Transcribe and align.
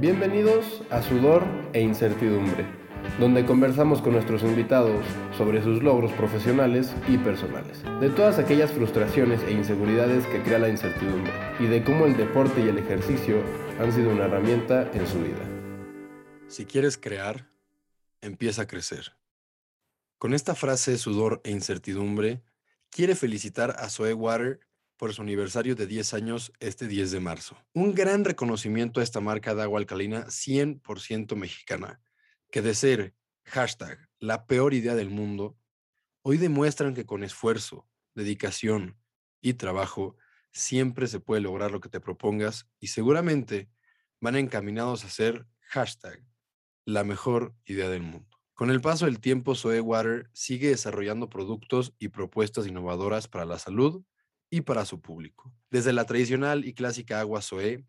Bienvenidos 0.00 0.82
a 0.90 1.02
Sudor 1.02 1.46
e 1.72 1.80
Incertidumbre, 1.80 2.66
donde 3.20 3.46
conversamos 3.46 4.02
con 4.02 4.14
nuestros 4.14 4.42
invitados 4.42 5.06
sobre 5.38 5.62
sus 5.62 5.84
logros 5.84 6.10
profesionales 6.14 6.92
y 7.08 7.16
personales, 7.16 7.80
de 8.00 8.10
todas 8.10 8.40
aquellas 8.40 8.72
frustraciones 8.72 9.40
e 9.44 9.52
inseguridades 9.52 10.26
que 10.26 10.42
crea 10.42 10.58
la 10.58 10.68
incertidumbre 10.68 11.32
y 11.60 11.66
de 11.66 11.84
cómo 11.84 12.06
el 12.06 12.16
deporte 12.16 12.60
y 12.60 12.68
el 12.68 12.78
ejercicio 12.78 13.40
han 13.80 13.92
sido 13.92 14.10
una 14.10 14.24
herramienta 14.24 14.90
en 14.92 15.06
su 15.06 15.20
vida. 15.20 15.48
Si 16.48 16.66
quieres 16.66 16.98
crear, 16.98 17.48
empieza 18.20 18.62
a 18.62 18.66
crecer. 18.66 19.12
Con 20.18 20.34
esta 20.34 20.56
frase 20.56 20.98
sudor 20.98 21.40
e 21.44 21.52
incertidumbre, 21.52 22.42
quiere 22.90 23.14
felicitar 23.14 23.76
a 23.78 23.88
Zoe 23.88 24.12
Water 24.12 24.58
por 24.96 25.12
su 25.12 25.22
aniversario 25.22 25.74
de 25.74 25.86
10 25.86 26.14
años 26.14 26.52
este 26.60 26.86
10 26.86 27.10
de 27.10 27.20
marzo. 27.20 27.56
Un 27.72 27.94
gran 27.94 28.24
reconocimiento 28.24 29.00
a 29.00 29.02
esta 29.02 29.20
marca 29.20 29.54
de 29.54 29.62
agua 29.62 29.80
alcalina 29.80 30.26
100% 30.26 31.36
mexicana, 31.36 32.00
que 32.50 32.62
de 32.62 32.74
ser 32.74 33.14
hashtag 33.44 34.08
la 34.18 34.46
peor 34.46 34.74
idea 34.74 34.94
del 34.94 35.10
mundo, 35.10 35.56
hoy 36.22 36.38
demuestran 36.38 36.94
que 36.94 37.06
con 37.06 37.24
esfuerzo, 37.24 37.88
dedicación 38.14 38.96
y 39.40 39.54
trabajo 39.54 40.16
siempre 40.52 41.06
se 41.08 41.20
puede 41.20 41.42
lograr 41.42 41.70
lo 41.70 41.80
que 41.80 41.88
te 41.88 42.00
propongas 42.00 42.66
y 42.78 42.86
seguramente 42.86 43.68
van 44.20 44.36
encaminados 44.36 45.04
a 45.04 45.10
ser 45.10 45.46
hashtag 45.60 46.24
la 46.86 47.04
mejor 47.04 47.54
idea 47.64 47.88
del 47.88 48.02
mundo. 48.02 48.28
Con 48.54 48.70
el 48.70 48.80
paso 48.80 49.06
del 49.06 49.18
tiempo, 49.18 49.56
Zoe 49.56 49.80
Water 49.80 50.30
sigue 50.32 50.68
desarrollando 50.68 51.28
productos 51.28 51.92
y 51.98 52.08
propuestas 52.08 52.68
innovadoras 52.68 53.26
para 53.26 53.44
la 53.44 53.58
salud 53.58 54.04
y 54.54 54.60
para 54.60 54.84
su 54.84 55.00
público. 55.00 55.52
Desde 55.68 55.92
la 55.92 56.06
tradicional 56.06 56.64
y 56.64 56.74
clásica 56.74 57.18
agua 57.18 57.42
Zoe 57.42 57.84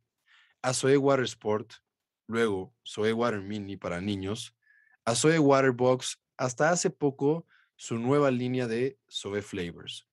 a 0.64 0.74
Zoe 0.74 0.98
Water 0.98 1.26
Sport, 1.26 1.74
luego 2.26 2.74
Zoe 2.84 3.14
Water 3.14 3.40
Mini 3.40 3.78
para 3.78 4.02
niños, 4.02 4.56
a 5.06 5.14
Zoe 5.14 5.38
Water 5.38 5.74
Box, 5.74 6.20
hasta 6.38 6.72
hace 6.72 6.90
poco 6.90 7.46
su 7.76 8.00
nueva 8.00 8.32
línea 8.32 8.68
de 8.68 8.98
Zoe 9.08 9.44
Flavors. 9.44 10.08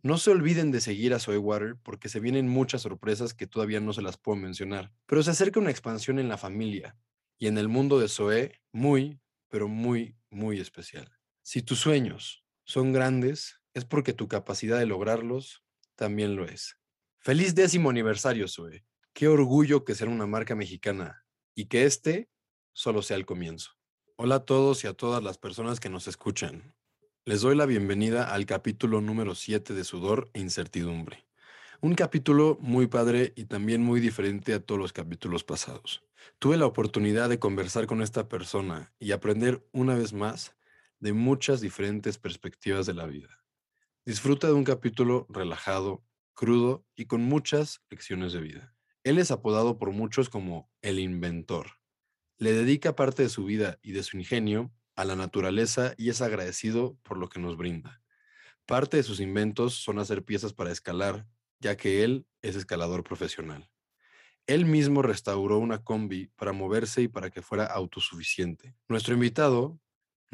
No 0.00 0.16
se 0.16 0.30
olviden 0.30 0.70
de 0.70 0.80
seguir 0.80 1.12
a 1.12 1.18
Zoe 1.18 1.36
Water 1.36 1.76
porque 1.82 2.08
se 2.08 2.18
vienen 2.18 2.48
muchas 2.48 2.80
sorpresas 2.80 3.34
que 3.34 3.46
todavía 3.46 3.80
no 3.80 3.92
se 3.92 4.00
las 4.00 4.16
puedo 4.16 4.36
mencionar, 4.36 4.90
pero 5.04 5.22
se 5.22 5.32
acerca 5.32 5.60
una 5.60 5.70
expansión 5.70 6.18
en 6.18 6.30
la 6.30 6.38
familia 6.38 6.96
y 7.38 7.46
en 7.46 7.58
el 7.58 7.68
mundo 7.68 7.98
de 7.98 8.08
Zoe 8.08 8.58
muy, 8.72 9.20
pero 9.50 9.68
muy, 9.68 10.16
muy 10.30 10.60
especial. 10.60 11.12
Si 11.42 11.60
tus 11.60 11.80
sueños 11.80 12.42
son 12.64 12.94
grandes, 12.94 13.60
es 13.74 13.84
porque 13.84 14.14
tu 14.14 14.28
capacidad 14.28 14.78
de 14.78 14.86
lograrlos 14.86 15.63
también 15.94 16.36
lo 16.36 16.44
es. 16.44 16.76
Feliz 17.18 17.54
décimo 17.54 17.90
aniversario, 17.90 18.48
Zoe. 18.48 18.84
Qué 19.12 19.28
orgullo 19.28 19.84
que 19.84 19.94
sea 19.94 20.08
una 20.08 20.26
marca 20.26 20.54
mexicana 20.54 21.24
y 21.54 21.66
que 21.66 21.84
este 21.84 22.28
solo 22.72 23.02
sea 23.02 23.16
el 23.16 23.26
comienzo. 23.26 23.70
Hola 24.16 24.36
a 24.36 24.44
todos 24.44 24.84
y 24.84 24.86
a 24.86 24.94
todas 24.94 25.22
las 25.22 25.38
personas 25.38 25.80
que 25.80 25.88
nos 25.88 26.08
escuchan. 26.08 26.74
Les 27.24 27.40
doy 27.40 27.56
la 27.56 27.66
bienvenida 27.66 28.34
al 28.34 28.44
capítulo 28.44 29.00
número 29.00 29.34
7 29.34 29.72
de 29.72 29.84
Sudor 29.84 30.30
e 30.34 30.40
Incertidumbre. 30.40 31.26
Un 31.80 31.94
capítulo 31.94 32.58
muy 32.60 32.86
padre 32.86 33.32
y 33.36 33.44
también 33.44 33.82
muy 33.82 34.00
diferente 34.00 34.54
a 34.54 34.60
todos 34.60 34.80
los 34.80 34.92
capítulos 34.92 35.44
pasados. 35.44 36.02
Tuve 36.38 36.56
la 36.56 36.66
oportunidad 36.66 37.28
de 37.28 37.38
conversar 37.38 37.86
con 37.86 38.02
esta 38.02 38.28
persona 38.28 38.92
y 38.98 39.12
aprender 39.12 39.66
una 39.72 39.94
vez 39.94 40.12
más 40.12 40.56
de 40.98 41.12
muchas 41.12 41.60
diferentes 41.60 42.18
perspectivas 42.18 42.86
de 42.86 42.94
la 42.94 43.06
vida. 43.06 43.43
Disfruta 44.06 44.48
de 44.48 44.52
un 44.52 44.64
capítulo 44.64 45.26
relajado, 45.30 46.04
crudo 46.34 46.84
y 46.94 47.06
con 47.06 47.22
muchas 47.22 47.80
lecciones 47.88 48.34
de 48.34 48.40
vida. 48.40 48.74
Él 49.02 49.16
es 49.16 49.30
apodado 49.30 49.78
por 49.78 49.92
muchos 49.92 50.28
como 50.28 50.70
el 50.82 50.98
inventor. 50.98 51.78
Le 52.36 52.52
dedica 52.52 52.96
parte 52.96 53.22
de 53.22 53.30
su 53.30 53.46
vida 53.46 53.78
y 53.80 53.92
de 53.92 54.02
su 54.02 54.18
ingenio 54.18 54.70
a 54.94 55.06
la 55.06 55.16
naturaleza 55.16 55.94
y 55.96 56.10
es 56.10 56.20
agradecido 56.20 56.98
por 57.02 57.16
lo 57.16 57.30
que 57.30 57.40
nos 57.40 57.56
brinda. 57.56 58.02
Parte 58.66 58.98
de 58.98 59.04
sus 59.04 59.20
inventos 59.20 59.76
son 59.76 59.98
hacer 59.98 60.22
piezas 60.22 60.52
para 60.52 60.70
escalar, 60.70 61.26
ya 61.58 61.78
que 61.78 62.04
él 62.04 62.26
es 62.42 62.56
escalador 62.56 63.04
profesional. 63.04 63.70
Él 64.46 64.66
mismo 64.66 65.00
restauró 65.00 65.56
una 65.56 65.82
combi 65.82 66.26
para 66.36 66.52
moverse 66.52 67.00
y 67.00 67.08
para 67.08 67.30
que 67.30 67.40
fuera 67.40 67.64
autosuficiente. 67.64 68.76
Nuestro 68.86 69.14
invitado 69.14 69.80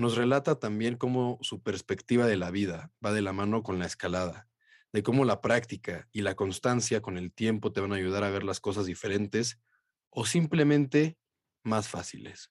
nos 0.00 0.16
relata 0.16 0.58
también 0.58 0.96
cómo 0.96 1.38
su 1.42 1.62
perspectiva 1.62 2.26
de 2.26 2.38
la 2.38 2.50
vida 2.50 2.90
va 3.04 3.12
de 3.12 3.20
la 3.20 3.34
mano 3.34 3.62
con 3.62 3.78
la 3.78 3.84
escalada, 3.84 4.48
de 4.92 5.02
cómo 5.02 5.26
la 5.26 5.42
práctica 5.42 6.08
y 6.10 6.22
la 6.22 6.34
constancia 6.34 7.02
con 7.02 7.18
el 7.18 7.32
tiempo 7.32 7.70
te 7.70 7.82
van 7.82 7.92
a 7.92 7.96
ayudar 7.96 8.24
a 8.24 8.30
ver 8.30 8.42
las 8.42 8.60
cosas 8.60 8.86
diferentes 8.86 9.60
o 10.08 10.24
simplemente 10.24 11.18
más 11.62 11.88
fáciles. 11.88 12.50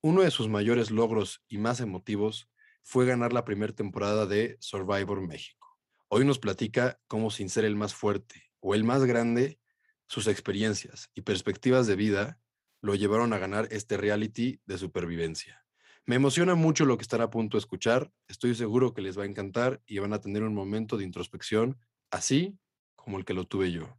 Uno 0.00 0.22
de 0.22 0.30
sus 0.30 0.48
mayores 0.48 0.90
logros 0.90 1.44
y 1.46 1.58
más 1.58 1.78
emotivos 1.80 2.48
fue 2.82 3.04
ganar 3.04 3.34
la 3.34 3.44
primera 3.44 3.74
temporada 3.74 4.24
de 4.24 4.56
Survivor 4.58 5.20
México. 5.20 5.78
Hoy 6.08 6.24
nos 6.24 6.38
platica 6.38 6.98
cómo 7.06 7.30
sin 7.30 7.50
ser 7.50 7.66
el 7.66 7.76
más 7.76 7.94
fuerte 7.94 8.50
o 8.60 8.74
el 8.74 8.82
más 8.82 9.04
grande, 9.04 9.60
sus 10.06 10.26
experiencias 10.26 11.10
y 11.14 11.20
perspectivas 11.20 11.86
de 11.86 11.96
vida 11.96 12.40
lo 12.80 12.94
llevaron 12.94 13.34
a 13.34 13.38
ganar 13.38 13.68
este 13.70 13.98
reality 13.98 14.60
de 14.64 14.78
supervivencia. 14.78 15.61
Me 16.04 16.16
emociona 16.16 16.56
mucho 16.56 16.84
lo 16.84 16.96
que 16.96 17.02
están 17.02 17.20
a 17.20 17.30
punto 17.30 17.56
de 17.56 17.60
escuchar. 17.60 18.12
Estoy 18.26 18.56
seguro 18.56 18.92
que 18.92 19.02
les 19.02 19.16
va 19.16 19.22
a 19.22 19.26
encantar 19.26 19.80
y 19.86 20.00
van 20.00 20.12
a 20.12 20.20
tener 20.20 20.42
un 20.42 20.52
momento 20.52 20.96
de 20.96 21.04
introspección 21.04 21.78
así 22.10 22.58
como 22.96 23.18
el 23.18 23.24
que 23.24 23.34
lo 23.34 23.44
tuve 23.44 23.70
yo. 23.70 23.96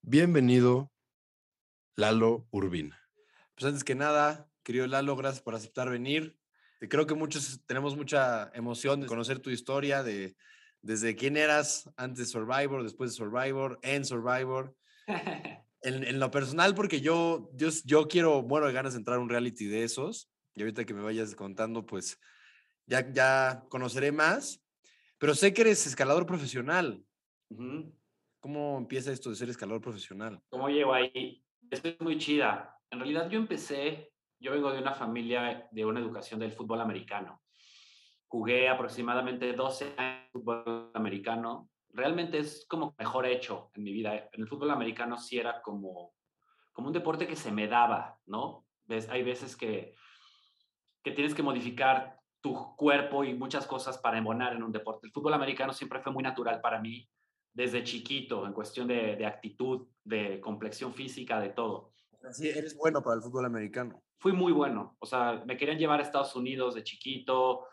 Bienvenido, 0.00 0.90
Lalo 1.96 2.48
Urbina. 2.50 2.98
Pues 3.54 3.66
antes 3.66 3.84
que 3.84 3.94
nada, 3.94 4.50
querido 4.62 4.86
Lalo, 4.86 5.14
gracias 5.14 5.42
por 5.42 5.54
aceptar 5.54 5.90
venir. 5.90 6.38
Creo 6.80 7.06
que 7.06 7.14
muchos 7.14 7.60
tenemos 7.66 7.94
mucha 7.94 8.50
emoción 8.54 9.02
de 9.02 9.06
conocer 9.06 9.38
tu 9.38 9.50
historia, 9.50 10.02
de 10.02 10.34
desde 10.80 11.14
quién 11.14 11.36
eras 11.36 11.90
antes 11.98 12.20
de 12.20 12.24
Survivor, 12.24 12.82
después 12.82 13.10
de 13.10 13.16
Survivor, 13.16 13.78
en 13.82 14.06
Survivor. 14.06 14.74
en, 15.82 16.04
en, 16.04 16.18
lo 16.18 16.30
personal, 16.30 16.74
porque 16.74 17.02
yo, 17.02 17.50
yo, 17.52 17.68
yo 17.84 18.08
quiero, 18.08 18.42
muero 18.42 18.66
de 18.66 18.72
ganas 18.72 18.94
de 18.94 19.00
entrar 19.00 19.18
a 19.18 19.20
un 19.20 19.28
reality 19.28 19.66
de 19.66 19.84
esos. 19.84 20.31
Y 20.54 20.62
ahorita 20.62 20.84
que 20.84 20.94
me 20.94 21.02
vayas 21.02 21.34
contando, 21.34 21.84
pues 21.86 22.18
ya, 22.86 23.10
ya 23.12 23.64
conoceré 23.68 24.12
más. 24.12 24.62
Pero 25.18 25.34
sé 25.34 25.54
que 25.54 25.62
eres 25.62 25.86
escalador 25.86 26.26
profesional. 26.26 27.04
¿Cómo 28.40 28.78
empieza 28.78 29.12
esto 29.12 29.30
de 29.30 29.36
ser 29.36 29.48
escalador 29.50 29.80
profesional? 29.80 30.42
¿Cómo 30.48 30.68
llego 30.68 30.92
ahí? 30.92 31.44
Es 31.70 31.82
muy 32.00 32.18
chida. 32.18 32.76
En 32.90 32.98
realidad 32.98 33.30
yo 33.30 33.38
empecé, 33.38 34.12
yo 34.40 34.50
vengo 34.50 34.72
de 34.72 34.80
una 34.80 34.94
familia 34.94 35.68
de 35.70 35.84
una 35.84 36.00
educación 36.00 36.40
del 36.40 36.52
fútbol 36.52 36.80
americano. 36.80 37.40
Jugué 38.26 38.68
aproximadamente 38.68 39.52
12 39.52 39.94
años 39.96 40.24
de 40.24 40.30
fútbol 40.32 40.90
americano. 40.94 41.70
Realmente 41.90 42.38
es 42.38 42.66
como 42.68 42.94
mejor 42.98 43.26
hecho 43.26 43.70
en 43.74 43.84
mi 43.84 43.92
vida. 43.92 44.28
En 44.32 44.40
el 44.40 44.48
fútbol 44.48 44.72
americano 44.72 45.18
sí 45.18 45.38
era 45.38 45.62
como, 45.62 46.14
como 46.72 46.88
un 46.88 46.92
deporte 46.92 47.28
que 47.28 47.36
se 47.36 47.52
me 47.52 47.68
daba, 47.68 48.18
¿no? 48.26 48.66
Hay 49.08 49.22
veces 49.22 49.56
que 49.56 49.94
que 51.02 51.12
tienes 51.12 51.34
que 51.34 51.42
modificar 51.42 52.18
tu 52.40 52.76
cuerpo 52.76 53.24
y 53.24 53.34
muchas 53.34 53.66
cosas 53.66 53.98
para 53.98 54.18
embonar 54.18 54.54
en 54.54 54.62
un 54.62 54.72
deporte. 54.72 55.06
El 55.06 55.12
fútbol 55.12 55.34
americano 55.34 55.72
siempre 55.72 56.00
fue 56.00 56.12
muy 56.12 56.22
natural 56.22 56.60
para 56.60 56.80
mí 56.80 57.08
desde 57.52 57.84
chiquito, 57.84 58.46
en 58.46 58.52
cuestión 58.52 58.88
de, 58.88 59.16
de 59.16 59.26
actitud, 59.26 59.86
de 60.04 60.40
complexión 60.40 60.92
física, 60.92 61.38
de 61.40 61.50
todo. 61.50 61.92
Sí, 62.30 62.48
eres 62.48 62.76
bueno 62.76 63.02
para 63.02 63.16
el 63.16 63.22
fútbol 63.22 63.44
americano. 63.44 64.02
Fui 64.18 64.32
muy 64.32 64.52
bueno. 64.52 64.96
O 65.00 65.06
sea, 65.06 65.42
me 65.46 65.56
querían 65.56 65.78
llevar 65.78 66.00
a 66.00 66.02
Estados 66.02 66.34
Unidos 66.36 66.74
de 66.74 66.84
chiquito. 66.84 67.66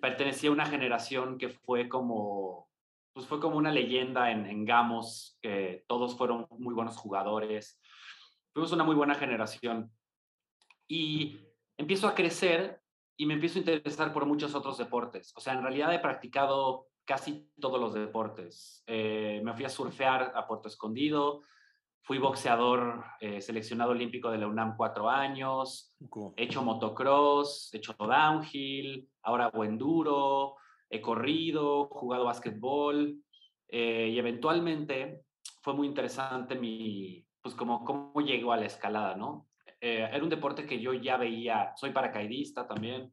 Pertenecía 0.00 0.50
a 0.50 0.52
una 0.52 0.66
generación 0.66 1.38
que 1.38 1.48
fue 1.48 1.88
como, 1.88 2.68
pues 3.12 3.26
fue 3.26 3.40
como 3.40 3.56
una 3.56 3.70
leyenda 3.70 4.30
en, 4.30 4.46
en 4.46 4.64
Gamos, 4.64 5.38
que 5.40 5.84
todos 5.86 6.16
fueron 6.16 6.46
muy 6.50 6.74
buenos 6.74 6.96
jugadores. 6.96 7.80
Fuimos 8.52 8.72
una 8.72 8.84
muy 8.84 8.94
buena 8.94 9.14
generación. 9.14 9.90
Y 10.86 11.40
empiezo 11.78 12.06
a 12.08 12.14
crecer 12.14 12.82
y 13.16 13.24
me 13.24 13.34
empiezo 13.34 13.58
a 13.58 13.60
interesar 13.60 14.12
por 14.12 14.26
muchos 14.26 14.54
otros 14.54 14.76
deportes. 14.76 15.32
O 15.34 15.40
sea, 15.40 15.54
en 15.54 15.62
realidad 15.62 15.94
he 15.94 15.98
practicado 15.98 16.88
casi 17.04 17.50
todos 17.58 17.80
los 17.80 17.94
deportes. 17.94 18.82
Eh, 18.86 19.40
me 19.42 19.54
fui 19.54 19.64
a 19.64 19.70
surfear 19.70 20.32
a 20.34 20.46
Puerto 20.46 20.68
Escondido, 20.68 21.40
fui 22.02 22.18
boxeador 22.18 23.04
eh, 23.20 23.40
seleccionado 23.40 23.92
olímpico 23.92 24.30
de 24.30 24.38
la 24.38 24.46
UNAM 24.46 24.76
cuatro 24.76 25.08
años, 25.08 25.94
he 26.36 26.44
hecho 26.44 26.62
motocross, 26.62 27.72
he 27.72 27.78
hecho 27.78 27.94
downhill, 27.98 29.08
ahora 29.22 29.46
hago 29.46 29.64
enduro, 29.64 30.56
he 30.90 31.00
corrido, 31.00 31.88
jugado 31.90 32.24
básquetbol 32.24 33.22
eh, 33.68 34.10
y 34.12 34.18
eventualmente 34.18 35.24
fue 35.62 35.74
muy 35.74 35.86
interesante 35.86 36.54
mi, 36.54 37.26
pues 37.42 37.54
como 37.54 37.84
cómo 37.84 38.20
llego 38.20 38.52
a 38.52 38.56
la 38.56 38.66
escalada, 38.66 39.16
¿no? 39.16 39.47
Eh, 39.80 40.08
era 40.10 40.22
un 40.22 40.28
deporte 40.28 40.66
que 40.66 40.80
yo 40.80 40.92
ya 40.92 41.16
veía, 41.16 41.72
soy 41.76 41.90
paracaidista 41.90 42.66
también. 42.66 43.12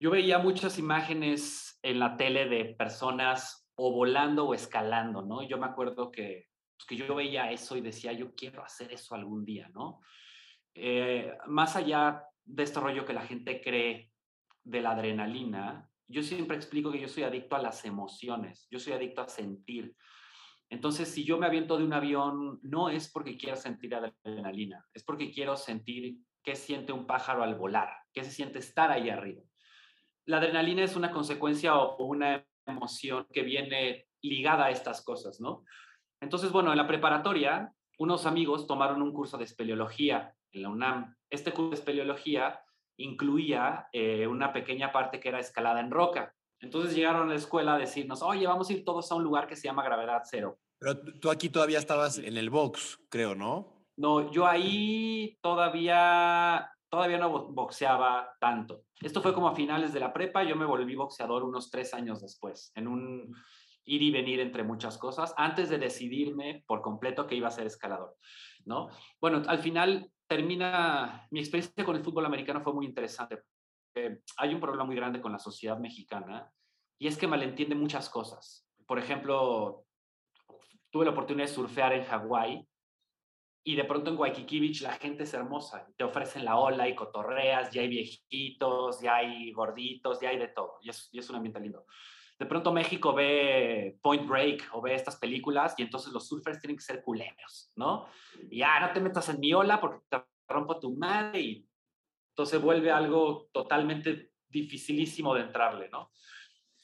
Yo 0.00 0.10
veía 0.10 0.38
muchas 0.38 0.78
imágenes 0.78 1.78
en 1.82 1.98
la 1.98 2.16
tele 2.16 2.48
de 2.48 2.74
personas 2.74 3.70
o 3.76 3.92
volando 3.92 4.46
o 4.46 4.54
escalando, 4.54 5.22
¿no? 5.22 5.42
Yo 5.42 5.58
me 5.58 5.66
acuerdo 5.66 6.10
que 6.10 6.48
pues, 6.76 6.86
que 6.86 6.96
yo 6.96 7.14
veía 7.14 7.50
eso 7.50 7.76
y 7.76 7.80
decía, 7.80 8.12
yo 8.12 8.34
quiero 8.34 8.62
hacer 8.64 8.92
eso 8.92 9.14
algún 9.14 9.44
día, 9.44 9.68
¿no? 9.72 10.00
Eh, 10.74 11.32
más 11.46 11.76
allá 11.76 12.24
de 12.44 12.62
este 12.62 12.80
rollo 12.80 13.04
que 13.04 13.12
la 13.12 13.26
gente 13.26 13.60
cree 13.60 14.12
de 14.64 14.80
la 14.80 14.90
adrenalina, 14.90 15.88
yo 16.06 16.22
siempre 16.22 16.56
explico 16.56 16.90
que 16.90 17.00
yo 17.00 17.08
soy 17.08 17.22
adicto 17.22 17.56
a 17.56 17.62
las 17.62 17.84
emociones, 17.84 18.66
yo 18.70 18.78
soy 18.78 18.92
adicto 18.92 19.22
a 19.22 19.28
sentir. 19.28 19.96
Entonces, 20.70 21.08
si 21.08 21.24
yo 21.24 21.38
me 21.38 21.46
aviento 21.46 21.76
de 21.76 21.84
un 21.84 21.92
avión, 21.92 22.58
no 22.62 22.88
es 22.88 23.10
porque 23.10 23.36
quiero 23.36 23.56
sentir 23.56 23.94
adrenalina, 23.94 24.84
es 24.92 25.04
porque 25.04 25.30
quiero 25.30 25.56
sentir 25.56 26.18
qué 26.42 26.56
siente 26.56 26.92
un 26.92 27.06
pájaro 27.06 27.42
al 27.42 27.54
volar, 27.54 27.90
qué 28.12 28.24
se 28.24 28.30
siente 28.30 28.58
estar 28.58 28.90
ahí 28.90 29.10
arriba. 29.10 29.42
La 30.26 30.38
adrenalina 30.38 30.82
es 30.82 30.96
una 30.96 31.10
consecuencia 31.10 31.76
o 31.76 32.04
una 32.04 32.46
emoción 32.66 33.26
que 33.32 33.42
viene 33.42 34.06
ligada 34.22 34.66
a 34.66 34.70
estas 34.70 35.04
cosas, 35.04 35.40
¿no? 35.40 35.64
Entonces, 36.20 36.50
bueno, 36.50 36.70
en 36.70 36.78
la 36.78 36.86
preparatoria, 36.86 37.72
unos 37.98 38.26
amigos 38.26 38.66
tomaron 38.66 39.02
un 39.02 39.12
curso 39.12 39.36
de 39.36 39.44
espeleología 39.44 40.34
en 40.52 40.62
la 40.62 40.68
UNAM. 40.70 41.16
Este 41.30 41.52
curso 41.52 41.70
de 41.70 41.76
espeleología 41.76 42.60
incluía 42.96 43.88
eh, 43.92 44.26
una 44.26 44.52
pequeña 44.52 44.92
parte 44.92 45.20
que 45.20 45.28
era 45.28 45.40
escalada 45.40 45.80
en 45.80 45.90
roca. 45.90 46.34
Entonces 46.64 46.94
llegaron 46.94 47.28
a 47.28 47.32
la 47.32 47.36
escuela 47.36 47.74
a 47.74 47.78
decirnos, 47.78 48.22
oye, 48.22 48.46
vamos 48.46 48.68
a 48.68 48.72
ir 48.72 48.84
todos 48.84 49.10
a 49.12 49.14
un 49.14 49.22
lugar 49.22 49.46
que 49.46 49.54
se 49.54 49.68
llama 49.68 49.84
gravedad 49.84 50.22
cero. 50.24 50.58
Pero 50.78 50.98
tú 51.20 51.30
aquí 51.30 51.50
todavía 51.50 51.78
estabas 51.78 52.18
en 52.18 52.36
el 52.36 52.50
box, 52.50 52.98
creo, 53.08 53.34
¿no? 53.34 53.86
No, 53.96 54.32
yo 54.32 54.46
ahí 54.46 55.38
todavía, 55.40 56.70
todavía 56.88 57.18
no 57.18 57.48
boxeaba 57.48 58.34
tanto. 58.40 58.82
Esto 59.00 59.20
fue 59.20 59.34
como 59.34 59.48
a 59.48 59.54
finales 59.54 59.92
de 59.92 60.00
la 60.00 60.12
prepa, 60.12 60.42
yo 60.42 60.56
me 60.56 60.64
volví 60.64 60.94
boxeador 60.94 61.44
unos 61.44 61.70
tres 61.70 61.94
años 61.94 62.22
después, 62.22 62.72
en 62.74 62.88
un 62.88 63.34
ir 63.84 64.02
y 64.02 64.10
venir 64.10 64.40
entre 64.40 64.62
muchas 64.62 64.96
cosas, 64.96 65.34
antes 65.36 65.68
de 65.68 65.78
decidirme 65.78 66.64
por 66.66 66.80
completo 66.80 67.26
que 67.26 67.34
iba 67.34 67.48
a 67.48 67.52
ser 67.52 67.66
escalador, 67.66 68.16
¿no? 68.64 68.88
Bueno, 69.20 69.42
al 69.46 69.58
final 69.58 70.10
termina, 70.26 71.28
mi 71.30 71.40
experiencia 71.40 71.84
con 71.84 71.96
el 71.96 72.02
fútbol 72.02 72.24
americano 72.24 72.62
fue 72.62 72.72
muy 72.72 72.86
interesante. 72.86 73.42
Hay 74.36 74.54
un 74.54 74.60
problema 74.60 74.84
muy 74.84 74.96
grande 74.96 75.20
con 75.20 75.32
la 75.32 75.38
sociedad 75.38 75.78
mexicana 75.78 76.50
y 76.98 77.06
es 77.06 77.16
que 77.16 77.26
malentiende 77.26 77.74
muchas 77.74 78.08
cosas. 78.08 78.68
Por 78.86 78.98
ejemplo, 78.98 79.84
tuve 80.90 81.04
la 81.04 81.12
oportunidad 81.12 81.46
de 81.46 81.52
surfear 81.52 81.92
en 81.92 82.04
Hawái 82.04 82.66
y 83.66 83.76
de 83.76 83.84
pronto 83.84 84.10
en 84.10 84.18
Waikiki 84.18 84.60
Beach 84.60 84.82
la 84.82 84.92
gente 84.92 85.24
es 85.24 85.32
hermosa. 85.32 85.88
Te 85.96 86.04
ofrecen 86.04 86.44
la 86.44 86.56
ola 86.56 86.86
y 86.88 86.94
cotorreas, 86.94 87.70
ya 87.70 87.80
hay 87.80 87.88
viejitos, 87.88 89.00
ya 89.00 89.16
hay 89.16 89.52
gorditos, 89.52 90.20
ya 90.20 90.28
hay 90.28 90.38
de 90.38 90.48
todo. 90.48 90.78
Y 90.82 90.90
es, 90.90 91.30
un 91.30 91.36
ambiente 91.36 91.60
lindo. 91.60 91.86
De 92.38 92.46
pronto 92.46 92.72
México 92.72 93.14
ve 93.14 93.96
Point 94.02 94.28
Break 94.28 94.68
o 94.72 94.82
ve 94.82 94.94
estas 94.94 95.16
películas 95.16 95.74
y 95.78 95.82
entonces 95.82 96.12
los 96.12 96.28
surfers 96.28 96.60
tienen 96.60 96.76
que 96.76 96.82
ser 96.82 97.02
culeros, 97.02 97.72
¿no? 97.76 98.06
Y 98.50 98.58
ya 98.58 98.80
no 98.80 98.92
te 98.92 99.00
metas 99.00 99.28
en 99.30 99.40
mi 99.40 99.54
ola 99.54 99.80
porque 99.80 100.04
te 100.10 100.22
rompo 100.46 100.78
tu 100.78 100.94
madre 100.94 101.40
y 101.40 101.68
entonces 102.34 102.60
vuelve 102.60 102.90
algo 102.90 103.48
totalmente 103.52 104.32
dificilísimo 104.48 105.34
de 105.34 105.42
entrarle, 105.42 105.88
¿no? 105.88 106.10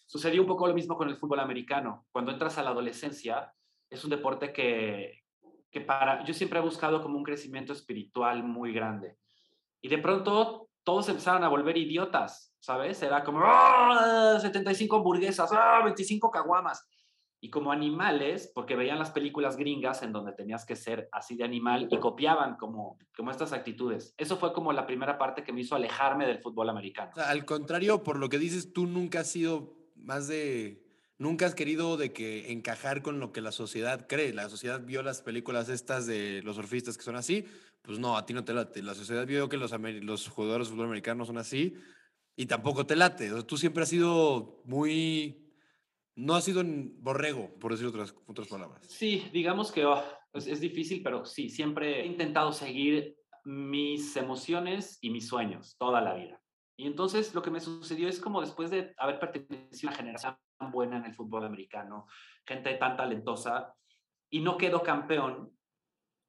Sucedió 0.07 0.43
un 0.43 0.47
poco 0.47 0.69
lo 0.69 0.75
mismo 0.75 0.97
con 0.97 1.09
el 1.09 1.17
fútbol 1.17 1.41
americano. 1.41 2.07
Cuando 2.13 2.31
entras 2.31 2.57
a 2.59 2.63
la 2.63 2.71
adolescencia, 2.71 3.53
es 3.91 4.05
un 4.05 4.11
deporte 4.11 4.53
que, 4.53 5.25
que 5.69 5.81
para, 5.81 6.23
yo 6.23 6.35
siempre 6.35 6.61
he 6.61 6.63
buscado 6.63 7.03
como 7.03 7.19
un 7.19 7.25
crecimiento 7.25 7.73
espiritual 7.73 8.45
muy 8.45 8.73
grande. 8.73 9.19
Y 9.81 9.89
de 9.89 9.99
pronto 9.99 10.69
todos 10.85 11.09
empezaron 11.09 11.43
a 11.43 11.49
volver 11.49 11.77
idiotas, 11.77 12.55
¿sabes? 12.61 13.03
Era 13.03 13.25
como, 13.25 13.41
75 14.41 14.95
¡Ah! 14.95 14.99
hamburguesas, 14.99 15.51
25 15.85 16.29
¡Ah! 16.29 16.31
caguamas. 16.33 16.89
Y 17.41 17.49
como 17.49 17.73
animales, 17.73 18.51
porque 18.55 18.77
veían 18.77 18.99
las 18.99 19.11
películas 19.11 19.57
gringas 19.57 20.03
en 20.03 20.13
donde 20.13 20.33
tenías 20.33 20.67
que 20.67 20.77
ser 20.77 21.09
así 21.11 21.37
de 21.37 21.45
animal 21.45 21.89
y 21.91 21.99
copiaban 21.99 22.57
como, 22.57 22.99
como 23.17 23.31
estas 23.31 23.53
actitudes. 23.53 24.15
Eso 24.19 24.37
fue 24.37 24.53
como 24.53 24.73
la 24.73 24.87
primera 24.87 25.17
parte 25.17 25.43
que 25.43 25.53
me 25.53 25.63
hizo 25.63 25.75
alejarme 25.75 26.27
del 26.27 26.41
fútbol 26.41 26.69
americano. 26.69 27.13
al 27.17 27.45
contrario, 27.45 28.03
por 28.03 28.19
lo 28.19 28.29
que 28.29 28.39
dices, 28.39 28.73
tú 28.73 28.87
nunca 28.87 29.21
has 29.21 29.31
sido 29.31 29.75
más 29.97 30.29
de... 30.29 30.85
Nunca 31.19 31.45
has 31.45 31.55
querido 31.55 31.99
de 31.99 32.15
que 32.15 32.51
encajar 32.51 33.03
con 33.03 33.21
lo 33.21 33.31
que 33.31 33.43
la 33.43 33.53
sociedad 33.53 34.07
cree. 34.09 34.33
La 34.33 34.49
sociedad 34.49 34.81
vio 34.83 35.03
las 35.03 35.21
películas 35.21 35.69
estas 35.69 36.07
de 36.07 36.41
los 36.43 36.57
surfistas 36.57 36.97
que 36.97 37.05
son 37.05 37.15
así, 37.15 37.45
pues 37.83 37.99
no, 37.99 38.17
a 38.17 38.25
ti 38.25 38.33
no 38.33 38.45
te 38.45 38.55
late. 38.55 38.83
La 38.83 38.95
sociedad 38.95 39.27
vio 39.27 39.49
que 39.51 39.59
los, 39.59 39.71
los 40.03 40.29
jugadores 40.29 40.69
de 40.69 40.73
fútbol 40.73 40.87
americano 40.87 41.27
son 41.27 41.37
así 41.37 41.77
y 42.37 42.47
tampoco 42.47 42.87
te 42.87 42.97
late. 42.97 43.31
tú 43.43 43.59
siempre 43.59 43.83
has 43.83 43.89
sido 43.91 44.63
muy... 44.65 45.50
No 46.21 46.35
has 46.35 46.45
sido 46.45 46.61
un 46.61 46.95
borrego, 47.01 47.49
por 47.59 47.73
decir 47.73 47.87
otras, 47.87 48.15
otras 48.27 48.47
palabras. 48.47 48.87
Sí, 48.87 49.27
digamos 49.33 49.73
que 49.73 49.87
oh, 49.87 50.05
es, 50.35 50.61
difícil, 50.61 51.03
pero 51.03 51.25
sí, 51.25 51.49
siempre 51.49 52.03
he 52.03 52.07
intentado 52.07 52.53
seguir 52.53 53.17
mis 53.45 54.15
emociones 54.17 54.99
y 55.01 55.09
mis 55.09 55.27
sueños 55.27 55.77
toda 55.79 56.03
la 56.03 56.13
vida. 56.13 56.39
Y 56.77 56.87
entonces 56.87 57.35
lo 57.35 57.41
que 57.41 57.51
me 57.51 57.59
sucedió 57.59 58.07
es 58.07 58.21
como 58.21 58.43
después 58.43 58.71
de 58.71 58.93
haber 58.99 59.19
pertenecido 59.19 59.89
a 59.89 59.93
una 59.93 59.97
generación 59.97 60.37
tan 60.59 60.71
buena 60.71 60.99
en 60.99 61.07
el 61.07 61.15
fútbol 61.15 61.47
americano, 61.47 62.07
gente 62.47 62.75
tan 62.75 62.99
talentosa, 62.99 63.75
y 64.29 64.41
no 64.41 64.59
quedo 64.59 64.83
campeón, 64.83 65.51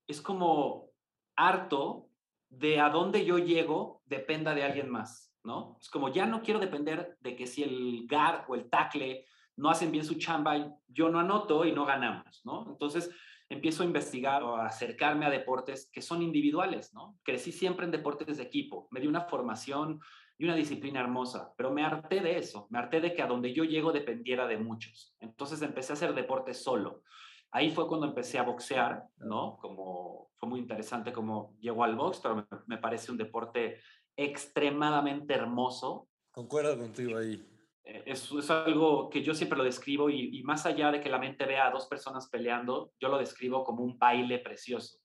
es 0.08 0.22
como 0.22 0.90
harto 1.36 2.08
de 2.50 2.80
a 2.80 2.90
dónde 2.90 3.26
yo 3.26 3.40
llego 3.40 4.02
dependa 4.06 4.56
de 4.56 4.64
alguien 4.64 4.90
más, 4.90 5.34
¿no? 5.44 5.78
Es 5.82 5.90
como 5.90 6.08
ya 6.08 6.26
no 6.26 6.42
quiero 6.42 6.62
depender 6.62 7.18
de 7.20 7.36
que 7.36 7.46
si 7.46 7.64
el 7.64 8.08
guard 8.10 8.46
o 8.48 8.56
el 8.56 8.70
tackle 8.70 9.26
no 9.62 9.70
hacen 9.70 9.92
bien 9.92 10.04
su 10.04 10.16
chamba, 10.16 10.76
yo 10.88 11.10
no 11.10 11.20
anoto 11.20 11.66
y 11.66 11.72
no 11.72 11.86
ganamos, 11.86 12.42
¿no? 12.44 12.66
Entonces 12.68 13.12
empiezo 13.48 13.84
a 13.84 13.86
investigar 13.86 14.44
o 14.44 14.56
a 14.56 14.66
acercarme 14.66 15.26
a 15.26 15.30
deportes 15.30 15.90
que 15.94 16.02
son 16.02 16.22
individuales, 16.22 16.94
¿no? 16.94 17.20
Crecí 17.24 17.52
siempre 17.52 17.86
en 17.86 17.92
deportes 17.92 18.38
de 18.38 18.44
equipo, 18.44 18.88
me 18.92 19.00
di 19.00 19.08
una 19.08 19.22
formación 19.22 20.00
y 20.38 20.46
una 20.46 20.56
disciplina 20.56 21.02
hermosa, 21.02 21.54
pero 21.56 21.72
me 21.72 21.84
harté 21.84 22.22
de 22.22 22.38
eso, 22.38 22.66
me 22.72 22.80
harté 22.80 23.00
de 23.02 23.14
que 23.14 23.22
a 23.22 23.28
donde 23.28 23.54
yo 23.54 23.64
llego 23.64 23.92
dependiera 23.92 24.48
de 24.48 24.58
muchos. 24.58 25.16
Entonces 25.20 25.62
empecé 25.62 25.94
a 25.94 25.96
hacer 25.96 26.16
deporte 26.16 26.56
solo. 26.56 27.04
Ahí 27.52 27.70
fue 27.70 27.88
cuando 27.88 28.08
empecé 28.08 28.40
a 28.40 28.44
boxear, 28.44 29.04
¿no? 29.18 29.58
Como 29.62 30.32
fue 30.38 30.50
muy 30.50 30.60
interesante 30.60 31.14
cómo 31.14 31.56
llegó 31.60 31.84
al 31.84 31.96
box, 31.96 32.20
pero 32.24 32.48
me, 32.66 32.78
parece 32.78 33.12
un 33.12 33.18
deporte 33.18 33.80
extremadamente 34.16 35.36
hermoso. 35.36 36.08
Concuerdo 36.32 36.78
contigo 36.80 37.18
ahí. 37.18 37.51
Eh, 37.84 38.04
es, 38.06 38.32
es, 38.32 38.50
algo 38.50 39.10
que 39.10 39.24
yo 39.24 39.34
siempre 39.34 39.58
lo 39.58 39.64
describo 39.64 40.10
y, 40.10 40.42
más 40.44 40.66
allá 40.66 40.92
de 40.92 41.02
que 41.02 41.10
la 41.10 41.20
mente 41.20 41.46
vea 41.46 41.68
a 41.68 41.72
dos 41.72 41.88
personas 41.88 42.30
peleando, 42.30 42.92
yo 43.00 43.10
lo 43.10 43.18
describo 43.18 43.64
como 43.64 43.84
un 43.84 43.98
baile 43.98 44.40
precioso, 44.40 45.00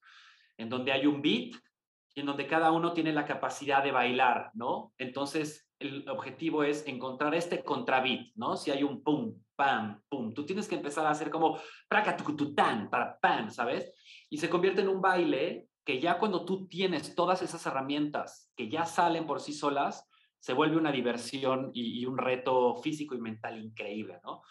en 0.56 0.68
donde 0.68 0.92
hay 0.92 1.06
un 1.06 1.22
beat 1.22 1.54
y 2.14 2.20
en 2.20 2.26
donde 2.26 2.46
cada 2.46 2.72
uno 2.72 2.92
tiene 2.92 3.12
la 3.12 3.26
capacidad 3.26 3.82
de 3.82 3.92
bailar, 3.92 4.50
¿no? 4.54 4.92
Entonces, 4.98 5.68
el 5.78 6.08
objetivo 6.08 6.64
es 6.64 6.86
encontrar 6.86 7.34
este 7.34 7.62
contrabeat, 7.62 8.28
¿no? 8.34 8.56
Si 8.56 8.70
hay 8.70 8.82
un 8.82 9.02
pum, 9.02 9.34
pam, 9.54 10.00
pum, 10.08 10.32
tú 10.32 10.46
tienes 10.46 10.68
que 10.68 10.76
empezar 10.76 11.06
a 11.06 11.10
hacer 11.10 11.30
como 11.30 11.58
para 11.90 13.18
pam, 13.20 13.50
¿sabes? 13.50 13.92
Y 14.30 14.38
se 14.38 14.48
convierte 14.48 14.80
en 14.80 14.88
un 14.88 15.00
baile 15.00 15.68
que 15.84 16.00
ya 16.00 16.18
cuando 16.18 16.44
tú 16.44 16.66
tienes 16.66 17.14
todas 17.14 17.42
esas 17.42 17.64
herramientas 17.66 18.50
que 18.56 18.68
ya 18.68 18.86
salen 18.86 19.26
por 19.26 19.40
sí 19.40 19.52
solas, 19.52 20.08
se 20.46 20.52
vuelve 20.52 20.76
una 20.76 20.92
diversión 20.92 21.72
y, 21.74 22.06
un 22.06 22.16
reto 22.16 22.76
físico 22.76 23.16
y 23.16 23.20
mental 23.20 23.58
increíble, 23.58 24.20
¿no? 24.22 24.42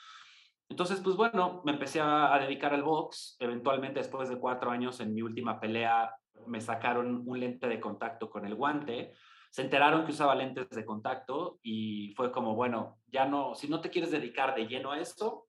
Entonces, 0.67 0.99
pues 0.99 1.15
bueno, 1.15 1.61
me 1.63 1.71
empecé 1.71 2.01
a, 2.01 2.35
a 2.35 2.39
dedicar 2.39 2.73
al 2.73 2.83
box. 2.83 3.37
Eventualmente, 3.39 4.01
después 4.01 4.27
de 4.27 4.37
cuatro 4.37 4.71
años 4.71 4.99
en 4.99 5.13
mi 5.13 5.21
última 5.21 5.57
pelea, 5.57 6.13
me 6.47 6.59
sacaron 6.59 7.23
un 7.25 7.39
lente 7.39 7.69
de 7.69 7.79
contacto 7.79 8.29
con 8.29 8.45
el 8.45 8.55
guante 8.55 9.13
se 9.51 9.61
enteraron 9.61 10.03
que 10.03 10.11
usaba 10.11 10.35
lentes 10.35 10.67
de 10.69 10.83
contacto 10.83 11.59
y 11.63 12.13
fue 12.17 12.29
como, 12.29 12.55
bueno, 12.55 12.97
ya 13.07 13.25
no, 13.25 13.55
si 13.55 13.69
no 13.69 13.79
te 13.79 13.89
quieres 13.89 14.11
dedicar 14.11 14.53
de 14.53 14.67
lleno 14.67 14.91
a 14.91 14.99
esto, 14.99 15.47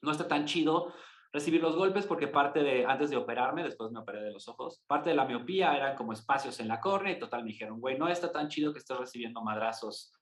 no 0.00 0.12
está 0.12 0.28
tan 0.28 0.44
chido 0.44 0.94
recibir 1.32 1.62
los 1.62 1.76
golpes 1.76 2.06
porque 2.06 2.28
parte 2.28 2.62
de, 2.62 2.84
antes 2.84 3.10
de 3.10 3.16
operarme, 3.16 3.64
después 3.64 3.90
me 3.90 4.00
operé 4.00 4.22
de 4.22 4.32
los 4.32 4.48
ojos, 4.48 4.82
parte 4.86 5.10
de 5.10 5.16
la 5.16 5.24
miopía 5.24 5.74
eran 5.74 5.96
como 5.96 6.12
espacios 6.12 6.60
en 6.60 6.68
la 6.68 6.80
córnea 6.80 7.12
y 7.14 7.18
total 7.18 7.42
me 7.42 7.50
dijeron, 7.50 7.80
güey, 7.80 7.98
no 7.98 8.08
está 8.08 8.30
tan 8.30 8.48
chido 8.48 8.72
que 8.72 8.78
estés 8.78 8.98
recibiendo 8.98 9.42
madrazos 9.42 10.12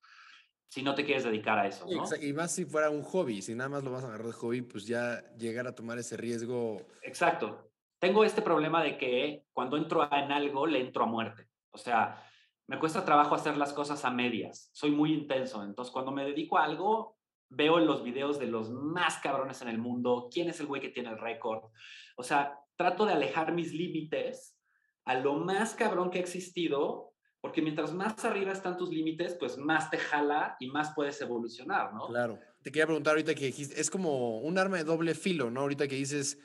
si 0.68 0.84
no 0.84 0.94
te 0.94 1.04
quieres 1.04 1.24
dedicar 1.24 1.58
a 1.58 1.66
eso, 1.66 1.84
¿no? 1.90 2.04
Y 2.22 2.32
más 2.32 2.52
si 2.52 2.64
fuera 2.64 2.90
un 2.90 3.02
hobby, 3.02 3.42
si 3.42 3.56
nada 3.56 3.68
más 3.68 3.82
lo 3.82 3.90
vas 3.90 4.04
a 4.04 4.06
agarrar 4.06 4.28
de 4.28 4.32
hobby, 4.32 4.62
pues 4.62 4.86
ya 4.86 5.20
llegar 5.36 5.66
a 5.66 5.74
tomar 5.74 5.98
ese 5.98 6.16
riesgo. 6.16 6.80
Exacto. 7.02 7.72
Tengo 7.98 8.22
este 8.22 8.40
problema 8.40 8.80
de 8.80 8.96
que 8.96 9.46
cuando 9.52 9.76
entro 9.76 10.08
en 10.12 10.30
algo, 10.30 10.66
le 10.66 10.80
entro 10.80 11.02
a 11.02 11.06
muerte. 11.06 11.48
O 11.72 11.78
sea, 11.78 12.24
me 12.68 12.78
cuesta 12.78 13.04
trabajo 13.04 13.34
hacer 13.34 13.56
las 13.56 13.72
cosas 13.72 14.04
a 14.04 14.12
medias. 14.12 14.70
Soy 14.72 14.92
muy 14.92 15.12
intenso. 15.12 15.64
Entonces, 15.64 15.92
cuando 15.92 16.12
me 16.12 16.24
dedico 16.24 16.56
a 16.56 16.64
algo, 16.64 17.18
veo 17.50 17.78
los 17.80 18.02
videos 18.02 18.38
de 18.38 18.46
los 18.46 18.70
más 18.70 19.18
cabrones 19.18 19.60
en 19.60 19.68
el 19.68 19.78
mundo, 19.78 20.28
quién 20.32 20.48
es 20.48 20.60
el 20.60 20.66
güey 20.66 20.80
que 20.80 20.88
tiene 20.88 21.10
el 21.10 21.18
récord. 21.18 21.64
O 22.16 22.22
sea, 22.22 22.58
trato 22.76 23.04
de 23.04 23.12
alejar 23.12 23.52
mis 23.52 23.74
límites 23.74 24.56
a 25.04 25.14
lo 25.16 25.34
más 25.34 25.74
cabrón 25.74 26.10
que 26.10 26.18
ha 26.18 26.22
existido, 26.22 27.12
porque 27.40 27.60
mientras 27.60 27.92
más 27.92 28.24
arriba 28.24 28.52
están 28.52 28.76
tus 28.76 28.90
límites, 28.90 29.36
pues 29.38 29.56
más 29.58 29.90
te 29.90 29.98
jala 29.98 30.56
y 30.60 30.68
más 30.68 30.92
puedes 30.94 31.20
evolucionar, 31.20 31.92
¿no? 31.92 32.06
Claro. 32.06 32.38
Te 32.62 32.70
quería 32.70 32.86
preguntar 32.86 33.12
ahorita 33.12 33.34
que 33.34 33.48
es 33.48 33.90
como 33.90 34.40
un 34.40 34.58
arma 34.58 34.76
de 34.76 34.84
doble 34.84 35.14
filo, 35.14 35.50
¿no? 35.50 35.60
Ahorita 35.60 35.88
que 35.88 35.96
dices, 35.96 36.38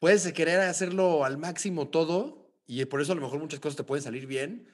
puedes 0.00 0.32
querer 0.32 0.60
hacerlo 0.60 1.24
al 1.24 1.36
máximo 1.36 1.88
todo 1.88 2.54
y 2.66 2.84
por 2.86 3.00
eso 3.00 3.12
a 3.12 3.16
lo 3.16 3.20
mejor 3.20 3.40
muchas 3.40 3.60
cosas 3.60 3.76
te 3.76 3.84
pueden 3.84 4.02
salir 4.02 4.26
bien, 4.26 4.72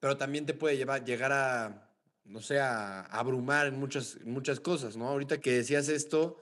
pero 0.00 0.16
también 0.16 0.46
te 0.46 0.54
puede 0.54 0.76
llevar, 0.76 1.04
llegar 1.04 1.30
a, 1.32 1.91
no 2.32 2.40
sé, 2.40 2.58
a, 2.58 3.02
abrumar 3.02 3.66
en 3.66 3.78
muchas, 3.78 4.18
muchas 4.24 4.58
cosas, 4.58 4.96
¿no? 4.96 5.08
Ahorita 5.08 5.40
que 5.40 5.52
decías 5.52 5.88
esto, 5.88 6.38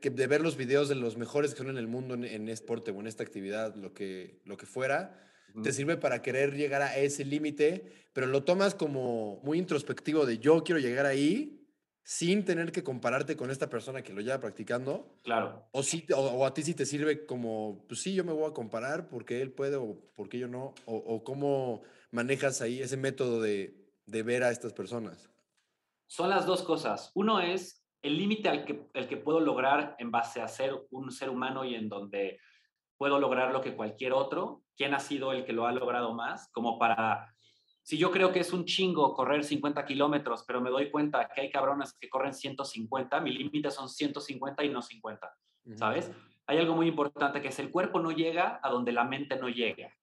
que 0.00 0.10
de 0.10 0.26
ver 0.26 0.40
los 0.40 0.56
videos 0.56 0.88
de 0.88 0.94
los 0.94 1.16
mejores 1.16 1.52
que 1.52 1.58
son 1.58 1.68
en 1.68 1.78
el 1.78 1.88
mundo 1.88 2.14
en, 2.14 2.24
en 2.24 2.48
esporte 2.48 2.90
o 2.90 3.00
en 3.00 3.06
esta 3.06 3.22
actividad, 3.22 3.74
lo 3.74 3.92
que, 3.92 4.40
lo 4.44 4.56
que 4.56 4.66
fuera, 4.66 5.18
te 5.62 5.72
sirve 5.72 5.98
para 5.98 6.22
querer 6.22 6.54
llegar 6.56 6.80
a 6.80 6.96
ese 6.96 7.26
límite, 7.26 7.84
pero 8.14 8.26
lo 8.26 8.42
tomas 8.42 8.74
como 8.74 9.40
muy 9.42 9.58
introspectivo 9.58 10.24
de 10.24 10.38
yo 10.38 10.64
quiero 10.64 10.80
llegar 10.80 11.04
ahí 11.04 11.62
sin 12.04 12.44
tener 12.44 12.72
que 12.72 12.82
compararte 12.82 13.36
con 13.36 13.50
esta 13.50 13.68
persona 13.68 14.02
que 14.02 14.12
lo 14.12 14.20
lleva 14.20 14.40
practicando. 14.40 15.20
Claro. 15.22 15.68
O, 15.72 15.82
sí, 15.82 16.06
o, 16.14 16.44
a 16.46 16.54
ti 16.54 16.62
sí 16.62 16.74
te 16.74 16.86
sirve 16.86 17.26
como, 17.26 17.84
pues 17.86 18.00
sí, 18.00 18.14
yo 18.14 18.24
me 18.24 18.32
voy 18.32 18.50
a 18.50 18.54
comparar 18.54 19.08
porque 19.08 19.40
él 19.40 19.52
puede 19.52 19.76
o 19.76 19.98
porque 20.14 20.38
yo 20.38 20.48
no, 20.48 20.74
o, 20.86 20.96
o 20.96 21.22
cómo 21.22 21.82
manejas 22.10 22.60
ahí 22.60 22.80
ese 22.80 22.96
método 22.96 23.40
de, 23.40 23.74
de, 24.06 24.22
ver 24.22 24.42
a 24.42 24.50
estas 24.50 24.72
personas. 24.72 25.30
Son 26.12 26.28
las 26.28 26.44
dos 26.44 26.62
cosas. 26.62 27.10
Uno 27.14 27.40
es 27.40 27.86
el 28.02 28.18
límite 28.18 28.50
al 28.50 28.66
que, 28.66 28.86
el 28.92 29.08
que 29.08 29.16
puedo 29.16 29.40
lograr 29.40 29.96
en 29.98 30.10
base 30.10 30.42
a 30.42 30.46
ser 30.46 30.78
un 30.90 31.10
ser 31.10 31.30
humano 31.30 31.64
y 31.64 31.74
en 31.74 31.88
donde 31.88 32.38
puedo 32.98 33.18
lograr 33.18 33.50
lo 33.50 33.62
que 33.62 33.74
cualquier 33.74 34.12
otro. 34.12 34.62
¿Quién 34.76 34.92
ha 34.92 35.00
sido 35.00 35.32
el 35.32 35.46
que 35.46 35.54
lo 35.54 35.66
ha 35.66 35.72
logrado 35.72 36.12
más? 36.12 36.50
Como 36.52 36.78
para 36.78 37.34
si 37.80 37.96
yo 37.96 38.10
creo 38.10 38.30
que 38.30 38.40
es 38.40 38.52
un 38.52 38.66
chingo 38.66 39.14
correr 39.14 39.42
50 39.42 39.86
kilómetros, 39.86 40.44
pero 40.46 40.60
me 40.60 40.68
doy 40.68 40.90
cuenta 40.90 41.30
que 41.34 41.40
hay 41.40 41.50
cabrones 41.50 41.94
que 41.98 42.10
corren 42.10 42.34
150, 42.34 43.18
mi 43.22 43.32
límite 43.32 43.70
son 43.70 43.88
150 43.88 44.64
y 44.64 44.68
no 44.68 44.82
50, 44.82 45.34
¿sabes? 45.76 46.12
Hay 46.46 46.58
algo 46.58 46.76
muy 46.76 46.88
importante 46.88 47.40
que 47.40 47.48
es 47.48 47.58
el 47.58 47.70
cuerpo 47.70 48.00
no 48.00 48.10
llega 48.10 48.60
a 48.62 48.68
donde 48.68 48.92
la 48.92 49.04
mente 49.04 49.36
no 49.36 49.48
llega. 49.48 49.96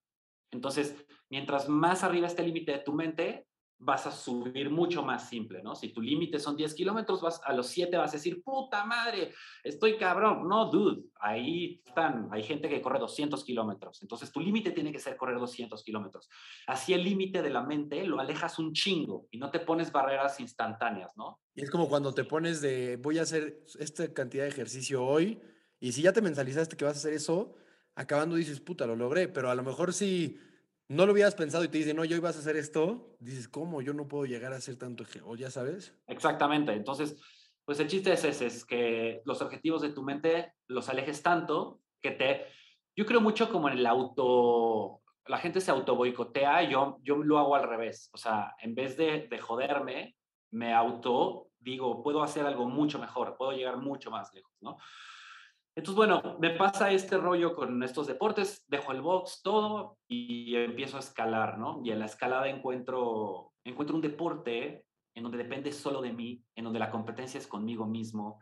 Entonces, 0.49 1.05
mientras 1.29 1.69
más 1.69 2.03
arriba 2.03 2.25
esté 2.25 2.41
el 2.41 2.47
límite 2.47 2.71
de 2.71 2.79
tu 2.79 2.93
mente, 2.93 3.45
vas 3.81 4.05
a 4.05 4.11
subir 4.11 4.69
mucho 4.69 5.03
más 5.03 5.29
simple, 5.29 5.63
¿no? 5.63 5.73
Si 5.73 5.89
tu 5.89 6.01
límite 6.01 6.37
son 6.37 6.57
10 6.57 6.75
kilómetros, 6.75 7.21
vas 7.21 7.41
a 7.45 7.53
los 7.53 7.67
7 7.67 7.95
vas 7.97 8.11
a 8.11 8.17
decir, 8.17 8.43
puta 8.43 8.85
madre, 8.85 9.33
estoy 9.63 9.97
cabrón. 9.97 10.47
No, 10.49 10.69
dude, 10.69 11.03
ahí 11.19 11.81
están, 11.85 12.27
hay 12.31 12.43
gente 12.43 12.67
que 12.67 12.81
corre 12.81 12.99
200 12.99 13.41
kilómetros. 13.45 14.01
Entonces, 14.01 14.31
tu 14.31 14.41
límite 14.41 14.71
tiene 14.71 14.91
que 14.91 14.99
ser 14.99 15.15
correr 15.15 15.39
200 15.39 15.81
kilómetros. 15.81 16.29
Así 16.67 16.93
el 16.93 17.03
límite 17.03 17.41
de 17.41 17.49
la 17.49 17.63
mente 17.63 18.05
lo 18.05 18.19
alejas 18.19 18.59
un 18.59 18.73
chingo 18.73 19.27
y 19.31 19.37
no 19.37 19.49
te 19.49 19.61
pones 19.61 19.93
barreras 19.93 20.41
instantáneas, 20.41 21.15
¿no? 21.15 21.39
Y 21.55 21.63
es 21.63 21.71
como 21.71 21.87
cuando 21.87 22.13
te 22.13 22.25
pones 22.25 22.61
de, 22.61 22.97
voy 22.97 23.17
a 23.17 23.21
hacer 23.21 23.63
esta 23.79 24.13
cantidad 24.13 24.43
de 24.43 24.49
ejercicio 24.49 25.05
hoy, 25.05 25.39
y 25.79 25.93
si 25.93 26.01
ya 26.01 26.11
te 26.11 26.21
mentalizaste 26.21 26.75
que 26.75 26.83
vas 26.83 26.95
a 26.95 26.99
hacer 26.99 27.13
eso, 27.13 27.55
acabando 27.95 28.35
dices, 28.35 28.59
puta, 28.59 28.85
lo 28.85 28.97
logré, 28.97 29.29
pero 29.29 29.49
a 29.49 29.55
lo 29.55 29.63
mejor 29.63 29.93
si 29.93 30.37
no 30.89 31.05
lo 31.05 31.13
hubieras 31.13 31.35
pensado 31.35 31.63
y 31.63 31.69
te 31.69 31.77
dicen, 31.77 31.95
no, 31.95 32.03
yo 32.03 32.17
ibas 32.17 32.35
a 32.35 32.39
hacer 32.39 32.57
esto, 32.57 33.15
dices, 33.19 33.47
¿cómo? 33.47 33.81
Yo 33.81 33.93
no 33.93 34.07
puedo 34.07 34.25
llegar 34.25 34.51
a 34.53 34.57
hacer 34.57 34.77
tanto, 34.77 35.05
o 35.23 35.35
ya 35.35 35.49
sabes. 35.49 35.95
Exactamente, 36.07 36.73
entonces, 36.73 37.15
pues 37.63 37.79
el 37.79 37.87
chiste 37.87 38.11
es 38.11 38.23
ese, 38.25 38.47
es 38.47 38.65
que 38.65 39.21
los 39.25 39.41
objetivos 39.41 39.81
de 39.81 39.89
tu 39.89 40.03
mente 40.03 40.53
los 40.67 40.89
alejes 40.89 41.23
tanto 41.23 41.81
que 42.01 42.11
te... 42.11 42.45
Yo 42.95 43.05
creo 43.05 43.21
mucho 43.21 43.49
como 43.49 43.69
en 43.69 43.77
el 43.77 43.85
auto... 43.85 45.01
La 45.25 45.37
gente 45.37 45.61
se 45.61 45.69
auto 45.69 45.95
boicotea, 45.95 46.63
yo, 46.63 46.97
yo 47.03 47.17
lo 47.17 47.37
hago 47.37 47.55
al 47.55 47.69
revés. 47.69 48.09
O 48.13 48.17
sea, 48.17 48.55
en 48.59 48.73
vez 48.73 48.97
de, 48.97 49.27
de 49.29 49.37
joderme, 49.37 50.17
me 50.49 50.73
auto 50.73 51.49
digo, 51.59 52.01
puedo 52.01 52.23
hacer 52.23 52.45
algo 52.45 52.67
mucho 52.67 52.99
mejor, 52.99 53.35
puedo 53.37 53.51
llegar 53.51 53.77
mucho 53.77 54.09
más 54.11 54.33
lejos, 54.33 54.53
¿no? 54.61 54.77
Entonces, 55.79 55.95
bueno, 55.95 56.35
me 56.41 56.49
pasa 56.49 56.91
este 56.91 57.15
rollo 57.15 57.55
con 57.55 57.81
estos 57.83 58.05
deportes, 58.05 58.65
dejo 58.67 58.91
el 58.91 59.01
box, 59.01 59.39
todo, 59.41 59.97
y 60.09 60.53
empiezo 60.57 60.97
a 60.97 60.99
escalar, 60.99 61.57
¿no? 61.57 61.79
Y 61.85 61.91
en 61.91 61.99
la 61.99 62.05
escalada 62.05 62.49
encuentro, 62.49 63.53
encuentro 63.63 63.95
un 63.95 64.01
deporte 64.01 64.83
en 65.15 65.23
donde 65.23 65.37
depende 65.37 65.71
solo 65.71 66.01
de 66.01 66.11
mí, 66.11 66.43
en 66.53 66.65
donde 66.65 66.79
la 66.79 66.91
competencia 66.91 67.37
es 67.37 67.47
conmigo 67.47 67.85
mismo, 67.85 68.41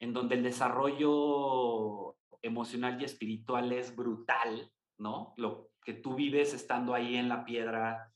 en 0.00 0.12
donde 0.12 0.34
el 0.34 0.42
desarrollo 0.42 2.16
emocional 2.42 3.00
y 3.00 3.04
espiritual 3.04 3.70
es 3.70 3.94
brutal, 3.94 4.68
¿no? 4.98 5.34
Lo 5.36 5.68
que 5.84 5.94
tú 5.94 6.16
vives 6.16 6.52
estando 6.52 6.94
ahí 6.94 7.14
en 7.14 7.28
la 7.28 7.44
piedra 7.44 8.12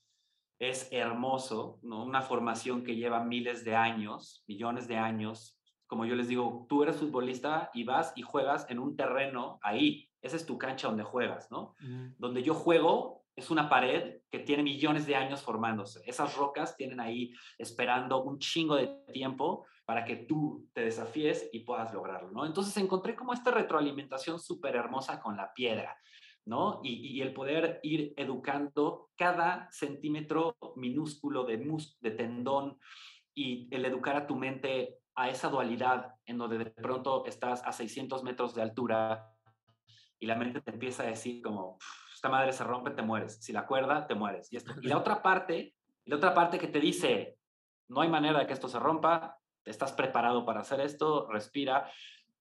es 0.58 0.88
hermoso, 0.90 1.78
¿no? 1.82 2.02
Una 2.04 2.22
formación 2.22 2.82
que 2.82 2.96
lleva 2.96 3.22
miles 3.22 3.64
de 3.64 3.76
años, 3.76 4.42
millones 4.48 4.88
de 4.88 4.96
años, 4.96 5.59
como 5.90 6.04
yo 6.04 6.14
les 6.14 6.28
digo, 6.28 6.66
tú 6.68 6.84
eres 6.84 6.98
futbolista 6.98 7.68
y 7.74 7.82
vas 7.82 8.12
y 8.14 8.22
juegas 8.22 8.64
en 8.70 8.78
un 8.78 8.94
terreno 8.94 9.58
ahí. 9.60 10.08
Esa 10.22 10.36
es 10.36 10.46
tu 10.46 10.56
cancha 10.56 10.86
donde 10.86 11.02
juegas, 11.02 11.50
¿no? 11.50 11.74
Donde 12.16 12.44
yo 12.44 12.54
juego 12.54 13.24
es 13.34 13.50
una 13.50 13.68
pared 13.68 14.20
que 14.30 14.38
tiene 14.38 14.62
millones 14.62 15.04
de 15.08 15.16
años 15.16 15.42
formándose. 15.42 16.00
Esas 16.06 16.36
rocas 16.36 16.76
tienen 16.76 17.00
ahí 17.00 17.32
esperando 17.58 18.22
un 18.22 18.38
chingo 18.38 18.76
de 18.76 18.86
tiempo 19.12 19.66
para 19.84 20.04
que 20.04 20.14
tú 20.14 20.68
te 20.72 20.82
desafíes 20.82 21.50
y 21.52 21.64
puedas 21.64 21.92
lograrlo, 21.92 22.30
¿no? 22.30 22.46
Entonces 22.46 22.76
encontré 22.76 23.16
como 23.16 23.32
esta 23.32 23.50
retroalimentación 23.50 24.38
súper 24.38 24.76
hermosa 24.76 25.20
con 25.20 25.36
la 25.36 25.52
piedra, 25.52 25.98
¿no? 26.44 26.80
Y, 26.84 27.16
y, 27.18 27.20
el 27.20 27.32
poder 27.32 27.80
ir 27.82 28.14
educando 28.16 29.10
cada 29.16 29.68
centímetro 29.72 30.56
minúsculo 30.76 31.42
de, 31.42 31.58
mus 31.58 31.98
de 32.00 32.12
tendón 32.12 32.78
y 33.34 33.68
el 33.74 33.84
educar 33.84 34.14
a 34.14 34.26
tu 34.28 34.36
mente 34.36 34.99
a 35.20 35.28
esa 35.28 35.50
dualidad 35.50 36.14
en 36.24 36.38
donde 36.38 36.56
de 36.56 36.70
pronto 36.70 37.26
estás 37.26 37.62
a 37.66 37.72
600 37.72 38.22
metros 38.22 38.54
de 38.54 38.62
altura 38.62 39.30
y 40.18 40.26
la 40.26 40.34
mente 40.34 40.62
te 40.62 40.70
empieza 40.70 41.02
a 41.02 41.06
decir 41.06 41.42
como, 41.42 41.78
esta 42.14 42.30
madre 42.30 42.54
se 42.54 42.64
rompe, 42.64 42.90
te 42.90 43.02
mueres. 43.02 43.38
Si 43.42 43.52
la 43.52 43.66
cuerda, 43.66 44.06
te 44.06 44.14
mueres. 44.14 44.50
Y, 44.50 44.58
la 44.86 44.96
otra 44.96 45.22
parte, 45.22 45.74
la 46.06 46.16
otra 46.16 46.32
parte 46.32 46.58
que 46.58 46.68
te 46.68 46.80
dice, 46.80 47.38
no 47.88 48.00
hay 48.00 48.08
manera 48.08 48.38
de 48.38 48.46
que 48.46 48.54
esto 48.54 48.68
se 48.68 48.78
rompa, 48.78 49.38
estás 49.66 49.92
preparado 49.92 50.46
para 50.46 50.60
hacer 50.60 50.80
esto, 50.80 51.28
respira 51.30 51.90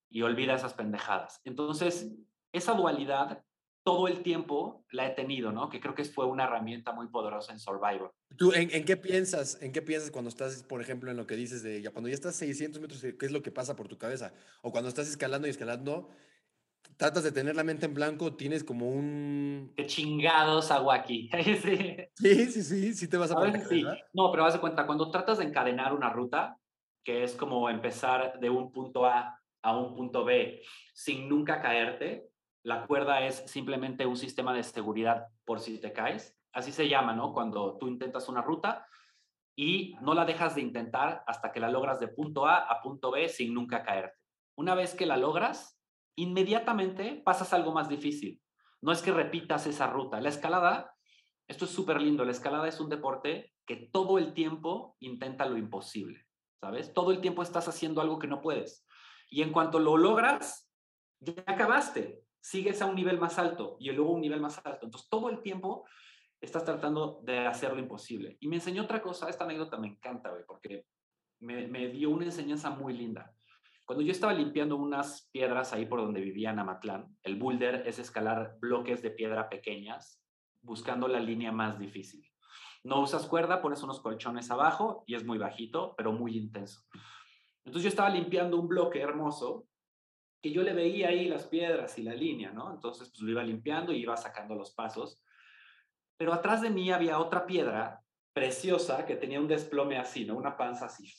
y 0.09 0.21
olvida 0.21 0.53
esas 0.53 0.73
pendejadas. 0.73 1.41
Entonces, 1.43 2.13
esa 2.53 2.73
dualidad 2.73 3.43
todo 3.83 4.07
el 4.07 4.21
tiempo 4.21 4.85
la 4.91 5.07
he 5.07 5.11
tenido, 5.11 5.51
¿no? 5.51 5.69
Que 5.69 5.79
creo 5.79 5.95
que 5.95 6.05
fue 6.05 6.25
una 6.25 6.43
herramienta 6.43 6.91
muy 6.91 7.07
poderosa 7.07 7.53
en 7.53 7.59
Survivor. 7.59 8.13
¿Tú 8.37 8.51
en, 8.53 8.69
qué 8.85 8.97
piensas? 8.97 9.61
¿En 9.61 9.71
qué 9.71 9.81
piensas 9.81 10.11
cuando 10.11 10.29
estás, 10.29 10.63
por 10.63 10.81
ejemplo, 10.81 11.09
en 11.09 11.17
lo 11.17 11.25
que 11.25 11.35
dices 11.35 11.63
de 11.63 11.81
ya 11.81 11.91
cuando 11.91 12.09
ya 12.09 12.15
estás 12.15 12.35
600 12.35 12.81
metros, 12.81 13.01
qué 13.01 13.25
es 13.25 13.31
lo 13.31 13.41
que 13.41 13.51
pasa 13.51 13.75
por 13.75 13.87
tu 13.87 13.97
cabeza? 13.97 14.33
O 14.61 14.71
cuando 14.71 14.89
estás 14.89 15.09
escalando 15.09 15.47
y 15.47 15.51
escalando, 15.51 16.09
tratas 16.97 17.23
de 17.23 17.31
tener 17.31 17.55
la 17.55 17.63
mente 17.63 17.85
en 17.85 17.93
blanco, 17.93 18.35
tienes 18.35 18.63
como 18.63 18.89
un... 18.89 19.73
¡Qué 19.75 19.85
chingados 19.85 20.69
hago 20.71 20.91
aquí! 20.91 21.29
sí. 21.63 22.45
sí, 22.45 22.63
sí, 22.63 22.93
sí, 22.93 23.07
te 23.07 23.17
vas 23.17 23.31
a, 23.31 23.35
poner 23.35 23.65
sí. 23.67 23.83
No, 24.13 24.31
pero 24.31 24.45
haz 24.45 24.53
de 24.53 24.59
cuenta, 24.59 24.85
cuando 24.85 25.09
tratas 25.09 25.37
de 25.37 25.45
encadenar 25.45 25.93
una 25.93 26.09
ruta, 26.09 26.57
que 27.03 27.23
es 27.23 27.33
como 27.35 27.69
empezar 27.69 28.39
de 28.39 28.49
un 28.49 28.71
punto 28.71 29.05
A 29.05 29.39
a 29.61 29.77
un 29.77 29.95
punto 29.95 30.23
B 30.23 30.61
sin 30.93 31.27
nunca 31.27 31.61
caerte, 31.61 32.28
la 32.63 32.85
cuerda 32.85 33.25
es 33.25 33.43
simplemente 33.47 34.05
un 34.05 34.17
sistema 34.17 34.53
de 34.53 34.63
seguridad 34.63 35.27
por 35.45 35.59
si 35.59 35.79
te 35.79 35.93
caes. 35.93 36.37
Así 36.51 36.71
se 36.71 36.89
llama, 36.89 37.13
¿no? 37.13 37.33
Cuando 37.33 37.77
tú 37.77 37.87
intentas 37.87 38.27
una 38.27 38.41
ruta 38.41 38.85
y 39.55 39.95
no 40.01 40.13
la 40.13 40.25
dejas 40.25 40.55
de 40.55 40.61
intentar 40.61 41.23
hasta 41.27 41.51
que 41.51 41.59
la 41.59 41.69
logras 41.69 41.99
de 41.99 42.07
punto 42.07 42.45
A 42.45 42.57
a 42.57 42.81
punto 42.81 43.11
B 43.11 43.29
sin 43.29 43.53
nunca 43.53 43.83
caerte. 43.83 44.17
Una 44.55 44.75
vez 44.75 44.93
que 44.93 45.05
la 45.05 45.17
logras, 45.17 45.79
inmediatamente 46.15 47.21
pasas 47.23 47.53
algo 47.53 47.71
más 47.71 47.87
difícil. 47.87 48.41
No 48.81 48.91
es 48.91 49.01
que 49.01 49.11
repitas 49.11 49.67
esa 49.67 49.87
ruta. 49.87 50.19
La 50.19 50.29
escalada, 50.29 50.93
esto 51.47 51.65
es 51.65 51.71
súper 51.71 52.01
lindo, 52.01 52.25
la 52.25 52.31
escalada 52.31 52.67
es 52.67 52.79
un 52.79 52.89
deporte 52.89 53.53
que 53.65 53.89
todo 53.91 54.17
el 54.17 54.33
tiempo 54.33 54.97
intenta 54.99 55.45
lo 55.45 55.57
imposible, 55.57 56.25
¿sabes? 56.59 56.93
Todo 56.93 57.11
el 57.11 57.21
tiempo 57.21 57.43
estás 57.43 57.67
haciendo 57.67 58.01
algo 58.01 58.19
que 58.19 58.27
no 58.27 58.41
puedes. 58.41 58.85
Y 59.29 59.43
en 59.43 59.51
cuanto 59.51 59.79
lo 59.79 59.95
logras, 59.95 60.69
ya 61.19 61.43
acabaste 61.45 62.23
sigues 62.41 62.81
a 62.81 62.85
un 62.85 62.95
nivel 62.95 63.19
más 63.19 63.37
alto 63.37 63.77
y 63.79 63.91
luego 63.91 64.11
un 64.11 64.21
nivel 64.21 64.39
más 64.41 64.57
alto. 64.65 64.85
Entonces, 64.85 65.09
todo 65.09 65.29
el 65.29 65.41
tiempo 65.41 65.85
estás 66.41 66.63
tratando 66.63 67.19
de 67.23 67.45
hacer 67.45 67.73
lo 67.73 67.79
imposible. 67.79 68.37
Y 68.39 68.47
me 68.47 68.55
enseñó 68.55 68.83
otra 68.83 69.01
cosa, 69.01 69.29
esta 69.29 69.43
anécdota 69.43 69.77
me 69.77 69.87
encanta, 69.87 70.29
güey, 70.29 70.43
porque 70.47 70.85
me, 71.39 71.87
dio 71.89 72.09
una 72.09 72.25
enseñanza 72.25 72.69
muy 72.69 72.93
linda. 72.93 73.33
Cuando 73.85 74.03
yo 74.03 74.11
estaba 74.11 74.33
limpiando 74.33 74.75
unas 74.75 75.29
piedras 75.31 75.73
ahí 75.73 75.85
por 75.85 75.99
donde 75.99 76.21
vivía 76.21 76.51
en 76.51 76.59
Amatlán, 76.59 77.17
el 77.23 77.37
boulder 77.37 77.87
es 77.87 77.97
escalar 77.99 78.57
bloques 78.59 79.01
de 79.01 79.11
piedra 79.11 79.49
pequeñas 79.49 80.21
buscando 80.61 81.07
la 81.07 81.19
línea 81.19 81.51
más 81.51 81.79
difícil. 81.79 82.25
No 82.83 83.01
usas 83.01 83.25
cuerda, 83.25 83.61
pones 83.61 83.81
unos 83.81 83.99
colchones 83.99 84.51
abajo 84.51 85.03
y 85.07 85.15
es 85.15 85.25
muy 85.25 85.37
bajito, 85.37 85.95
pero 85.97 86.13
muy 86.13 86.37
intenso. 86.37 86.81
Entonces 87.65 87.83
yo 87.83 87.89
estaba 87.89 88.09
limpiando 88.09 88.59
un 88.59 88.67
bloque 88.67 89.01
hermoso 89.01 89.65
que 90.41 90.51
yo 90.51 90.63
le 90.63 90.73
veía 90.73 91.09
ahí 91.09 91.27
las 91.27 91.47
piedras 91.47 91.97
y 91.97 92.03
la 92.03 92.13
línea, 92.13 92.51
¿no? 92.51 92.73
Entonces, 92.73 93.09
pues 93.09 93.21
lo 93.21 93.31
iba 93.31 93.43
limpiando 93.43 93.91
y 93.91 94.01
iba 94.01 94.15
sacando 94.15 94.55
los 94.55 94.71
pasos. 94.71 95.21
Pero 96.17 96.33
atrás 96.33 96.61
de 96.61 96.69
mí 96.69 96.91
había 96.91 97.19
otra 97.19 97.45
piedra 97.45 98.01
preciosa 98.33 99.05
que 99.05 99.15
tenía 99.15 99.39
un 99.39 99.47
desplome 99.47 99.97
así, 99.97 100.25
¿no? 100.25 100.37
Una 100.37 100.55
panza 100.55 100.85
así. 100.85 101.13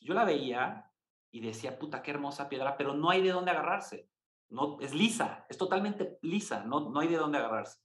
Yo 0.00 0.14
la 0.14 0.24
veía 0.24 0.90
y 1.30 1.40
decía, 1.40 1.78
puta, 1.78 2.02
qué 2.02 2.10
hermosa 2.10 2.48
piedra, 2.48 2.76
pero 2.76 2.94
no 2.94 3.10
hay 3.10 3.22
de 3.22 3.30
dónde 3.30 3.50
agarrarse. 3.52 4.08
no, 4.50 4.78
es 4.80 4.92
lisa, 4.94 5.46
es 5.48 5.56
totalmente 5.56 6.18
lisa, 6.20 6.62
no, 6.64 6.90
no 6.90 7.00
hay 7.00 7.08
de 7.08 7.16
dónde 7.16 7.38
agarrarse. 7.38 7.78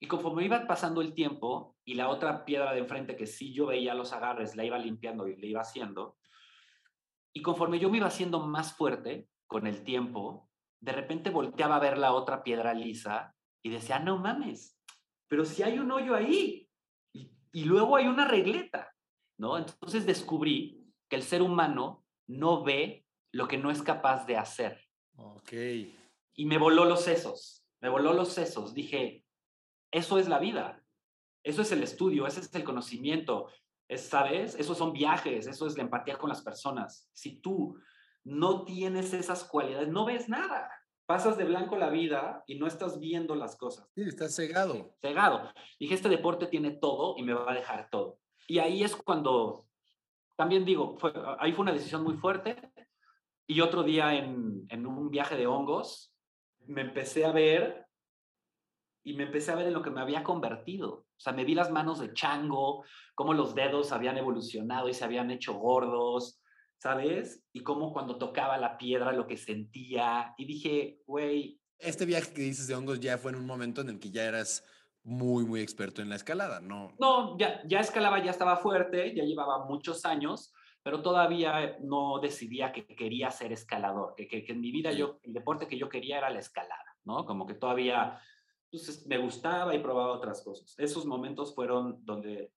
Y 0.00 0.08
conforme 0.08 0.44
iba 0.44 0.66
pasando 0.66 1.00
el 1.00 1.14
tiempo 1.14 1.76
y 1.84 1.94
la 1.94 2.08
otra 2.08 2.44
piedra 2.44 2.72
de 2.72 2.80
enfrente 2.80 3.16
que 3.16 3.28
sí 3.28 3.54
yo 3.54 3.66
veía 3.66 3.94
los 3.94 4.12
agarres, 4.12 4.56
la 4.56 4.64
iba 4.64 4.76
limpiando 4.76 5.28
y 5.28 5.36
le 5.36 5.46
iba 5.46 5.60
haciendo, 5.60 6.18
y 7.32 7.42
conforme 7.42 7.78
yo 7.78 7.90
me 7.90 7.98
iba 7.98 8.06
haciendo 8.06 8.40
más 8.40 8.74
fuerte 8.74 9.28
con 9.46 9.66
el 9.66 9.84
tiempo, 9.84 10.48
de 10.80 10.92
repente 10.92 11.30
volteaba 11.30 11.76
a 11.76 11.80
ver 11.80 11.98
la 11.98 12.12
otra 12.12 12.42
piedra 12.42 12.74
lisa 12.74 13.34
y 13.62 13.70
decía, 13.70 13.98
no 13.98 14.18
mames, 14.18 14.78
pero 15.28 15.44
si 15.44 15.62
hay 15.62 15.78
un 15.78 15.90
hoyo 15.90 16.14
ahí 16.14 16.68
y, 17.12 17.30
y 17.52 17.64
luego 17.64 17.96
hay 17.96 18.06
una 18.06 18.26
regleta, 18.26 18.92
¿no? 19.38 19.56
Entonces 19.58 20.06
descubrí 20.06 20.84
que 21.08 21.16
el 21.16 21.22
ser 21.22 21.42
humano 21.42 22.04
no 22.26 22.62
ve 22.62 23.06
lo 23.32 23.48
que 23.48 23.58
no 23.58 23.70
es 23.70 23.82
capaz 23.82 24.26
de 24.26 24.36
hacer. 24.36 24.80
Ok. 25.16 25.52
Y 26.34 26.46
me 26.46 26.58
voló 26.58 26.84
los 26.84 27.02
sesos, 27.02 27.66
me 27.80 27.88
voló 27.88 28.12
los 28.12 28.28
sesos. 28.32 28.74
Dije, 28.74 29.24
eso 29.90 30.18
es 30.18 30.28
la 30.28 30.38
vida, 30.38 30.82
eso 31.42 31.62
es 31.62 31.72
el 31.72 31.82
estudio, 31.82 32.26
ese 32.26 32.40
es 32.40 32.54
el 32.54 32.64
conocimiento, 32.64 33.48
es, 33.88 34.08
¿sabes? 34.08 34.54
Esos 34.56 34.78
son 34.78 34.92
viajes, 34.92 35.46
eso 35.46 35.66
es 35.66 35.76
la 35.76 35.82
empatía 35.84 36.16
con 36.16 36.28
las 36.28 36.42
personas. 36.42 37.08
Si 37.12 37.40
tú 37.40 37.76
no 38.24 38.64
tienes 38.64 39.12
esas 39.12 39.44
cualidades, 39.44 39.88
no 39.88 40.04
ves 40.04 40.28
nada. 40.28 40.70
Pasas 41.06 41.36
de 41.36 41.44
blanco 41.44 41.76
la 41.76 41.90
vida 41.90 42.42
y 42.46 42.58
no 42.58 42.66
estás 42.66 42.98
viendo 42.98 43.34
las 43.34 43.56
cosas. 43.56 43.90
Sí, 43.94 44.02
estás 44.02 44.34
cegado. 44.34 44.94
Cegado. 45.02 45.52
Dije, 45.78 45.94
este 45.94 46.08
deporte 46.08 46.46
tiene 46.46 46.70
todo 46.70 47.14
y 47.18 47.22
me 47.22 47.34
va 47.34 47.52
a 47.52 47.54
dejar 47.54 47.90
todo. 47.90 48.18
Y 48.48 48.58
ahí 48.58 48.82
es 48.82 48.96
cuando, 48.96 49.66
también 50.36 50.64
digo, 50.64 50.96
fue, 50.98 51.12
ahí 51.38 51.52
fue 51.52 51.64
una 51.64 51.72
decisión 51.72 52.02
muy 52.02 52.16
fuerte. 52.16 52.56
Y 53.46 53.60
otro 53.60 53.82
día 53.82 54.14
en, 54.14 54.66
en 54.70 54.86
un 54.86 55.10
viaje 55.10 55.36
de 55.36 55.46
hongos, 55.46 56.14
me 56.66 56.80
empecé 56.80 57.26
a 57.26 57.32
ver 57.32 57.86
y 59.02 59.12
me 59.12 59.24
empecé 59.24 59.52
a 59.52 59.56
ver 59.56 59.66
en 59.66 59.74
lo 59.74 59.82
que 59.82 59.90
me 59.90 60.00
había 60.00 60.24
convertido. 60.24 60.90
O 60.90 61.20
sea, 61.20 61.34
me 61.34 61.44
vi 61.44 61.54
las 61.54 61.70
manos 61.70 62.00
de 62.00 62.14
chango, 62.14 62.84
cómo 63.14 63.34
los 63.34 63.54
dedos 63.54 63.92
habían 63.92 64.16
evolucionado 64.16 64.88
y 64.88 64.94
se 64.94 65.04
habían 65.04 65.30
hecho 65.30 65.52
gordos, 65.54 66.40
¿sabes? 66.78 67.44
Y 67.52 67.62
cómo 67.62 67.92
cuando 67.92 68.18
tocaba 68.18 68.58
la 68.58 68.76
piedra 68.76 69.12
lo 69.12 69.26
que 69.26 69.36
sentía. 69.36 70.34
Y 70.36 70.44
dije, 70.44 71.02
güey. 71.06 71.60
Este 71.78 72.04
viaje 72.04 72.32
que 72.32 72.42
dices 72.42 72.66
de 72.66 72.74
hongos 72.74 73.00
ya 73.00 73.18
fue 73.18 73.32
en 73.32 73.38
un 73.38 73.46
momento 73.46 73.80
en 73.80 73.90
el 73.90 73.98
que 73.98 74.10
ya 74.10 74.24
eras 74.24 74.64
muy, 75.02 75.44
muy 75.44 75.60
experto 75.60 76.02
en 76.02 76.08
la 76.08 76.16
escalada, 76.16 76.60
¿no? 76.60 76.94
No, 76.98 77.36
ya, 77.38 77.60
ya 77.66 77.80
escalaba, 77.80 78.24
ya 78.24 78.30
estaba 78.30 78.56
fuerte, 78.56 79.14
ya 79.14 79.24
llevaba 79.24 79.66
muchos 79.66 80.04
años, 80.06 80.52
pero 80.82 81.02
todavía 81.02 81.76
no 81.82 82.20
decidía 82.20 82.72
que 82.72 82.86
quería 82.86 83.30
ser 83.30 83.52
escalador, 83.52 84.14
que, 84.16 84.26
que, 84.26 84.44
que 84.44 84.52
en 84.52 84.60
mi 84.60 84.70
vida 84.70 84.92
yo, 84.92 85.20
el 85.22 85.34
deporte 85.34 85.68
que 85.68 85.78
yo 85.78 85.88
quería 85.88 86.18
era 86.18 86.30
la 86.30 86.38
escalada, 86.38 86.96
¿no? 87.04 87.26
Como 87.26 87.46
que 87.46 87.54
todavía 87.54 88.18
entonces 88.74 89.06
me 89.06 89.18
gustaba 89.18 89.72
y 89.74 89.78
probaba 89.78 90.12
otras 90.12 90.42
cosas. 90.42 90.74
Esos 90.78 91.06
momentos 91.06 91.54
fueron 91.54 92.04
donde 92.04 92.50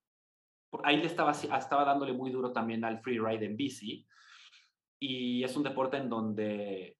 ahí 0.82 0.96
le 0.96 1.06
estaba, 1.06 1.30
estaba 1.30 1.84
dándole 1.84 2.12
muy 2.12 2.32
duro 2.32 2.52
también 2.52 2.84
al 2.84 3.00
free 3.00 3.20
ride 3.20 3.46
en 3.46 3.56
bici 3.56 4.04
y 4.98 5.44
es 5.44 5.56
un 5.56 5.62
deporte 5.62 5.96
en 5.96 6.08
donde 6.08 6.96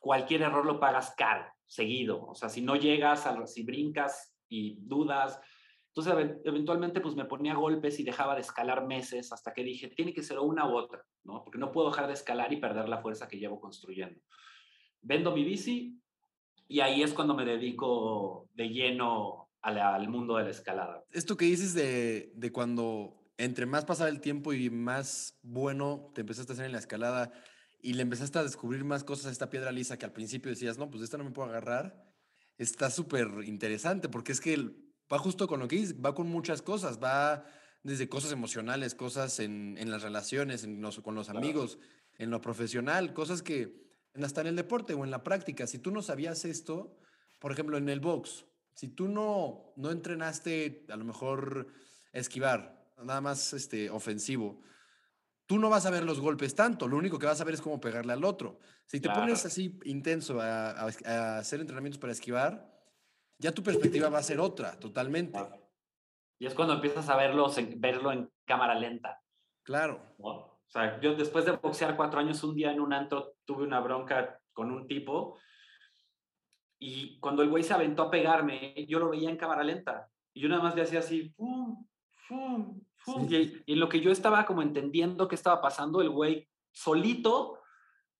cualquier 0.00 0.42
error 0.42 0.66
lo 0.66 0.78
pagas 0.78 1.14
caro, 1.16 1.46
seguido. 1.66 2.26
O 2.26 2.34
sea, 2.34 2.48
si 2.48 2.60
no 2.62 2.76
llegas, 2.76 3.26
a, 3.26 3.46
si 3.46 3.62
brincas 3.62 4.34
y 4.48 4.76
dudas. 4.80 5.40
Entonces, 5.88 6.38
eventualmente, 6.44 7.00
pues 7.00 7.14
me 7.14 7.24
ponía 7.24 7.54
golpes 7.54 7.98
y 8.00 8.04
dejaba 8.04 8.34
de 8.34 8.42
escalar 8.42 8.86
meses 8.86 9.32
hasta 9.32 9.52
que 9.52 9.62
dije, 9.62 9.88
tiene 9.88 10.12
que 10.12 10.22
ser 10.22 10.38
una 10.38 10.68
u 10.68 10.76
otra, 10.76 11.02
¿no? 11.22 11.42
Porque 11.42 11.58
no 11.58 11.72
puedo 11.72 11.88
dejar 11.88 12.08
de 12.08 12.14
escalar 12.14 12.52
y 12.52 12.60
perder 12.60 12.88
la 12.88 13.00
fuerza 13.00 13.28
que 13.28 13.38
llevo 13.38 13.60
construyendo. 13.60 14.20
Vendo 15.00 15.32
mi 15.32 15.44
bici, 15.44 15.98
y 16.68 16.80
ahí 16.80 17.02
es 17.02 17.12
cuando 17.12 17.34
me 17.34 17.44
dedico 17.44 18.48
de 18.54 18.68
lleno 18.68 19.50
al, 19.62 20.08
mundo 20.08 20.36
de 20.36 20.44
la 20.44 20.50
escalada. 20.50 21.04
Esto 21.10 21.36
que 21.36 21.46
dices 21.46 21.74
de, 21.74 22.30
de, 22.34 22.52
cuando 22.52 23.23
entre 23.38 23.66
más 23.66 23.84
pasaba 23.84 24.08
el 24.08 24.20
tiempo 24.20 24.52
y 24.52 24.70
más 24.70 25.38
bueno 25.42 26.10
te 26.14 26.20
empezaste 26.20 26.52
a 26.52 26.54
hacer 26.54 26.66
en 26.66 26.72
la 26.72 26.78
escalada 26.78 27.32
y 27.82 27.94
le 27.94 28.02
empezaste 28.02 28.38
a 28.38 28.42
descubrir 28.42 28.84
más 28.84 29.04
cosas 29.04 29.26
a 29.26 29.30
esta 29.30 29.50
piedra 29.50 29.72
lisa 29.72 29.98
que 29.98 30.06
al 30.06 30.12
principio 30.12 30.50
decías, 30.50 30.78
no, 30.78 30.90
pues 30.90 31.02
esta 31.02 31.18
no 31.18 31.24
me 31.24 31.32
puedo 31.32 31.48
agarrar, 31.48 32.10
está 32.56 32.90
súper 32.90 33.28
interesante 33.44 34.08
porque 34.08 34.32
es 34.32 34.40
que 34.40 34.70
va 35.12 35.18
justo 35.18 35.46
con 35.46 35.60
lo 35.60 35.68
que 35.68 35.76
dices, 35.76 35.96
va 36.02 36.14
con 36.14 36.28
muchas 36.28 36.62
cosas, 36.62 36.98
va 37.02 37.44
desde 37.82 38.08
cosas 38.08 38.32
emocionales, 38.32 38.94
cosas 38.94 39.38
en, 39.40 39.76
en 39.78 39.90
las 39.90 40.02
relaciones, 40.02 40.64
en 40.64 40.80
los, 40.80 41.00
con 41.00 41.14
los 41.14 41.26
claro. 41.26 41.40
amigos, 41.40 41.78
en 42.16 42.30
lo 42.30 42.40
profesional, 42.40 43.12
cosas 43.12 43.42
que 43.42 43.84
hasta 44.22 44.40
en 44.40 44.46
el 44.46 44.56
deporte 44.56 44.94
o 44.94 45.04
en 45.04 45.10
la 45.10 45.22
práctica. 45.22 45.66
Si 45.66 45.78
tú 45.78 45.90
no 45.90 46.00
sabías 46.00 46.44
esto, 46.44 46.96
por 47.38 47.52
ejemplo, 47.52 47.76
en 47.76 47.88
el 47.88 48.00
box, 48.00 48.46
si 48.74 48.88
tú 48.88 49.08
no, 49.08 49.72
no 49.76 49.90
entrenaste 49.90 50.86
a 50.88 50.96
lo 50.96 51.04
mejor 51.04 51.68
esquivar, 52.12 52.83
nada 53.02 53.20
más 53.20 53.52
este, 53.52 53.90
ofensivo, 53.90 54.60
tú 55.46 55.58
no 55.58 55.68
vas 55.70 55.86
a 55.86 55.90
ver 55.90 56.04
los 56.04 56.20
golpes 56.20 56.54
tanto, 56.54 56.88
lo 56.88 56.96
único 56.96 57.18
que 57.18 57.26
vas 57.26 57.40
a 57.40 57.44
ver 57.44 57.54
es 57.54 57.60
cómo 57.60 57.80
pegarle 57.80 58.12
al 58.12 58.24
otro. 58.24 58.58
Si 58.86 59.00
te 59.00 59.08
claro. 59.08 59.22
pones 59.22 59.44
así 59.44 59.78
intenso 59.84 60.40
a, 60.40 60.70
a, 60.70 60.90
a, 61.06 61.38
hacer 61.38 61.60
entrenamientos 61.60 61.98
para 61.98 62.12
esquivar, 62.12 62.70
ya 63.38 63.52
tu 63.52 63.62
perspectiva 63.62 64.08
va 64.08 64.18
a 64.18 64.22
ser 64.22 64.40
otra, 64.40 64.78
totalmente. 64.78 65.38
Claro. 65.38 65.64
Y 66.38 66.46
es 66.46 66.54
cuando 66.54 66.74
empiezas 66.74 67.08
a 67.08 67.16
verlo, 67.16 67.50
verlo 67.76 68.12
en 68.12 68.30
cámara 68.44 68.74
lenta. 68.74 69.22
Claro. 69.62 70.14
¿no? 70.18 70.28
O 70.28 70.60
sea, 70.68 71.00
yo 71.00 71.14
después 71.14 71.44
de 71.44 71.52
boxear 71.52 71.96
cuatro 71.96 72.20
años, 72.20 72.42
un 72.42 72.54
día 72.54 72.72
en 72.72 72.80
un 72.80 72.92
antro 72.92 73.36
tuve 73.44 73.64
una 73.64 73.80
bronca 73.80 74.40
con 74.52 74.70
un 74.70 74.86
tipo 74.86 75.38
y 76.78 77.18
cuando 77.20 77.42
el 77.42 77.48
güey 77.48 77.62
se 77.62 77.74
aventó 77.74 78.02
a 78.02 78.10
pegarme, 78.10 78.74
yo 78.88 78.98
lo 78.98 79.10
veía 79.10 79.30
en 79.30 79.36
cámara 79.36 79.62
lenta 79.62 80.10
y 80.32 80.40
yo 80.42 80.48
nada 80.48 80.62
más 80.62 80.74
le 80.74 80.82
hacía 80.82 80.98
así, 80.98 81.30
¡fum! 81.30 81.86
¡fum! 82.28 82.83
Y, 83.66 83.74
lo 83.74 83.88
que 83.88 84.00
yo 84.00 84.10
estaba 84.10 84.46
como 84.46 84.62
entendiendo 84.62 85.28
qué 85.28 85.34
estaba 85.34 85.60
pasando, 85.60 86.00
el 86.00 86.10
güey 86.10 86.48
solito 86.72 87.58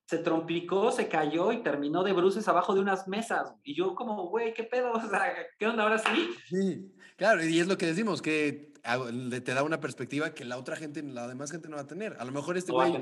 se 0.07 0.19
trompicó, 0.19 0.93
se 0.93 1.09
cayó 1.09 1.53
y 1.53 1.63
terminó 1.63 2.05
de 2.05 2.13
bruces 2.13 2.47
abajo 2.49 2.75
de 2.75 2.81
unas 2.81 3.09
mesas. 3.09 3.55
Y 3.63 3.75
yo 3.75 3.95
como, 3.95 4.29
güey, 4.29 4.53
¿qué 4.53 4.65
pedo? 4.65 4.93
O 4.95 5.09
sea, 5.09 5.35
¿qué 5.59 5.67
onda 5.67 5.85
ahora 5.85 5.99
sí? 5.99 6.31
Sí, 6.49 6.95
claro, 7.17 7.45
y 7.45 7.59
es 7.59 7.67
lo 7.67 7.79
que 7.79 7.87
decimos, 7.87 8.21
que 8.21 8.73
te 8.83 9.55
da 9.55 9.63
una 9.63 9.81
perspectiva 9.81 10.35
que 10.35 10.45
la 10.45 10.59
otra 10.59 10.77
gente, 10.77 11.03
la 11.03 11.27
demás 11.27 11.51
gente 11.51 11.69
no 11.69 11.77
va 11.77 11.83
a 11.83 11.87
tener. 11.87 12.17
A 12.19 12.25
lo 12.25 12.33
mejor 12.33 12.57
este 12.57 12.73
güey 12.73 12.93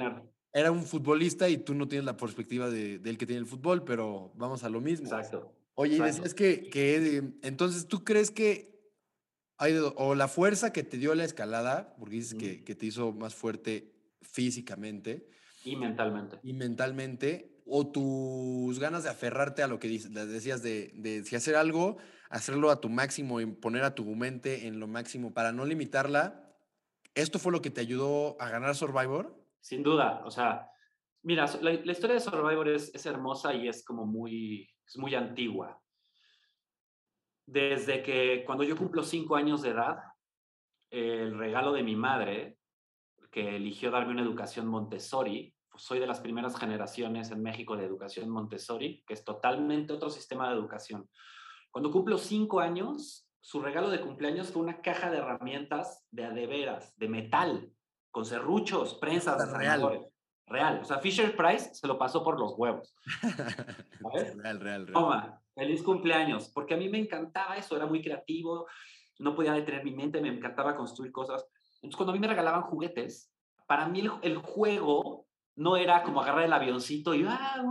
era 0.53 0.71
un 0.71 0.85
futbolista 0.85 1.49
y 1.49 1.59
tú 1.59 1.75
no 1.75 1.89
tienes 1.89 2.05
la 2.05 2.17
perspectiva 2.17 2.71
de, 2.71 2.99
del 2.99 3.19
que 3.19 3.27
tiene 3.27 3.41
el 3.41 3.47
fútbol, 3.47 3.85
pero 3.85 4.33
vamos 4.37 4.63
a 4.65 4.69
lo 4.69 4.81
mismo. 4.81 5.07
Exacto. 5.07 5.53
Oye, 5.75 5.97
Exacto. 5.97 6.11
y 6.11 6.15
decías 6.15 6.35
que, 6.35 6.71
que, 6.71 7.23
entonces 7.43 7.89
tú 7.89 8.05
crees 8.05 8.31
que 8.31 8.72
hay, 9.63 9.79
o 9.97 10.15
la 10.15 10.29
fuerza 10.29 10.73
que 10.73 10.83
te 10.83 10.97
dio 10.99 11.15
la 11.15 11.25
escalada, 11.25 11.95
porque 11.99 12.17
dices 12.17 12.35
mm. 12.35 12.39
que, 12.39 12.65
que 12.65 12.75
te 12.75 12.87
hizo 12.87 13.13
más 13.13 13.35
fuerte 13.35 13.93
físicamente, 14.21 15.29
y 15.65 15.77
mentalmente. 15.77 16.39
Y 16.43 16.53
mentalmente, 16.55 17.63
o 17.67 17.87
tus 17.87 18.79
ganas 18.79 19.05
de 19.05 19.11
aferrarte 19.11 19.63
a 19.63 19.69
lo 19.69 19.79
que 19.79 19.89
decías 19.89 20.63
de, 20.63 20.93
de, 20.95 21.25
si 21.25 21.37
hacer 21.37 21.57
algo, 21.57 21.99
hacerlo 22.31 22.71
a 22.71 22.81
tu 22.81 22.89
máximo 22.89 23.41
y 23.41 23.47
poner 23.47 23.85
a 23.85 23.95
tu 23.95 24.05
mente 24.05 24.67
en 24.67 24.81
lo 24.81 24.87
máximo 24.87 25.33
para 25.33 25.53
no 25.53 25.65
limitarla. 25.65 26.53
¿Esto 27.15 27.39
fue 27.39 27.53
lo 27.53 27.63
que 27.63 27.71
te 27.71 27.81
ayudó 27.81 28.41
a 28.41 28.49
ganar 28.49 28.75
Survivor? 28.75 29.39
Sin 29.61 29.83
duda, 29.83 30.23
o 30.25 30.31
sea, 30.31 30.69
mira, 31.23 31.47
la, 31.61 31.73
la 31.73 31.93
historia 31.93 32.15
de 32.15 32.21
Survivor 32.21 32.69
es, 32.69 32.93
es, 32.95 33.07
hermosa 33.07 33.55
y 33.55 33.69
es 33.69 33.85
como 33.85 34.07
muy, 34.07 34.69
es 34.87 34.97
muy 34.99 35.15
antigua. 35.15 35.81
Desde 37.53 38.03
que 38.03 38.45
cuando 38.47 38.65
yo 38.65 38.79
cumplo 38.79 39.03
cinco 39.03 39.37
años 39.37 39.61
de 39.61 39.71
edad, 39.71 39.99
el 40.91 41.37
regalo 41.37 41.73
de 41.73 41.83
mi 41.83 41.97
madre 41.97 42.57
que 43.31 43.57
eligió 43.57 43.91
darme 43.91 44.13
una 44.13 44.23
educación 44.23 44.67
Montessori. 44.67 45.55
Pues 45.71 45.85
soy 45.85 45.99
de 45.99 46.07
las 46.07 46.21
primeras 46.21 46.57
generaciones 46.59 47.31
en 47.31 47.43
México 47.43 47.77
de 47.77 47.85
educación 47.85 48.31
Montessori, 48.31 49.05
que 49.07 49.13
es 49.13 49.23
totalmente 49.23 49.93
otro 49.93 50.09
sistema 50.09 50.49
de 50.49 50.55
educación. 50.55 51.09
Cuando 51.71 51.91
cumplo 51.91 52.17
cinco 52.17 52.61
años, 52.61 53.29
su 53.41 53.61
regalo 53.61 53.91
de 53.91 54.01
cumpleaños 54.01 54.51
fue 54.51 54.63
una 54.63 54.81
caja 54.81 55.11
de 55.11 55.19
herramientas 55.19 56.07
de 56.11 56.25
adeveras, 56.25 56.97
de 56.97 57.09
metal, 57.09 57.71
con 58.11 58.25
serruchos, 58.25 58.95
prensas, 58.95 59.51
real. 59.53 60.09
Real. 60.47 60.81
O 60.83 60.85
sea, 60.85 60.99
Fisher 60.99 61.35
Price 61.37 61.75
se 61.75 61.87
lo 61.87 61.99
pasó 61.99 62.23
por 62.23 62.39
los 62.39 62.55
huevos. 62.57 62.95
¿sabes? 63.21 64.37
real, 64.37 64.61
real, 64.61 64.87
real. 64.87 64.93
Toma, 64.93 65.41
feliz 65.55 65.83
cumpleaños. 65.83 66.51
Porque 66.53 66.75
a 66.75 66.77
mí 66.77 66.89
me 66.89 66.99
encantaba 66.99 67.57
eso, 67.57 67.77
era 67.77 67.87
muy 67.87 68.03
creativo, 68.03 68.67
no 69.19 69.35
podía 69.35 69.53
detener 69.53 69.85
mi 69.85 69.93
mente, 69.93 70.21
me 70.21 70.29
encantaba 70.29 70.77
construir 70.77 71.13
cosas. 71.13 71.47
Entonces, 71.77 71.97
cuando 71.97 72.13
a 72.13 72.15
mí 72.15 72.21
me 72.21 72.29
regalaban 72.29 72.63
juguetes, 72.63 73.33
para 73.67 73.89
mí 73.89 74.01
el, 74.01 74.11
el 74.23 74.37
juego 74.39 75.27
no 75.57 75.77
era 75.77 76.03
como 76.03 76.21
agarrar 76.21 76.45
el 76.45 76.53
avioncito 76.53 77.15
y... 77.15 77.25
Ah, 77.27 77.63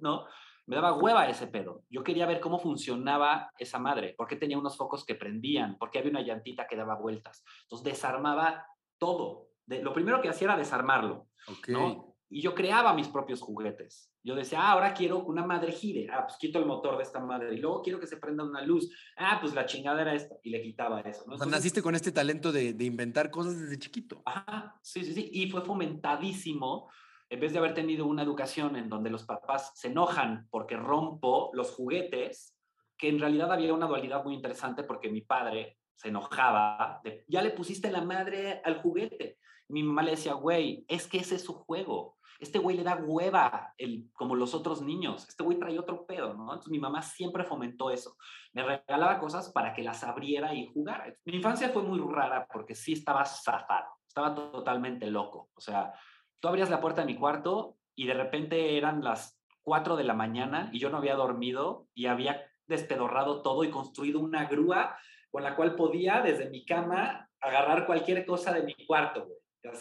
no, 0.00 0.26
me 0.66 0.76
daba 0.76 0.94
hueva 0.94 1.28
ese 1.28 1.46
pedo. 1.46 1.82
Yo 1.88 2.02
quería 2.02 2.26
ver 2.26 2.40
cómo 2.40 2.58
funcionaba 2.58 3.50
esa 3.58 3.78
madre, 3.78 4.14
por 4.16 4.26
qué 4.26 4.36
tenía 4.36 4.58
unos 4.58 4.76
focos 4.76 5.04
que 5.04 5.14
prendían, 5.14 5.76
por 5.78 5.90
qué 5.90 5.98
había 5.98 6.10
una 6.10 6.22
llantita 6.22 6.66
que 6.66 6.76
daba 6.76 6.96
vueltas. 6.96 7.44
Entonces, 7.62 7.84
desarmaba 7.84 8.66
todo. 8.98 9.47
De, 9.68 9.82
lo 9.82 9.92
primero 9.92 10.20
que 10.20 10.28
hacía 10.28 10.48
era 10.48 10.56
desarmarlo. 10.56 11.28
Okay. 11.46 11.74
¿no? 11.74 12.08
y 12.30 12.42
yo 12.42 12.54
creaba 12.54 12.92
mis 12.92 13.08
propios 13.08 13.40
juguetes. 13.40 14.12
Yo 14.22 14.34
decía, 14.34 14.60
ah, 14.60 14.72
ahora 14.72 14.92
quiero 14.92 15.20
una 15.20 15.46
madre 15.46 15.72
gire. 15.72 16.08
Ah, 16.12 16.26
pues 16.26 16.36
quito 16.38 16.58
el 16.58 16.66
motor 16.66 16.98
de 16.98 17.02
esta 17.02 17.20
madre. 17.20 17.54
Y 17.54 17.58
luego 17.58 17.80
quiero 17.82 17.98
que 17.98 18.06
se 18.06 18.18
prenda 18.18 18.44
una 18.44 18.60
luz. 18.60 18.90
Ah, 19.16 19.38
pues 19.40 19.54
la 19.54 19.64
chingada 19.64 20.02
era 20.02 20.14
esta. 20.14 20.36
Y 20.42 20.50
le 20.50 20.60
quitaba 20.60 21.00
eso. 21.00 21.24
¿no? 21.26 21.36
naciste 21.46 21.80
con 21.80 21.94
este 21.94 22.12
talento 22.12 22.52
de, 22.52 22.74
de, 22.74 22.84
inventar 22.84 23.30
cosas 23.30 23.58
desde 23.58 23.78
chiquito. 23.78 24.22
Ajá, 24.26 24.78
sí, 24.82 25.04
sí, 25.04 25.14
sí. 25.14 25.30
Y 25.32 25.50
fue 25.50 25.62
fomentadísimo. 25.62 26.90
En 27.30 27.40
vez 27.40 27.52
de 27.52 27.58
haber 27.58 27.74
tenido 27.74 28.06
una 28.06 28.22
educación 28.22 28.76
en 28.76 28.88
donde 28.88 29.10
los 29.10 29.24
papás 29.24 29.72
se 29.74 29.88
enojan 29.88 30.46
porque 30.50 30.76
rompo 30.76 31.50
los 31.54 31.70
juguetes, 31.70 32.54
que 32.96 33.08
en 33.08 33.18
realidad 33.18 33.52
había 33.52 33.72
una 33.72 33.86
dualidad 33.86 34.24
muy 34.24 34.34
interesante 34.34 34.82
porque 34.82 35.10
mi 35.10 35.22
padre 35.22 35.77
se 35.98 36.08
enojaba 36.08 37.02
ya 37.26 37.42
le 37.42 37.50
pusiste 37.50 37.90
la 37.90 38.00
madre 38.00 38.62
al 38.64 38.80
juguete. 38.80 39.38
Mi 39.68 39.82
mamá 39.82 40.02
le 40.02 40.12
decía, 40.12 40.32
güey, 40.32 40.86
es 40.88 41.06
que 41.06 41.18
ese 41.18 41.34
es 41.34 41.44
su 41.44 41.52
juego 41.52 42.18
este 42.38 42.58
güey 42.58 42.76
le 42.76 42.84
da 42.84 42.96
hueva 42.96 43.74
el, 43.78 44.10
como 44.12 44.36
los 44.36 44.54
otros 44.54 44.80
niños, 44.80 45.28
este 45.28 45.42
güey 45.42 45.58
trae 45.58 45.78
otro 45.78 46.06
pedo, 46.06 46.34
¿no? 46.34 46.44
Entonces 46.44 46.70
mi 46.70 46.78
mamá 46.78 47.02
siempre 47.02 47.44
fomentó 47.44 47.90
eso. 47.90 48.16
Me 48.52 48.62
regalaba 48.62 49.18
cosas 49.18 49.50
para 49.50 49.74
que 49.74 49.82
las 49.82 50.04
abriera 50.04 50.54
y 50.54 50.66
jugara. 50.66 51.12
Mi 51.24 51.34
infancia 51.34 51.70
fue 51.70 51.82
muy 51.82 51.98
rara 51.98 52.46
porque 52.52 52.74
sí 52.74 52.92
estaba 52.92 53.24
zafado, 53.24 53.88
estaba 54.06 54.34
totalmente 54.34 55.10
loco. 55.10 55.50
O 55.54 55.60
sea, 55.60 55.92
tú 56.38 56.48
abrías 56.48 56.70
la 56.70 56.80
puerta 56.80 57.00
de 57.00 57.08
mi 57.08 57.18
cuarto 57.18 57.76
y 57.96 58.06
de 58.06 58.14
repente 58.14 58.76
eran 58.76 59.02
las 59.02 59.40
4 59.62 59.96
de 59.96 60.04
la 60.04 60.14
mañana 60.14 60.70
y 60.72 60.78
yo 60.78 60.90
no 60.90 60.98
había 60.98 61.16
dormido 61.16 61.88
y 61.92 62.06
había 62.06 62.40
despedorrado 62.66 63.42
todo 63.42 63.64
y 63.64 63.70
construido 63.70 64.20
una 64.20 64.44
grúa 64.44 64.96
con 65.30 65.42
la 65.42 65.54
cual 65.56 65.74
podía 65.74 66.22
desde 66.22 66.50
mi 66.50 66.64
cama 66.64 67.28
agarrar 67.40 67.86
cualquier 67.86 68.24
cosa 68.26 68.52
de 68.52 68.62
mi 68.62 68.74
cuarto, 68.86 69.26
güey. 69.26 69.38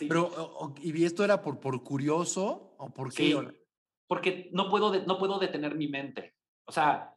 Pero, 0.08 0.32
¿y 0.82 1.06
esto 1.06 1.24
era 1.24 1.42
por, 1.42 1.60
por 1.60 1.82
curioso 1.84 2.76
o 2.78 2.90
por 2.90 3.14
qué? 3.14 3.24
Sí, 3.24 3.38
porque 4.08 4.50
no 4.52 4.70
puedo, 4.70 4.94
no 5.06 5.18
puedo 5.18 5.40
detener 5.40 5.76
mi 5.76 5.88
mente. 5.88 6.36
O 6.66 6.72
sea, 6.72 7.14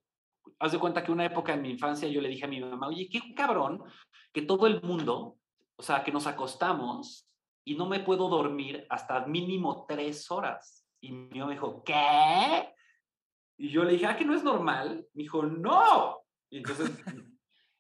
haz 0.59 0.73
de 0.73 0.79
cuenta 0.79 1.03
que 1.03 1.13
una 1.13 1.25
época 1.25 1.55
en 1.55 1.63
mi 1.63 1.71
infancia 1.71 2.09
yo 2.09 2.21
le 2.21 2.29
dije 2.29 2.45
a 2.45 2.49
mi 2.49 2.61
mamá, 2.61 2.89
oye, 2.89 3.09
qué 3.11 3.35
cabrón 3.35 3.83
que 4.33 4.43
todo 4.43 4.67
el 4.67 4.83
mundo, 4.83 5.39
o 5.77 5.83
sea, 5.83 6.05
que 6.05 6.13
nos 6.13 6.27
acostamos 6.27 7.29
y 7.65 7.75
no 7.77 7.87
me 7.87 8.01
puedo 8.01 8.29
dormir 8.29 8.87
hasta 8.91 9.27
mínimo 9.27 9.87
tres 9.89 10.31
horas. 10.31 10.87
Y 11.01 11.13
mi 11.13 11.39
mamá 11.39 11.53
dijo, 11.53 11.83
¿qué? 11.85 12.75
Y 13.57 13.71
yo 13.71 13.85
le 13.85 13.93
dije, 13.93 14.07
ah, 14.07 14.17
que 14.17 14.25
no 14.25 14.35
es 14.35 14.45
normal. 14.45 15.07
Me 15.15 15.23
dijo, 15.23 15.43
no. 15.43 16.19
Y 16.51 16.59
entonces, 16.59 16.91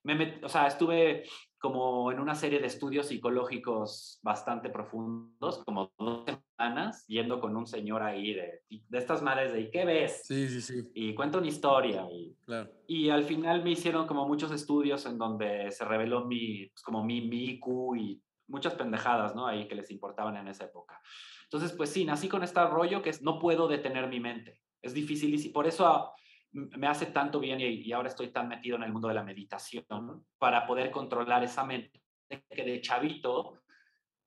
me 0.03 0.41
o 0.43 0.49
sea, 0.49 0.67
estuve 0.67 1.25
como 1.59 2.11
en 2.11 2.21
una 2.21 2.35
serie 2.35 2.59
de 2.59 2.67
estudios 2.67 3.09
psicológicos 3.09 4.19
bastante 4.23 4.71
profundos, 4.71 5.63
como 5.65 5.93
dos 5.99 6.25
semanas, 6.25 7.05
yendo 7.07 7.39
con 7.39 7.55
un 7.55 7.67
señor 7.67 8.03
ahí 8.03 8.33
de, 8.33 8.63
de 8.69 8.99
estas 8.99 9.21
madres 9.21 9.53
de 9.53 9.61
¿y 9.61 9.71
qué 9.71 9.85
ves? 9.85 10.23
Sí, 10.25 10.49
sí, 10.49 10.63
sí. 10.63 10.91
Y 10.95 11.15
cuento 11.15 11.37
una 11.37 11.49
historia. 11.49 12.07
Y, 12.11 12.35
claro. 12.47 12.71
y 12.87 13.11
al 13.11 13.25
final 13.25 13.63
me 13.63 13.73
hicieron 13.73 14.07
como 14.07 14.27
muchos 14.27 14.51
estudios 14.53 15.05
en 15.05 15.19
donde 15.19 15.71
se 15.71 15.85
reveló 15.85 16.25
mi, 16.25 16.67
pues 16.69 16.83
como 16.83 17.05
mi, 17.05 17.21
mi 17.29 17.45
IQ 17.51 17.97
y 17.99 18.23
muchas 18.49 18.75
pendejadas, 18.75 19.35
¿no? 19.35 19.47
Ahí 19.47 19.69
que 19.69 19.75
les 19.75 19.91
importaban 19.91 20.39
en 20.39 20.49
esa 20.49 20.65
época. 20.65 20.99
Entonces, 21.45 21.73
pues 21.73 21.91
sí, 21.91 22.07
nací 22.07 22.29
con 22.29 22.43
este 22.43 22.65
rollo 22.67 23.03
que 23.03 23.11
es, 23.11 23.23
no 23.23 23.39
puedo 23.39 23.69
detener 23.69 24.09
mi 24.09 24.19
mente. 24.19 24.61
Es 24.81 24.95
difícil 24.95 25.35
y 25.35 25.49
por 25.51 25.67
eso 25.67 26.11
me 26.53 26.87
hace 26.87 27.07
tanto 27.07 27.39
bien 27.41 27.61
y, 27.61 27.93
ahora 27.93 28.09
estoy 28.09 28.29
tan 28.29 28.49
metido 28.49 28.77
en 28.77 28.83
el 28.83 28.93
mundo 28.93 29.09
de 29.09 29.15
la 29.15 29.23
meditación 29.23 30.27
para 30.39 30.67
poder 30.67 30.91
controlar 30.91 31.45
esa 31.45 31.65
mente 31.65 32.03
que 32.29 32.65
de 32.65 32.81
chavito 32.81 33.61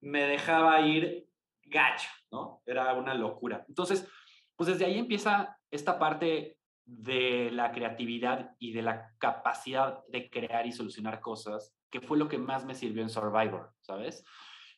me 0.01 0.23
dejaba 0.23 0.81
ir 0.81 1.27
gacho, 1.65 2.09
¿no? 2.31 2.61
Era 2.65 2.93
una 2.93 3.13
locura. 3.13 3.65
Entonces, 3.67 4.07
pues 4.55 4.67
desde 4.67 4.85
ahí 4.85 4.99
empieza 4.99 5.57
esta 5.71 5.97
parte 5.97 6.57
de 6.85 7.49
la 7.51 7.71
creatividad 7.71 8.55
y 8.59 8.73
de 8.73 8.81
la 8.81 9.13
capacidad 9.17 10.03
de 10.09 10.29
crear 10.29 10.67
y 10.67 10.73
solucionar 10.73 11.21
cosas, 11.21 11.73
que 11.89 12.01
fue 12.01 12.17
lo 12.17 12.27
que 12.27 12.37
más 12.37 12.65
me 12.65 12.75
sirvió 12.75 13.01
en 13.01 13.09
Survivor, 13.09 13.73
¿sabes? 13.81 14.23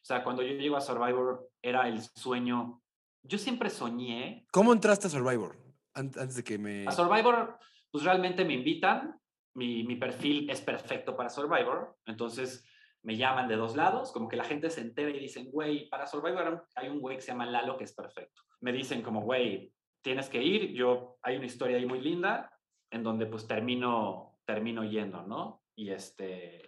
O 0.01 0.05
sea, 0.05 0.23
cuando 0.23 0.43
yo 0.43 0.53
llego 0.53 0.77
a 0.77 0.81
Survivor 0.81 1.49
era 1.63 1.87
el 1.87 1.99
sueño. 2.01 2.81
Yo 3.23 3.39
siempre 3.39 3.71
soñé. 3.71 4.45
¿Cómo 4.51 4.71
entraste 4.71 5.07
a 5.07 5.09
Survivor? 5.09 5.64
Antes 5.95 6.35
de 6.35 6.43
que 6.43 6.57
me... 6.57 6.85
A 6.87 6.91
Survivor, 6.91 7.57
pues 7.91 8.03
realmente 8.03 8.45
me 8.45 8.53
invitan, 8.53 9.19
mi, 9.55 9.83
mi, 9.83 9.95
perfil 9.95 10.49
es 10.49 10.61
perfecto 10.61 11.15
para 11.15 11.29
Survivor, 11.29 11.97
entonces 12.05 12.67
me 13.03 13.15
llaman 13.15 13.47
de 13.47 13.55
dos 13.55 13.75
lados, 13.75 14.11
como 14.11 14.27
que 14.27 14.35
la 14.35 14.43
gente 14.43 14.69
se 14.69 14.81
entera 14.81 15.09
y 15.11 15.19
dicen, 15.19 15.49
güey, 15.51 15.87
para 15.89 16.07
Survivor 16.07 16.67
hay 16.75 16.89
un 16.89 16.99
güey 16.99 17.17
que 17.17 17.21
se 17.21 17.31
llama 17.31 17.45
Lalo 17.45 17.77
que 17.77 17.85
es 17.85 17.93
perfecto. 17.93 18.41
Me 18.61 18.73
dicen 18.73 19.01
como, 19.01 19.21
güey, 19.21 19.71
tienes 20.01 20.27
que 20.27 20.43
ir, 20.43 20.73
yo, 20.73 21.17
hay 21.21 21.37
una 21.37 21.45
historia 21.45 21.77
ahí 21.77 21.85
muy 21.85 22.01
linda, 22.01 22.51
en 22.91 23.03
donde 23.03 23.25
pues 23.27 23.47
termino, 23.47 24.37
termino 24.45 24.83
yendo, 24.83 25.23
¿no? 25.23 25.63
Y 25.75 25.91
este, 25.91 26.67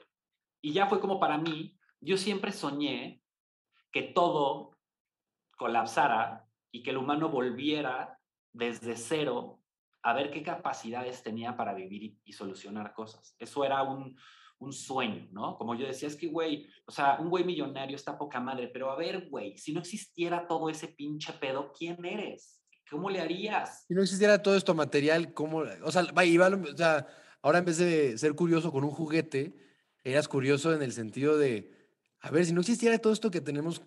y 0.61 0.73
ya 0.73 0.87
fue 0.87 0.99
como 0.99 1.19
para 1.19 1.37
mí, 1.37 1.77
yo 1.99 2.17
siempre 2.17 2.51
soñé 2.51 3.21
que 3.91 4.03
todo 4.03 4.77
colapsara 5.57 6.45
y 6.71 6.83
que 6.83 6.91
el 6.91 6.97
humano 6.97 7.29
volviera 7.29 8.16
desde 8.57 8.95
cero 8.95 9.59
a 10.03 10.13
ver 10.13 10.31
qué 10.31 10.41
capacidades 10.43 11.23
tenía 11.23 11.55
para 11.55 11.73
vivir 11.73 12.17
y, 12.23 12.33
solucionar 12.33 12.93
cosas. 12.93 13.35
Eso 13.39 13.63
era 13.63 13.83
un, 13.83 14.17
un, 14.59 14.73
sueño, 14.73 15.27
¿no? 15.31 15.57
Como 15.57 15.75
yo 15.75 15.85
decía, 15.85 16.07
es 16.07 16.15
que, 16.15 16.27
güey, 16.27 16.67
o 16.85 16.91
sea, 16.91 17.17
un 17.19 17.29
güey 17.29 17.43
millonario 17.43 17.95
está 17.95 18.17
poca 18.17 18.39
madre, 18.39 18.69
pero 18.69 18.89
a 18.91 18.95
ver, 18.95 19.27
güey, 19.29 19.57
si 19.57 19.73
no 19.73 19.79
existiera 19.79 20.47
todo 20.47 20.69
ese 20.69 20.87
pinche 20.87 21.33
pedo, 21.33 21.73
¿quién 21.77 22.03
eres? 22.05 22.63
¿Cómo 22.89 23.09
le 23.09 23.19
harías? 23.19 23.85
Si 23.87 23.93
no 23.93 24.01
existiera 24.01 24.41
todo 24.41 24.55
esto 24.55 24.73
material, 24.73 25.33
¿cómo? 25.33 25.63
O 25.83 25.91
sea, 25.91 26.05
iba, 26.23 26.47
o 26.47 26.77
sea, 26.77 27.05
ahora 27.41 27.59
en 27.59 27.65
vez 27.65 27.77
de 27.77 28.17
ser 28.17 28.33
curioso 28.33 28.71
con 28.71 28.83
un 28.85 28.91
juguete, 28.91 29.57
eras 30.03 30.27
curioso 30.27 30.73
en 30.73 30.81
el 30.81 30.93
sentido 30.93 31.37
de, 31.37 31.75
a 32.21 32.31
ver, 32.31 32.45
si 32.45 32.53
no 32.53 32.61
existiera 32.61 32.97
todo 32.99 33.11
esto 33.11 33.29
que 33.29 33.41
tenemos 33.41 33.81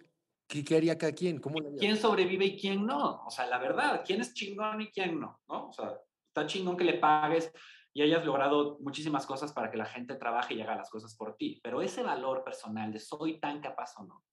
¿Qué, 0.50 0.76
haría 0.76 0.98
cada 0.98 1.12
quien? 1.12 1.38
¿Cómo 1.38 1.58
¿Quién 1.78 1.96
sobrevive 1.96 2.44
y 2.44 2.60
quién 2.60 2.84
no? 2.84 3.22
O 3.24 3.30
sea, 3.30 3.46
la 3.46 3.58
verdad, 3.58 4.02
¿quién 4.04 4.20
es 4.20 4.34
chingón 4.34 4.80
y 4.80 4.88
quién 4.88 5.20
no? 5.20 5.38
¿no? 5.48 5.68
O 5.68 5.72
sea, 5.72 5.96
está 6.26 6.44
chingón 6.44 6.76
que 6.76 6.82
le 6.82 6.94
pagues 6.94 7.52
y 7.92 8.02
hayas 8.02 8.24
logrado 8.24 8.76
muchísimas 8.80 9.26
cosas 9.26 9.52
para 9.52 9.70
que 9.70 9.76
la 9.76 9.84
gente 9.84 10.16
trabaje 10.16 10.54
y 10.54 10.60
haga 10.60 10.74
las 10.74 10.90
cosas 10.90 11.14
por 11.14 11.36
ti, 11.36 11.60
pero 11.62 11.82
ese 11.82 12.02
valor 12.02 12.42
personal 12.42 12.92
de 12.92 12.98
soy 12.98 13.38
tan 13.38 13.60
capaz 13.60 13.96
o 13.98 14.04
no. 14.04 14.24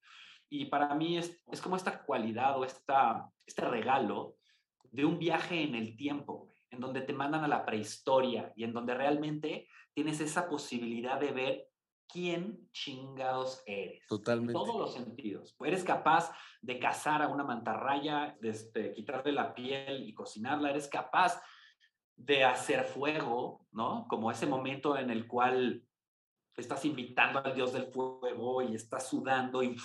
Y 0.49 0.65
para 0.65 0.95
mí 0.95 1.17
es, 1.17 1.39
es 1.51 1.61
como 1.61 1.75
esta 1.75 2.03
cualidad 2.03 2.57
o 2.57 2.65
esta, 2.65 3.29
este 3.45 3.65
regalo 3.65 4.37
de 4.91 5.05
un 5.05 5.19
viaje 5.19 5.61
en 5.61 5.75
el 5.75 5.95
tiempo, 5.95 6.49
en 6.71 6.79
donde 6.79 7.01
te 7.01 7.13
mandan 7.13 7.43
a 7.43 7.47
la 7.47 7.63
prehistoria 7.63 8.51
y 8.55 8.63
en 8.63 8.73
donde 8.73 8.95
realmente 8.95 9.67
tienes 9.93 10.19
esa 10.19 10.49
posibilidad 10.49 11.19
de 11.19 11.31
ver 11.31 11.66
quién 12.07 12.69
chingados 12.71 13.61
eres. 13.65 14.05
Totalmente. 14.07 14.53
En 14.53 14.65
todos 14.65 14.79
los 14.79 14.93
sentidos. 14.93 15.55
Eres 15.59 15.83
capaz 15.83 16.31
de 16.61 16.79
cazar 16.79 17.21
a 17.21 17.27
una 17.27 17.43
mantarraya, 17.43 18.37
de 18.39 18.49
este, 18.49 18.93
quitarle 18.93 19.31
la 19.31 19.53
piel 19.53 20.07
y 20.07 20.13
cocinarla. 20.13 20.69
Eres 20.69 20.87
capaz 20.87 21.41
de 22.15 22.43
hacer 22.43 22.83
fuego, 22.85 23.67
¿no? 23.71 24.07
Como 24.09 24.31
ese 24.31 24.45
momento 24.45 24.97
en 24.97 25.09
el 25.09 25.27
cual 25.27 25.83
estás 26.55 26.85
invitando 26.85 27.39
al 27.43 27.53
dios 27.53 27.73
del 27.73 27.91
fuego 27.91 28.61
y 28.63 28.73
estás 28.73 29.07
sudando 29.07 29.61
y, 29.61 29.75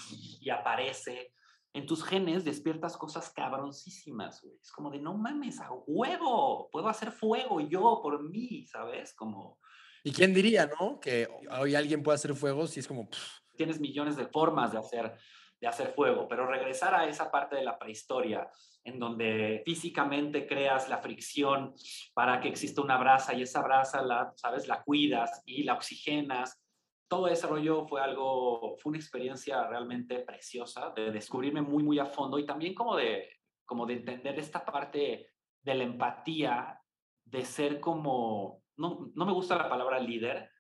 y 0.41 0.51
aparece. 0.51 1.35
En 1.75 1.87
tus 1.87 2.05
genes 2.05 2.45
despiertas 2.45 2.97
cosas 2.97 3.31
cabroncísimas, 3.31 4.43
güey. 4.43 4.59
Es 4.61 4.71
como 4.73 4.91
de, 4.91 4.99
no 4.99 5.15
mames, 5.15 5.61
a 5.61 5.71
huevo, 5.73 6.69
puedo 6.71 6.89
hacer 6.89 7.13
fuego 7.13 7.61
yo 7.61 8.01
por 8.03 8.23
mí, 8.29 8.67
¿sabes? 8.67 9.15
Como 9.15 9.59
¿Y 10.05 10.13
quién 10.13 10.35
diría, 10.35 10.69
no? 10.81 10.99
Que 10.99 11.29
hoy 11.59 11.75
alguien 11.75 12.03
puede 12.03 12.17
hacer 12.17 12.35
fuego 12.35 12.67
si 12.67 12.81
es 12.81 12.89
como... 12.89 13.09
Tienes 13.57 13.79
millones 13.79 14.17
de 14.17 14.27
formas 14.27 14.73
de 14.73 14.79
hacer, 14.79 15.15
de 15.61 15.67
hacer 15.69 15.89
fuego, 15.89 16.27
pero 16.27 16.47
regresar 16.47 16.95
a 16.95 17.07
esa 17.07 17.31
parte 17.31 17.55
de 17.55 17.63
la 17.65 17.79
prehistoria, 17.79 18.49
en 18.83 18.99
donde 18.99 19.63
físicamente 19.65 20.47
creas 20.47 20.89
la 20.89 20.99
fricción 20.99 21.75
para 22.15 22.41
que 22.41 22.49
exista 22.49 22.81
una 22.81 22.99
brasa 22.99 23.35
y 23.35 23.43
esa 23.43 23.63
brasa, 23.63 24.03
la, 24.03 24.33
¿sabes? 24.35 24.67
La 24.67 24.83
cuidas 24.83 25.43
y 25.47 25.63
la 25.63 25.75
oxigenas. 25.75 26.61
Todo 27.07 27.29
ese 27.29 27.47
rollo 27.47 27.87
fue 27.87 28.01
algo, 28.01 28.75
fue 28.79 28.91
una 28.91 28.99
experiencia 28.99 29.69
realmente 29.69 30.21
preciosa 30.21 30.93
de 30.97 31.13
descubrirme 31.13 31.61
muy, 31.61 31.85
muy 31.85 31.99
a 32.01 32.07
fondo 32.07 32.39
y 32.39 32.47
también 32.47 32.75
como 32.75 32.97
de, 32.97 33.29
como 33.65 33.87
de 33.87 33.95
entender 33.95 34.39
esta 34.41 34.65
parte 34.65 35.29
de 35.63 35.75
la 35.75 35.85
empatía, 35.85 36.81
de 37.25 37.45
ser 37.45 37.79
como 37.79 38.62
no, 38.77 39.11
no 39.15 39.27
me 39.27 39.33
gusta 39.33 39.57
la 39.57 39.69
palabra 39.69 39.99
líder, 40.01 40.51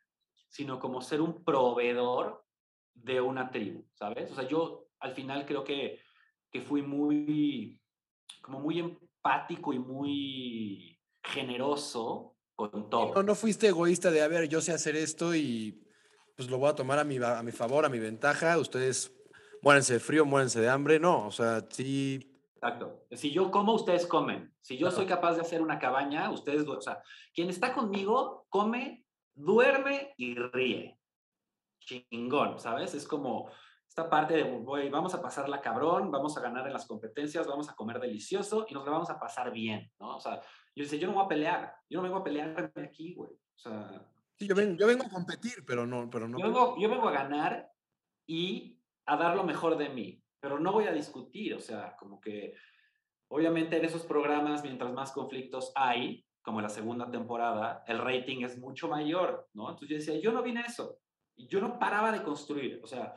sino 0.48 0.78
como 0.78 1.00
ser 1.00 1.20
un 1.20 1.44
proveedor 1.44 2.44
de 2.94 3.20
una 3.20 3.50
tribu, 3.50 3.86
¿sabes? 3.94 4.30
O 4.30 4.34
sea, 4.34 4.46
yo 4.46 4.88
al 5.00 5.12
final 5.12 5.46
creo 5.46 5.64
que, 5.64 6.00
que 6.50 6.60
fui 6.60 6.82
muy, 6.82 7.80
como 8.42 8.60
muy 8.60 8.78
empático 8.78 9.72
y 9.72 9.78
muy 9.78 10.98
generoso 11.22 12.36
con 12.54 12.90
todo. 12.90 13.14
No, 13.14 13.22
no 13.22 13.34
fuiste 13.34 13.68
egoísta 13.68 14.10
de, 14.10 14.22
a 14.22 14.28
ver, 14.28 14.48
yo 14.48 14.60
sé 14.60 14.72
hacer 14.72 14.96
esto 14.96 15.34
y 15.34 15.82
pues 16.36 16.50
lo 16.50 16.58
voy 16.58 16.68
a 16.68 16.74
tomar 16.74 16.98
a 16.98 17.04
mi, 17.04 17.16
a 17.16 17.42
mi 17.42 17.52
favor, 17.52 17.84
a 17.84 17.88
mi 17.88 17.98
ventaja, 17.98 18.58
ustedes 18.58 19.12
muérense 19.62 19.94
de 19.94 20.00
frío, 20.00 20.24
muérense 20.24 20.60
de 20.60 20.68
hambre, 20.68 20.98
no, 20.98 21.26
o 21.26 21.30
sea, 21.30 21.66
sí 21.70 22.31
Exacto. 22.62 23.06
Si 23.10 23.32
yo 23.32 23.50
como, 23.50 23.74
ustedes 23.74 24.06
comen. 24.06 24.54
Si 24.60 24.78
yo 24.78 24.88
soy 24.92 25.04
capaz 25.04 25.34
de 25.34 25.40
hacer 25.40 25.60
una 25.60 25.80
cabaña, 25.80 26.30
ustedes, 26.30 26.66
o 26.68 26.80
sea, 26.80 27.02
quien 27.34 27.48
está 27.48 27.74
conmigo 27.74 28.46
come, 28.48 29.04
duerme 29.34 30.14
y 30.16 30.36
ríe. 30.36 30.96
Chingón, 31.80 32.60
¿sabes? 32.60 32.94
Es 32.94 33.08
como 33.08 33.50
esta 33.88 34.08
parte 34.08 34.34
de, 34.34 34.44
voy, 34.44 34.88
vamos 34.90 35.12
a 35.12 35.20
pasarla 35.20 35.60
cabrón, 35.60 36.12
vamos 36.12 36.36
a 36.38 36.40
ganar 36.40 36.64
en 36.68 36.72
las 36.72 36.86
competencias, 36.86 37.48
vamos 37.48 37.68
a 37.68 37.74
comer 37.74 37.98
delicioso 37.98 38.64
y 38.68 38.74
nos 38.74 38.84
la 38.84 38.92
vamos 38.92 39.10
a 39.10 39.18
pasar 39.18 39.50
bien, 39.50 39.90
¿no? 39.98 40.16
O 40.16 40.20
sea, 40.20 40.40
yo 40.76 40.84
dice, 40.84 41.00
yo 41.00 41.08
no 41.08 41.14
voy 41.14 41.24
a 41.24 41.28
pelear, 41.28 41.74
yo 41.90 41.98
no 41.98 42.04
vengo 42.04 42.18
a 42.18 42.24
pelear 42.24 42.72
aquí, 42.76 43.14
güey. 43.14 43.32
O 43.32 43.58
sea... 43.58 44.08
Sí, 44.38 44.46
yo 44.46 44.54
vengo, 44.54 44.76
yo 44.78 44.86
vengo 44.86 45.04
a 45.04 45.10
competir, 45.10 45.64
pero 45.66 45.84
no, 45.84 46.08
pero 46.08 46.28
no. 46.28 46.38
Yo 46.38 46.44
vengo, 46.44 46.76
yo 46.78 46.88
vengo 46.88 47.08
a 47.08 47.12
ganar 47.12 47.72
y 48.24 48.78
a 49.06 49.16
dar 49.16 49.34
lo 49.34 49.42
mejor 49.42 49.76
de 49.76 49.88
mí 49.88 50.21
pero 50.42 50.58
no 50.58 50.72
voy 50.72 50.86
a 50.86 50.92
discutir, 50.92 51.54
o 51.54 51.60
sea, 51.60 51.94
como 51.96 52.20
que 52.20 52.54
obviamente 53.28 53.76
en 53.76 53.84
esos 53.84 54.02
programas, 54.02 54.64
mientras 54.64 54.92
más 54.92 55.12
conflictos 55.12 55.70
hay, 55.76 56.26
como 56.42 56.58
en 56.58 56.64
la 56.64 56.68
segunda 56.68 57.08
temporada, 57.08 57.84
el 57.86 57.98
rating 57.98 58.42
es 58.42 58.58
mucho 58.58 58.88
mayor, 58.88 59.48
¿no? 59.54 59.70
Entonces 59.70 59.88
yo 59.88 59.96
decía, 59.96 60.20
yo 60.20 60.32
no 60.32 60.42
vine 60.42 60.62
a 60.62 60.64
eso, 60.64 60.98
yo 61.36 61.60
no 61.60 61.78
paraba 61.78 62.10
de 62.10 62.24
construir, 62.24 62.80
o 62.82 62.88
sea, 62.88 63.14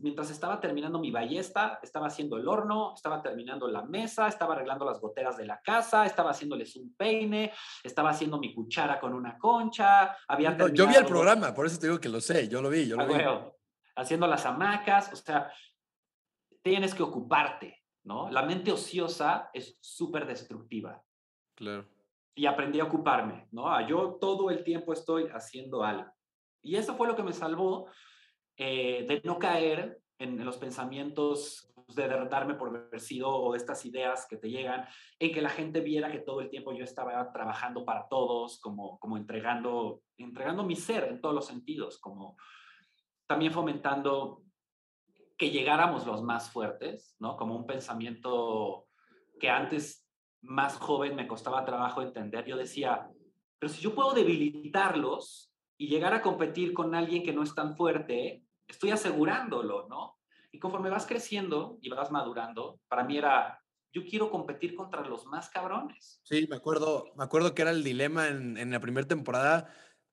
mientras 0.00 0.30
estaba 0.30 0.58
terminando 0.58 0.98
mi 0.98 1.10
ballesta, 1.10 1.78
estaba 1.82 2.06
haciendo 2.06 2.38
el 2.38 2.48
horno, 2.48 2.94
estaba 2.94 3.20
terminando 3.20 3.68
la 3.68 3.82
mesa, 3.82 4.26
estaba 4.26 4.54
arreglando 4.54 4.86
las 4.86 4.98
goteras 4.98 5.36
de 5.36 5.44
la 5.44 5.60
casa, 5.60 6.06
estaba 6.06 6.30
haciéndoles 6.30 6.74
un 6.76 6.94
peine, 6.94 7.52
estaba 7.84 8.10
haciendo 8.10 8.38
mi 8.38 8.54
cuchara 8.54 8.98
con 8.98 9.12
una 9.12 9.36
concha, 9.36 10.16
había 10.26 10.56
Yo 10.72 10.86
vi 10.86 10.94
el 10.94 11.04
programa, 11.04 11.52
por 11.52 11.66
eso 11.66 11.78
te 11.78 11.86
digo 11.86 12.00
que 12.00 12.08
lo 12.08 12.22
sé, 12.22 12.48
yo 12.48 12.62
lo 12.62 12.70
vi, 12.70 12.88
yo 12.88 12.96
lo 12.96 13.06
vi. 13.06 13.14
haciendo 13.96 14.26
las 14.26 14.46
hamacas, 14.46 15.12
o 15.12 15.16
sea, 15.16 15.50
tienes 16.70 16.96
que 16.96 17.04
ocuparte, 17.04 17.84
¿no? 18.02 18.28
La 18.28 18.42
mente 18.42 18.72
ociosa 18.72 19.50
es 19.54 19.78
súper 19.80 20.26
destructiva. 20.26 21.00
Claro. 21.54 21.86
Y 22.34 22.46
aprendí 22.46 22.80
a 22.80 22.84
ocuparme, 22.84 23.46
¿no? 23.52 23.88
Yo 23.88 24.18
todo 24.20 24.50
el 24.50 24.64
tiempo 24.64 24.92
estoy 24.92 25.28
haciendo 25.32 25.84
algo. 25.84 26.10
Y 26.62 26.74
eso 26.74 26.96
fue 26.96 27.06
lo 27.06 27.14
que 27.14 27.22
me 27.22 27.32
salvó 27.32 27.88
eh, 28.56 29.06
de 29.06 29.22
no 29.22 29.38
caer 29.38 30.00
en, 30.18 30.44
los 30.44 30.56
pensamientos 30.56 31.72
de 31.94 32.08
darme 32.28 32.54
por 32.54 32.90
vencido 32.90 33.28
o 33.28 33.52
de 33.52 33.58
estas 33.58 33.86
ideas 33.86 34.26
que 34.28 34.36
te 34.36 34.50
llegan, 34.50 34.88
en 35.20 35.32
que 35.32 35.40
la 35.40 35.50
gente 35.50 35.80
viera 35.80 36.10
que 36.10 36.18
todo 36.18 36.40
el 36.40 36.50
tiempo 36.50 36.72
yo 36.72 36.82
estaba 36.82 37.32
trabajando 37.32 37.84
para 37.84 38.08
todos, 38.08 38.58
como, 38.58 38.98
como 38.98 39.16
entregando, 39.16 40.02
entregando 40.18 40.64
mi 40.64 40.74
ser 40.74 41.04
en 41.04 41.20
todos 41.20 41.34
los 41.34 41.46
sentidos, 41.46 42.00
como 42.00 42.36
también 43.28 43.52
fomentando 43.52 44.45
que 45.36 45.50
llegáramos 45.50 46.06
los 46.06 46.22
más 46.22 46.50
fuertes, 46.50 47.14
¿no? 47.18 47.36
Como 47.36 47.56
un 47.56 47.66
pensamiento 47.66 48.86
que 49.38 49.50
antes 49.50 50.06
más 50.42 50.76
joven 50.76 51.14
me 51.14 51.26
costaba 51.26 51.64
trabajo 51.64 52.02
entender. 52.02 52.46
Yo 52.46 52.56
decía, 52.56 53.08
pero 53.58 53.72
si 53.72 53.82
yo 53.82 53.94
puedo 53.94 54.12
debilitarlos 54.12 55.52
y 55.76 55.88
llegar 55.88 56.14
a 56.14 56.22
competir 56.22 56.72
con 56.72 56.94
alguien 56.94 57.22
que 57.22 57.32
no 57.32 57.42
es 57.42 57.54
tan 57.54 57.76
fuerte, 57.76 58.42
estoy 58.66 58.90
asegurándolo, 58.90 59.86
¿no? 59.88 60.18
Y 60.52 60.58
conforme 60.58 60.90
vas 60.90 61.06
creciendo 61.06 61.78
y 61.82 61.90
vas 61.90 62.10
madurando, 62.10 62.80
para 62.88 63.04
mí 63.04 63.18
era, 63.18 63.60
yo 63.92 64.02
quiero 64.08 64.30
competir 64.30 64.74
contra 64.74 65.02
los 65.02 65.26
más 65.26 65.50
cabrones. 65.50 66.20
Sí, 66.22 66.46
me 66.48 66.56
acuerdo, 66.56 67.04
me 67.14 67.24
acuerdo 67.24 67.54
que 67.54 67.62
era 67.62 67.72
el 67.72 67.84
dilema 67.84 68.28
en, 68.28 68.56
en 68.56 68.70
la 68.70 68.80
primera 68.80 69.06
temporada 69.06 69.70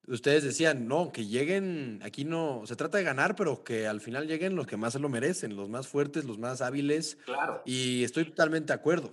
ustedes 0.08 0.44
decían, 0.44 0.86
no, 0.86 1.12
que 1.12 1.26
lleguen, 1.26 2.00
aquí 2.02 2.24
no, 2.24 2.62
se 2.66 2.76
trata 2.76 2.98
de 2.98 3.04
ganar, 3.04 3.36
pero 3.36 3.64
que 3.64 3.86
al 3.86 4.00
final 4.00 4.26
lleguen 4.26 4.56
los 4.56 4.66
que 4.66 4.76
más 4.76 4.92
se 4.92 4.98
lo 4.98 5.08
merecen, 5.08 5.56
los 5.56 5.68
más 5.68 5.88
fuertes, 5.88 6.24
los 6.24 6.38
más 6.38 6.60
hábiles. 6.60 7.16
Claro. 7.24 7.62
Y 7.64 8.04
estoy 8.04 8.24
totalmente 8.24 8.72
de 8.72 8.78
acuerdo. 8.78 9.10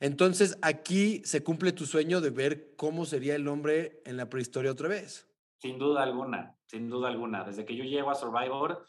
Entonces, 0.00 0.58
aquí 0.62 1.22
se 1.24 1.42
cumple 1.42 1.72
tu 1.72 1.86
sueño 1.86 2.20
de 2.20 2.30
ver 2.30 2.74
cómo 2.76 3.04
sería 3.06 3.36
el 3.36 3.48
hombre 3.48 4.02
en 4.04 4.16
la 4.16 4.28
prehistoria 4.28 4.72
otra 4.72 4.88
vez. 4.88 5.28
Sin 5.58 5.78
duda 5.78 6.02
alguna, 6.02 6.56
sin 6.66 6.90
duda 6.90 7.08
alguna. 7.08 7.44
Desde 7.44 7.64
que 7.64 7.76
yo 7.76 7.84
llego 7.84 8.10
a 8.10 8.14
Survivor 8.14 8.84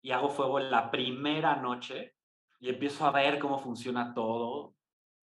y 0.00 0.12
hago 0.12 0.28
fuego 0.28 0.60
la 0.60 0.90
primera 0.90 1.56
noche 1.56 2.14
y 2.60 2.68
empiezo 2.68 3.06
a 3.06 3.10
ver 3.10 3.38
cómo 3.38 3.58
funciona 3.58 4.14
todo 4.14 4.74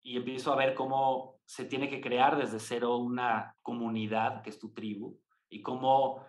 y 0.03 0.17
empiezo 0.17 0.53
a 0.53 0.55
ver 0.55 0.73
cómo 0.73 1.39
se 1.45 1.65
tiene 1.65 1.89
que 1.89 2.01
crear 2.01 2.37
desde 2.37 2.59
cero 2.59 2.97
una 2.97 3.55
comunidad 3.61 4.41
que 4.41 4.49
es 4.49 4.59
tu 4.59 4.71
tribu 4.73 5.19
y 5.51 5.61
cómo 5.61 6.25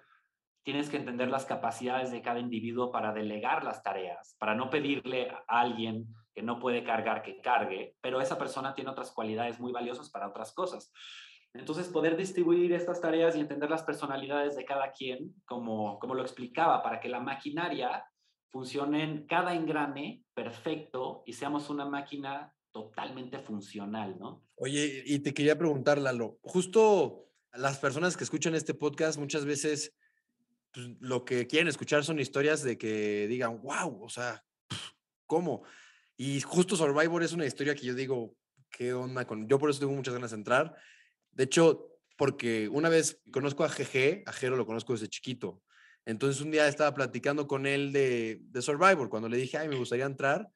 tienes 0.65 0.91
que 0.91 0.97
entender 0.97 1.29
las 1.29 1.47
capacidades 1.47 2.11
de 2.11 2.23
cada 2.23 2.39
individuo 2.39 2.93
para 2.93 3.13
delegar 3.13 3.65
las 3.65 3.83
tareas, 3.83 4.37
para 4.39 4.55
no 4.55 4.71
pedirle 4.71 5.31
a 5.31 5.61
alguien 5.61 6.07
que 6.35 6.43
no 6.43 6.59
puede 6.59 6.85
cargar 6.85 7.23
que 7.23 7.41
cargue, 7.41 7.97
pero 8.01 8.21
esa 8.21 8.39
persona 8.39 8.75
tiene 8.75 8.91
otras 8.91 9.13
cualidades 9.13 9.59
muy 9.59 9.73
valiosas 9.73 10.11
para 10.11 10.29
otras 10.29 10.53
cosas. 10.53 10.93
Entonces, 11.55 11.89
poder 11.89 12.17
distribuir 12.17 12.73
estas 12.73 13.01
tareas 13.01 13.37
y 13.37 13.41
entender 13.41 13.69
las 13.69 13.83
personalidades 13.83 14.57
de 14.57 14.65
cada 14.65 14.93
quien, 14.93 15.35
como, 15.45 15.99
como 15.99 16.15
lo 16.15 16.23
explicaba, 16.23 16.83
para 16.83 16.99
que 17.01 17.09
la 17.09 17.21
maquinaria 17.21 18.07
funcione 18.49 19.03
en 19.03 19.27
cada 19.27 19.55
engrane 19.55 20.25
perfecto 20.35 21.23
y 21.27 21.35
seamos 21.35 21.69
una 21.69 21.85
máquina 21.85 22.55
totalmente 22.71 23.39
funcional, 23.39 24.19
¿no? 24.19 24.43
Oye, 24.57 25.03
y 25.05 25.19
te 25.19 25.35
quería 25.35 25.59
preguntar, 25.59 25.99
Lalo, 25.99 26.39
justo 26.41 27.32
las 27.55 27.79
personas 27.79 28.17
que 28.17 28.25
escuchan 28.25 28.55
este 28.55 28.75
podcast 28.75 29.19
muchas 29.19 29.45
veces 29.45 29.93
pues, 30.73 30.89
lo 31.01 31.25
que 31.25 31.47
quieren 31.47 31.69
escuchar 31.69 32.05
son 32.05 32.19
historias 32.19 32.63
de 32.63 32.79
que 32.79 33.27
digan, 33.29 33.61
wow, 33.63 34.03
o 34.03 34.09
sea, 34.09 34.45
¿cómo? 35.27 35.65
Y 36.17 36.41
justo 36.41 36.77
Survivor 36.77 37.23
es 37.23 37.33
una 37.33 37.47
historia 37.47 37.75
que 37.75 37.87
yo 37.87 37.95
digo, 37.95 38.37
¿qué 38.71 38.93
onda 38.95 39.27
con? 39.27 39.49
Yo 39.49 39.59
por 39.59 39.71
eso 39.71 39.81
tengo 39.81 39.93
muchas 39.93 40.15
ganas 40.15 40.31
de 40.31 40.37
entrar. 40.37 40.75
De 41.33 41.45
hecho, 41.45 41.99
porque 42.17 42.69
una 42.69 42.89
vez 42.89 43.21
conozco 43.31 43.65
a 43.65 43.69
GG, 43.69 44.23
a 44.27 44.33
Jero 44.33 44.57
lo 44.57 44.67
conozco 44.67 44.93
desde 44.93 45.09
chiquito. 45.09 45.63
Entonces 46.05 46.41
un 46.41 46.51
día 46.51 46.67
estaba 46.69 46.95
platicando 46.95 47.47
con 47.47 47.67
él 47.67 47.93
de, 47.93 48.41
de 48.43 48.63
Survivor. 48.63 49.09
Cuando 49.09 49.29
le 49.29 49.37
dije, 49.37 49.59
ay, 49.59 49.69
me 49.69 49.77
gustaría 49.77 50.05
entrar, 50.05 50.49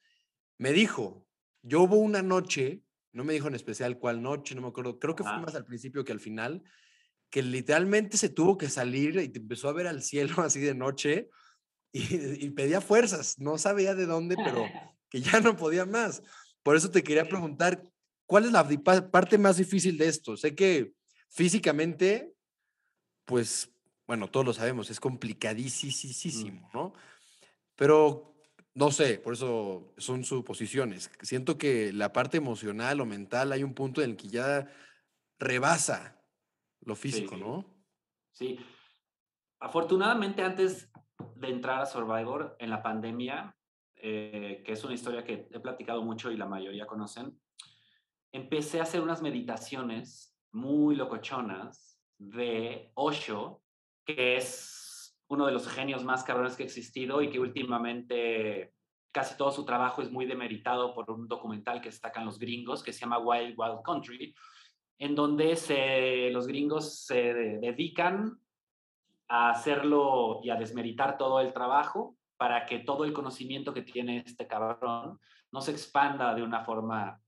me 0.58 0.72
dijo, 0.72 1.26
yo 1.62 1.82
hubo 1.82 1.96
una 1.96 2.22
noche, 2.22 2.82
no 3.12 3.24
me 3.24 3.32
dijo 3.32 3.48
en 3.48 3.54
especial 3.54 3.98
cuál 3.98 4.22
noche, 4.22 4.54
no 4.54 4.62
me 4.62 4.68
acuerdo, 4.68 4.98
creo 4.98 5.14
que 5.14 5.24
fue 5.24 5.38
más 5.38 5.54
al 5.54 5.64
principio 5.64 6.04
que 6.04 6.12
al 6.12 6.20
final, 6.20 6.62
que 7.30 7.42
literalmente 7.42 8.16
se 8.16 8.28
tuvo 8.28 8.56
que 8.56 8.68
salir 8.68 9.16
y 9.16 9.36
empezó 9.36 9.68
a 9.68 9.72
ver 9.72 9.86
al 9.86 10.02
cielo 10.02 10.36
así 10.42 10.60
de 10.60 10.74
noche 10.74 11.28
y, 11.92 12.50
pedía 12.50 12.80
fuerzas, 12.80 13.38
no 13.38 13.56
sabía 13.56 13.94
de 13.94 14.06
dónde, 14.06 14.36
pero 14.36 14.64
que 15.08 15.20
ya 15.20 15.40
no 15.40 15.56
podía 15.56 15.86
más. 15.86 16.22
Por 16.62 16.76
eso 16.76 16.90
te 16.90 17.02
quería 17.02 17.26
preguntar, 17.26 17.82
¿cuál 18.26 18.44
es 18.44 18.52
la 18.52 18.68
parte 19.10 19.38
más 19.38 19.56
difícil 19.56 19.96
de 19.96 20.08
esto? 20.08 20.36
Sé 20.36 20.54
que 20.54 20.92
físicamente, 21.30 22.34
pues, 23.24 23.70
bueno, 24.06 24.28
todos 24.28 24.44
lo 24.44 24.52
sabemos, 24.52 24.90
es 24.90 25.00
complicadísimo, 25.00 26.68
¿no? 26.74 26.92
Pero 27.76 28.34
no 28.74 28.90
sé, 28.90 29.18
por 29.18 29.32
eso 29.32 29.94
son 29.96 30.22
suposiciones. 30.22 31.10
Siento 31.22 31.56
que 31.56 31.94
la 31.94 32.12
parte 32.12 32.36
emocional 32.36 33.00
o 33.00 33.06
mental 33.06 33.52
hay 33.52 33.62
un 33.62 33.72
punto 33.72 34.02
en 34.02 34.10
el 34.10 34.16
que 34.16 34.28
ya 34.28 34.68
rebasa 35.38 36.15
lo 36.86 36.94
físico, 36.94 37.36
¿no? 37.36 37.64
Sí. 38.32 38.58
Afortunadamente, 39.60 40.42
antes 40.42 40.90
de 41.34 41.48
entrar 41.48 41.82
a 41.82 41.86
Survivor 41.86 42.56
en 42.58 42.70
la 42.70 42.82
pandemia, 42.82 43.54
eh, 43.96 44.62
que 44.64 44.72
es 44.72 44.84
una 44.84 44.94
historia 44.94 45.24
que 45.24 45.48
he 45.50 45.60
platicado 45.60 46.02
mucho 46.02 46.30
y 46.30 46.36
la 46.36 46.46
mayoría 46.46 46.86
conocen, 46.86 47.38
empecé 48.32 48.80
a 48.80 48.84
hacer 48.84 49.00
unas 49.00 49.20
meditaciones 49.20 50.38
muy 50.52 50.94
locochonas 50.94 52.00
de 52.18 52.92
Osho, 52.94 53.62
que 54.04 54.36
es 54.36 55.18
uno 55.28 55.46
de 55.46 55.52
los 55.52 55.66
genios 55.68 56.04
más 56.04 56.22
cabrones 56.22 56.56
que 56.56 56.62
ha 56.62 56.66
existido 56.66 57.20
y 57.20 57.30
que 57.30 57.40
últimamente 57.40 58.72
casi 59.10 59.36
todo 59.36 59.50
su 59.50 59.64
trabajo 59.64 60.02
es 60.02 60.10
muy 60.10 60.26
demeritado 60.26 60.94
por 60.94 61.10
un 61.10 61.26
documental 61.26 61.80
que 61.80 61.90
sacan 61.90 62.26
los 62.26 62.38
gringos 62.38 62.82
que 62.82 62.92
se 62.92 63.00
llama 63.00 63.18
Wild 63.18 63.54
Wild 63.56 63.82
Country, 63.82 64.34
en 64.98 65.14
donde 65.14 66.30
los 66.32 66.46
gringos 66.46 67.04
se 67.04 67.34
dedican 67.34 68.38
a 69.28 69.50
hacerlo 69.50 70.40
y 70.42 70.50
a 70.50 70.56
desmeritar 70.56 71.18
todo 71.18 71.40
el 71.40 71.52
trabajo 71.52 72.16
para 72.36 72.66
que 72.66 72.80
todo 72.80 73.04
el 73.04 73.12
conocimiento 73.12 73.74
que 73.74 73.82
tiene 73.82 74.22
este 74.24 74.46
cabrón 74.46 75.18
no 75.52 75.60
se 75.60 75.72
expanda 75.72 76.34
de 76.34 76.42
una 76.42 76.64
forma 76.64 77.20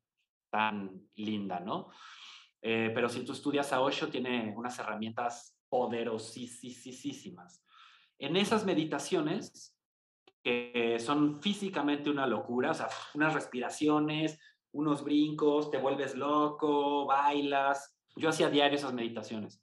tan 0.51 1.09
linda, 1.15 1.61
¿no? 1.61 1.89
Eh, 2.61 2.91
pero 2.95 3.09
si 3.09 3.25
tú 3.25 3.33
estudias 3.33 3.73
a 3.73 3.81
Osho, 3.81 4.09
tiene 4.09 4.53
unas 4.57 4.79
herramientas 4.79 5.57
poderosísimas. 5.69 7.65
En 8.19 8.37
esas 8.37 8.65
meditaciones, 8.65 9.75
que 10.43 10.97
son 10.99 11.41
físicamente 11.41 12.11
una 12.11 12.27
locura, 12.27 12.73
o 12.73 12.75
sea, 12.75 12.89
unas 13.15 13.35
respiraciones, 13.35 14.41
unos 14.73 15.05
brincos, 15.05 15.71
te 15.71 15.79
vuelves 15.79 16.15
loco, 16.15 17.07
bailas. 17.07 17.97
Yo 18.17 18.29
hacía 18.29 18.51
diario 18.51 18.77
esas 18.77 18.93
meditaciones. 18.93 19.63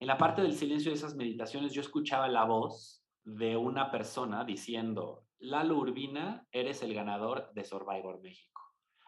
En 0.00 0.08
la 0.08 0.18
parte 0.18 0.42
del 0.42 0.54
silencio 0.54 0.90
de 0.90 0.96
esas 0.96 1.14
meditaciones 1.14 1.72
yo 1.72 1.80
escuchaba 1.80 2.28
la 2.28 2.44
voz 2.44 3.04
de 3.24 3.56
una 3.56 3.90
persona 3.90 4.44
diciendo, 4.44 5.24
Lalo 5.38 5.78
Urbina, 5.78 6.46
eres 6.52 6.82
el 6.82 6.94
ganador 6.94 7.50
de 7.54 7.64
Survivor 7.64 8.20
México. 8.20 8.60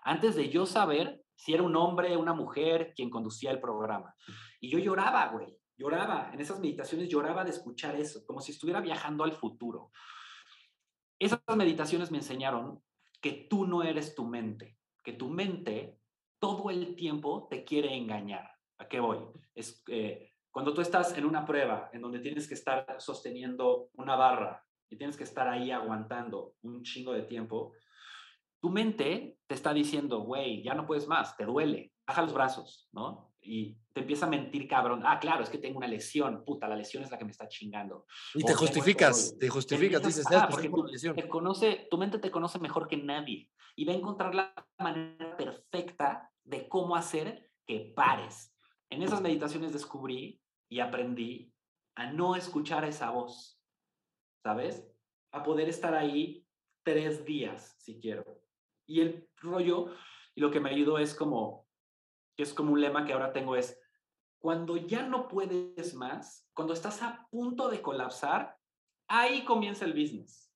antes 0.04 0.36
de 0.36 0.48
yo 0.50 0.66
saber 0.66 1.20
si 1.34 1.52
era 1.52 1.62
un 1.62 1.76
hombre, 1.76 2.16
una 2.16 2.32
mujer 2.32 2.92
quien 2.94 3.10
conducía 3.10 3.50
el 3.50 3.60
programa. 3.60 4.14
Y 4.60 4.70
yo 4.70 4.78
lloraba, 4.78 5.28
güey, 5.28 5.58
lloraba. 5.76 6.30
En 6.32 6.40
esas 6.40 6.60
meditaciones 6.60 7.08
lloraba 7.08 7.44
de 7.44 7.50
escuchar 7.50 7.94
eso, 7.96 8.24
como 8.26 8.40
si 8.40 8.52
estuviera 8.52 8.80
viajando 8.80 9.24
al 9.24 9.32
futuro. 9.32 9.90
Esas 11.18 11.40
meditaciones 11.56 12.10
me 12.10 12.18
enseñaron 12.18 12.82
que 13.20 13.46
tú 13.50 13.66
no 13.66 13.82
eres 13.82 14.14
tu 14.14 14.24
mente, 14.24 14.78
que 15.06 15.12
tu 15.12 15.28
mente 15.28 16.00
todo 16.40 16.68
el 16.68 16.96
tiempo 16.96 17.46
te 17.48 17.64
quiere 17.64 17.96
engañar. 17.96 18.50
¿A 18.78 18.88
qué 18.88 18.98
voy? 18.98 19.18
Es 19.54 19.84
eh, 19.86 20.32
cuando 20.50 20.74
tú 20.74 20.80
estás 20.80 21.16
en 21.16 21.24
una 21.24 21.46
prueba 21.46 21.90
en 21.92 22.02
donde 22.02 22.18
tienes 22.18 22.48
que 22.48 22.54
estar 22.54 22.84
sosteniendo 22.98 23.88
una 23.94 24.16
barra 24.16 24.66
y 24.90 24.96
tienes 24.96 25.16
que 25.16 25.22
estar 25.22 25.46
ahí 25.46 25.70
aguantando 25.70 26.56
un 26.62 26.82
chingo 26.82 27.12
de 27.12 27.22
tiempo, 27.22 27.72
tu 28.60 28.68
mente 28.68 29.38
te 29.46 29.54
está 29.54 29.72
diciendo, 29.72 30.22
güey, 30.22 30.64
ya 30.64 30.74
no 30.74 30.88
puedes 30.88 31.06
más, 31.06 31.36
te 31.36 31.44
duele, 31.44 31.92
baja 32.04 32.22
los 32.22 32.34
brazos, 32.34 32.88
¿no? 32.90 33.32
Y 33.40 33.78
te 33.92 34.00
empieza 34.00 34.26
a 34.26 34.28
mentir, 34.28 34.66
cabrón. 34.66 35.02
Ah, 35.04 35.20
claro, 35.20 35.44
es 35.44 35.50
que 35.50 35.58
tengo 35.58 35.78
una 35.78 35.86
lesión, 35.86 36.44
puta, 36.44 36.66
la 36.66 36.74
lesión 36.74 37.04
es 37.04 37.12
la 37.12 37.18
que 37.18 37.24
me 37.24 37.30
está 37.30 37.46
chingando. 37.46 38.06
Y 38.34 38.42
te 38.42 38.54
justificas, 38.54 39.36
te 39.38 39.48
justificas, 39.48 40.02
dices, 40.02 40.26
ah, 40.32 40.48
porque 40.50 40.68
tu, 40.68 40.84
lesión. 40.84 41.14
Te 41.14 41.28
conoce, 41.28 41.86
tu 41.88 41.96
mente 41.96 42.18
te 42.18 42.32
conoce 42.32 42.58
mejor 42.58 42.88
que 42.88 42.96
nadie 42.96 43.48
y 43.76 43.84
va 43.84 43.92
a 43.92 43.96
encontrar 43.96 44.34
la 44.34 44.54
manera 44.78 45.36
perfecta 45.36 46.32
de 46.44 46.68
cómo 46.68 46.96
hacer 46.96 47.52
que 47.66 47.92
pares. 47.94 48.56
En 48.90 49.02
esas 49.02 49.20
meditaciones 49.20 49.72
descubrí 49.72 50.40
y 50.68 50.80
aprendí 50.80 51.52
a 51.94 52.10
no 52.10 52.36
escuchar 52.36 52.84
esa 52.84 53.10
voz, 53.10 53.60
¿sabes? 54.42 54.86
A 55.32 55.42
poder 55.42 55.68
estar 55.68 55.94
ahí 55.94 56.46
tres 56.84 57.24
días, 57.24 57.76
si 57.78 58.00
quiero. 58.00 58.42
Y 58.86 59.00
el 59.00 59.28
rollo, 59.36 59.94
y 60.34 60.40
lo 60.40 60.50
que 60.50 60.60
me 60.60 60.70
ayudó 60.70 60.98
es 60.98 61.14
como, 61.14 61.66
es 62.36 62.54
como 62.54 62.72
un 62.72 62.80
lema 62.80 63.04
que 63.04 63.12
ahora 63.12 63.32
tengo 63.32 63.56
es, 63.56 63.78
cuando 64.38 64.76
ya 64.76 65.02
no 65.02 65.28
puedes 65.28 65.94
más, 65.94 66.48
cuando 66.54 66.72
estás 66.72 67.02
a 67.02 67.26
punto 67.30 67.68
de 67.68 67.82
colapsar, 67.82 68.56
ahí 69.08 69.44
comienza 69.44 69.84
el 69.84 69.92
business. 69.92 70.52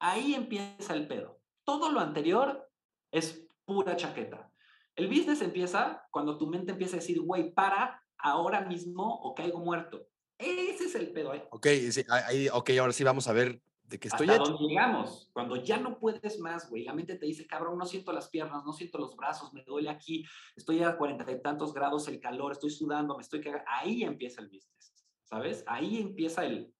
Ahí 0.00 0.34
empieza 0.34 0.94
el 0.94 1.06
pedo. 1.06 1.37
Todo 1.68 1.92
lo 1.92 2.00
anterior 2.00 2.66
es 3.12 3.46
pura 3.66 3.94
chaqueta. 3.94 4.50
El 4.96 5.06
business 5.06 5.42
empieza 5.42 6.02
cuando 6.10 6.38
tu 6.38 6.46
mente 6.46 6.72
empieza 6.72 6.96
a 6.96 7.00
decir, 7.00 7.20
güey, 7.20 7.52
para 7.52 8.02
ahora 8.16 8.62
mismo 8.62 9.20
o 9.20 9.34
caigo 9.34 9.58
muerto. 9.58 10.08
Ese 10.38 10.86
es 10.86 10.94
el 10.94 11.12
pedo. 11.12 11.34
¿eh? 11.34 11.46
Ok, 11.50 11.66
ahí, 12.08 12.48
ok, 12.48 12.70
ahora 12.80 12.94
sí 12.94 13.04
vamos 13.04 13.28
a 13.28 13.34
ver 13.34 13.60
de 13.82 14.00
que 14.00 14.08
estoy 14.08 14.30
Hasta 14.30 14.44
dónde 14.44 14.64
llegamos. 14.66 15.28
Cuando 15.34 15.56
ya 15.56 15.76
no 15.76 15.98
puedes 15.98 16.40
más, 16.40 16.70
güey, 16.70 16.84
la 16.84 16.94
mente 16.94 17.16
te 17.16 17.26
dice, 17.26 17.46
cabrón, 17.46 17.76
no 17.76 17.84
siento 17.84 18.12
las 18.12 18.30
piernas, 18.30 18.64
no 18.64 18.72
siento 18.72 18.96
los 18.96 19.14
brazos, 19.14 19.52
me 19.52 19.62
duele 19.62 19.90
aquí, 19.90 20.24
estoy 20.56 20.82
a 20.82 20.96
cuarenta 20.96 21.30
y 21.30 21.42
tantos 21.42 21.74
grados 21.74 22.08
el 22.08 22.18
calor, 22.18 22.52
estoy 22.52 22.70
sudando, 22.70 23.14
me 23.14 23.22
estoy 23.22 23.42
cagando. 23.42 23.66
Ahí 23.68 24.04
empieza 24.04 24.40
el 24.40 24.46
business, 24.48 24.94
¿sabes? 25.22 25.64
Ahí 25.66 26.00
empieza 26.00 26.46
el, 26.46 26.74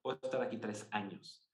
puedo 0.00 0.18
estar 0.22 0.40
aquí 0.40 0.56
tres 0.56 0.88
años, 0.90 1.44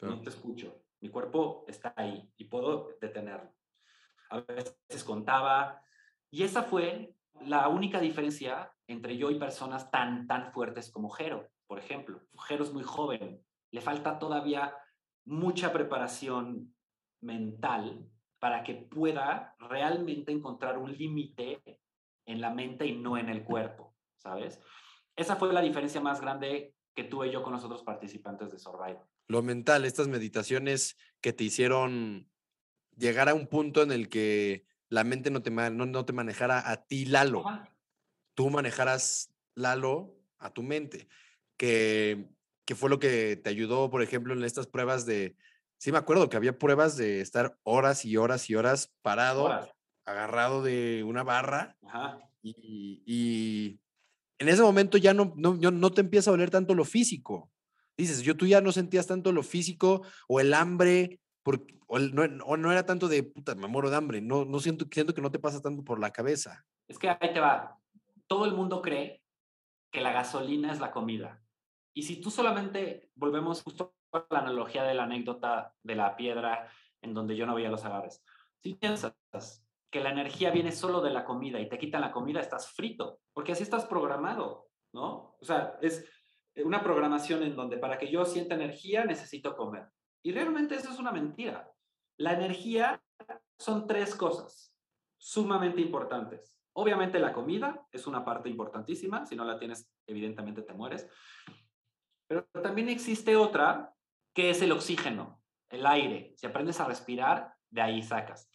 no 0.00 0.20
te 0.20 0.28
escucho, 0.28 0.81
mi 1.02 1.10
cuerpo 1.10 1.64
está 1.66 1.92
ahí 1.96 2.32
y 2.36 2.44
puedo 2.44 2.96
detenerlo. 3.00 3.52
A 4.30 4.40
veces 4.40 5.04
contaba, 5.04 5.82
y 6.30 6.44
esa 6.44 6.62
fue 6.62 7.16
la 7.40 7.68
única 7.68 8.00
diferencia 8.00 8.72
entre 8.86 9.16
yo 9.16 9.30
y 9.30 9.38
personas 9.38 9.90
tan, 9.90 10.28
tan 10.28 10.52
fuertes 10.52 10.90
como 10.90 11.10
Jero, 11.10 11.50
por 11.66 11.80
ejemplo. 11.80 12.22
Jero 12.46 12.62
es 12.62 12.72
muy 12.72 12.84
joven, 12.84 13.44
le 13.72 13.80
falta 13.80 14.18
todavía 14.20 14.74
mucha 15.24 15.72
preparación 15.72 16.72
mental 17.20 18.08
para 18.38 18.62
que 18.62 18.74
pueda 18.74 19.56
realmente 19.58 20.30
encontrar 20.30 20.78
un 20.78 20.96
límite 20.96 21.60
en 22.26 22.40
la 22.40 22.50
mente 22.50 22.86
y 22.86 22.96
no 22.96 23.18
en 23.18 23.28
el 23.28 23.42
cuerpo, 23.42 23.96
¿sabes? 24.18 24.62
Esa 25.16 25.34
fue 25.34 25.52
la 25.52 25.60
diferencia 25.62 26.00
más 26.00 26.20
grande 26.20 26.76
que 26.94 27.04
tuve 27.04 27.30
yo 27.30 27.42
con 27.42 27.52
los 27.52 27.64
otros 27.64 27.82
participantes 27.82 28.50
de 28.50 28.58
Survivor. 28.58 29.06
Lo 29.28 29.42
mental, 29.42 29.84
estas 29.84 30.08
meditaciones 30.08 30.96
que 31.20 31.32
te 31.32 31.44
hicieron 31.44 32.28
llegar 32.96 33.28
a 33.28 33.34
un 33.34 33.46
punto 33.46 33.82
en 33.82 33.92
el 33.92 34.08
que 34.08 34.66
la 34.88 35.04
mente 35.04 35.30
no 35.30 35.42
te, 35.42 35.50
no, 35.50 36.04
te 36.04 36.12
manejara 36.12 36.70
a 36.70 36.84
ti, 36.84 37.06
Lalo. 37.06 37.44
Tú 38.34 38.50
manejaras, 38.50 39.32
Lalo, 39.54 40.14
a 40.38 40.50
tu 40.50 40.62
mente. 40.62 41.08
Que 41.56 42.28
¿Qué 42.64 42.74
fue 42.74 42.90
lo 42.90 42.98
que 42.98 43.36
te 43.36 43.50
ayudó, 43.50 43.90
por 43.90 44.02
ejemplo, 44.02 44.34
en 44.34 44.44
estas 44.44 44.66
pruebas 44.66 45.04
de... 45.04 45.36
Sí 45.78 45.90
me 45.90 45.98
acuerdo 45.98 46.28
que 46.28 46.36
había 46.36 46.58
pruebas 46.58 46.96
de 46.96 47.20
estar 47.20 47.58
horas 47.64 48.04
y 48.04 48.16
horas 48.16 48.48
y 48.48 48.54
horas 48.54 48.94
parado, 49.02 49.50
agarrado 50.04 50.62
de 50.62 51.02
una 51.04 51.24
barra. 51.24 51.76
Y, 52.40 53.80
en 54.38 54.48
ese 54.48 54.62
momento 54.62 54.98
ya 54.98 55.14
no, 55.14 55.32
no, 55.36 55.54
no 55.54 55.90
te 55.90 56.00
empieza 56.00 56.30
a 56.30 56.34
oler 56.34 56.50
tanto 56.50 56.74
lo 56.74 56.84
físico. 56.84 57.50
Dices, 57.96 58.22
yo 58.22 58.36
tú 58.36 58.46
ya 58.46 58.60
no 58.60 58.72
sentías 58.72 59.06
tanto 59.06 59.32
lo 59.32 59.42
físico 59.42 60.02
o 60.28 60.40
el 60.40 60.54
hambre, 60.54 61.20
porque, 61.42 61.78
o, 61.86 61.98
no, 61.98 62.72
era 62.72 62.86
tanto 62.86 63.08
de, 63.08 63.22
puta, 63.22 63.54
me 63.54 63.68
muero 63.68 63.90
de 63.90 63.96
hambre. 63.96 64.20
No, 64.20 64.44
no 64.44 64.60
siento, 64.60 64.86
siento 64.90 65.14
que 65.14 65.20
no 65.20 65.30
te 65.30 65.38
pasa 65.38 65.60
tanto 65.60 65.84
por 65.84 66.00
la 66.00 66.10
cabeza. 66.10 66.64
Es 66.88 66.98
que 66.98 67.08
ahí 67.08 67.32
te 67.32 67.40
va. 67.40 67.78
Todo 68.26 68.46
el 68.46 68.54
mundo 68.54 68.80
cree 68.80 69.22
que 69.90 70.00
la 70.00 70.12
gasolina 70.12 70.72
es 70.72 70.80
la 70.80 70.90
comida. 70.90 71.42
Y 71.94 72.02
si 72.04 72.20
tú 72.20 72.30
solamente 72.30 73.10
volvemos 73.14 73.62
justo 73.62 73.94
a 74.12 74.26
la 74.30 74.38
analogía 74.38 74.84
de 74.84 74.94
la 74.94 75.04
anécdota 75.04 75.74
de 75.82 75.94
la 75.94 76.16
piedra 76.16 76.68
en 77.02 77.12
donde 77.12 77.36
yo 77.36 77.46
no 77.46 77.54
veía 77.54 77.70
los 77.70 77.84
agarres, 77.84 78.24
si 78.62 78.74
piensas 78.74 79.14
que 79.92 80.00
la 80.00 80.10
energía 80.10 80.50
viene 80.50 80.72
solo 80.72 81.02
de 81.02 81.10
la 81.10 81.24
comida 81.24 81.60
y 81.60 81.68
te 81.68 81.78
quitan 81.78 82.00
la 82.00 82.10
comida, 82.10 82.40
estás 82.40 82.72
frito, 82.72 83.20
porque 83.34 83.52
así 83.52 83.62
estás 83.62 83.84
programado, 83.84 84.68
¿no? 84.94 85.36
O 85.38 85.44
sea, 85.44 85.76
es 85.82 86.08
una 86.56 86.82
programación 86.82 87.42
en 87.42 87.54
donde 87.54 87.76
para 87.76 87.98
que 87.98 88.10
yo 88.10 88.24
sienta 88.24 88.54
energía 88.54 89.04
necesito 89.04 89.54
comer. 89.54 89.86
Y 90.24 90.32
realmente 90.32 90.76
eso 90.76 90.90
es 90.90 90.98
una 90.98 91.12
mentira. 91.12 91.70
La 92.16 92.32
energía 92.32 93.02
son 93.58 93.86
tres 93.86 94.14
cosas 94.14 94.74
sumamente 95.18 95.82
importantes. 95.82 96.58
Obviamente 96.72 97.18
la 97.18 97.34
comida 97.34 97.86
es 97.92 98.06
una 98.06 98.24
parte 98.24 98.48
importantísima, 98.48 99.26
si 99.26 99.36
no 99.36 99.44
la 99.44 99.58
tienes, 99.58 99.92
evidentemente 100.06 100.62
te 100.62 100.72
mueres. 100.72 101.06
Pero 102.26 102.48
también 102.62 102.88
existe 102.88 103.36
otra 103.36 103.92
que 104.34 104.48
es 104.48 104.62
el 104.62 104.72
oxígeno, 104.72 105.42
el 105.68 105.84
aire. 105.84 106.32
Si 106.36 106.46
aprendes 106.46 106.80
a 106.80 106.86
respirar, 106.86 107.52
de 107.68 107.82
ahí 107.82 108.02
sacas. 108.02 108.51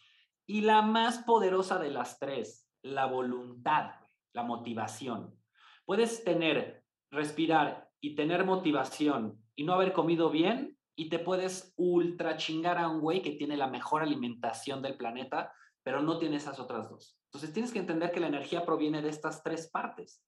Y 0.48 0.62
la 0.62 0.82
más 0.82 1.18
poderosa 1.18 1.78
de 1.78 1.90
las 1.90 2.18
tres, 2.18 2.68
la 2.82 3.06
voluntad, 3.06 3.92
la 4.32 4.42
motivación. 4.42 5.38
Puedes 5.84 6.24
tener, 6.24 6.82
respirar 7.12 7.88
y 8.00 8.16
tener 8.16 8.44
motivación 8.44 9.40
y 9.54 9.64
no 9.64 9.74
haber 9.74 9.92
comido 9.92 10.30
bien 10.30 10.76
y 10.96 11.08
te 11.08 11.20
puedes 11.20 11.72
ultra 11.76 12.36
chingar 12.36 12.78
a 12.78 12.88
un 12.88 13.00
güey 13.00 13.22
que 13.22 13.32
tiene 13.32 13.56
la 13.56 13.68
mejor 13.68 14.02
alimentación 14.02 14.82
del 14.82 14.96
planeta, 14.96 15.52
pero 15.84 16.02
no 16.02 16.18
tiene 16.18 16.36
esas 16.36 16.58
otras 16.58 16.90
dos. 16.90 17.16
Entonces 17.26 17.52
tienes 17.52 17.72
que 17.72 17.78
entender 17.78 18.10
que 18.10 18.20
la 18.20 18.26
energía 18.26 18.64
proviene 18.64 19.02
de 19.02 19.10
estas 19.10 19.42
tres 19.42 19.70
partes. 19.70 20.24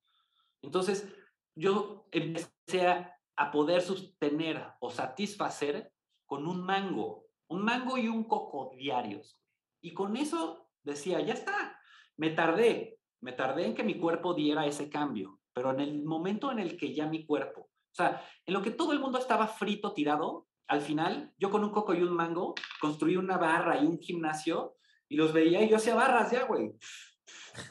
Entonces 0.63 1.13
yo 1.57 2.07
empecé 2.13 2.87
a 2.87 3.21
a 3.41 3.51
poder 3.51 3.81
sostener 3.81 4.63
o 4.81 4.91
satisfacer 4.91 5.91
con 6.27 6.47
un 6.47 6.61
mango, 6.61 7.25
un 7.49 7.65
mango 7.65 7.97
y 7.97 8.07
un 8.07 8.25
coco 8.25 8.75
diarios. 8.77 9.41
Y 9.81 9.95
con 9.95 10.17
eso 10.17 10.71
decía, 10.83 11.21
ya 11.21 11.35
está, 11.35 11.79
me 12.17 12.31
tardé, 12.31 12.99
me 13.21 13.33
tardé 13.33 13.67
en 13.67 13.75
que 13.75 13.83
mi 13.83 13.99
cuerpo 13.99 14.35
diera 14.35 14.67
ese 14.67 14.89
cambio, 14.89 15.41
pero 15.53 15.71
en 15.71 15.81
el 15.81 16.03
momento 16.05 16.51
en 16.51 16.59
el 16.59 16.77
que 16.77 16.95
ya 16.95 17.07
mi 17.07 17.25
cuerpo, 17.27 17.63
o 17.63 17.95
sea, 17.95 18.25
en 18.47 18.55
lo 18.55 18.63
que 18.63 18.71
todo 18.71 18.93
el 18.93 19.01
mundo 19.01 19.19
estaba 19.19 19.47
frito, 19.47 19.93
tirado, 19.93 20.47
al 20.69 20.81
final 20.81 21.33
yo 21.37 21.51
con 21.51 21.65
un 21.65 21.71
coco 21.71 21.95
y 21.95 22.03
un 22.03 22.15
mango 22.15 22.55
construí 22.81 23.17
una 23.17 23.37
barra 23.37 23.81
y 23.83 23.87
un 23.87 23.99
gimnasio 23.99 24.77
y 25.09 25.17
los 25.17 25.33
veía 25.33 25.63
y 25.63 25.69
yo 25.69 25.77
hacía 25.77 25.97
barras 25.97 26.31
ya, 26.31 26.45
güey. 26.45 26.73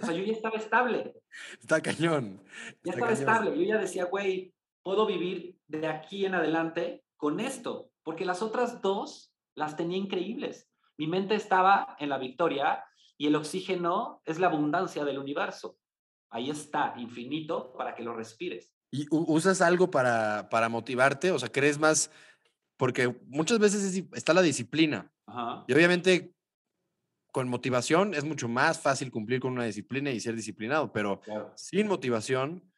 O 0.01 0.05
sea, 0.05 0.13
yo 0.13 0.23
ya 0.23 0.33
estaba 0.33 0.57
estable. 0.57 1.13
Está 1.59 1.81
cañón. 1.81 2.43
Ya 2.83 2.93
estaba 2.93 3.13
estable. 3.13 3.57
Yo 3.57 3.63
ya 3.63 3.77
decía, 3.77 4.05
güey, 4.05 4.53
puedo 4.83 5.05
vivir 5.05 5.57
de 5.67 5.87
aquí 5.87 6.25
en 6.25 6.35
adelante 6.35 7.05
con 7.15 7.39
esto, 7.39 7.91
porque 8.03 8.25
las 8.25 8.41
otras 8.41 8.81
dos 8.81 9.33
las 9.55 9.77
tenía 9.77 9.97
increíbles. 9.97 10.68
Mi 10.99 11.07
mente 11.07 11.33
estaba 11.33 11.95
en 11.97 12.09
la 12.09 12.17
victoria 12.17 12.83
y 13.17 13.27
el 13.27 13.35
oxígeno 13.37 14.21
es 14.25 14.37
la 14.37 14.47
abundancia 14.47 15.05
del 15.05 15.17
universo. 15.17 15.77
Ahí 16.29 16.49
está, 16.49 16.93
infinito, 16.97 17.73
para 17.77 17.95
que 17.95 18.03
lo 18.03 18.13
respires. 18.13 18.75
¿Y 18.91 19.07
usas 19.09 19.61
algo 19.61 19.89
para, 19.89 20.49
para 20.49 20.67
motivarte? 20.67 21.31
O 21.31 21.39
sea, 21.39 21.49
¿crees 21.49 21.79
más? 21.79 22.11
Porque 22.75 23.17
muchas 23.27 23.59
veces 23.59 24.03
está 24.13 24.33
la 24.33 24.41
disciplina. 24.41 25.09
Y 25.67 25.73
obviamente 25.73 26.35
con 27.31 27.47
motivación 27.47 28.13
es 28.13 28.25
mucho 28.25 28.49
más 28.49 28.81
fácil 28.81 29.09
cumplir 29.09 29.39
con 29.39 29.53
una 29.53 29.63
disciplina 29.63 30.11
y 30.11 30.19
ser 30.19 30.35
disciplinado, 30.35 30.91
pero 30.91 31.21
sin 31.55 31.87
motivación 31.87 32.69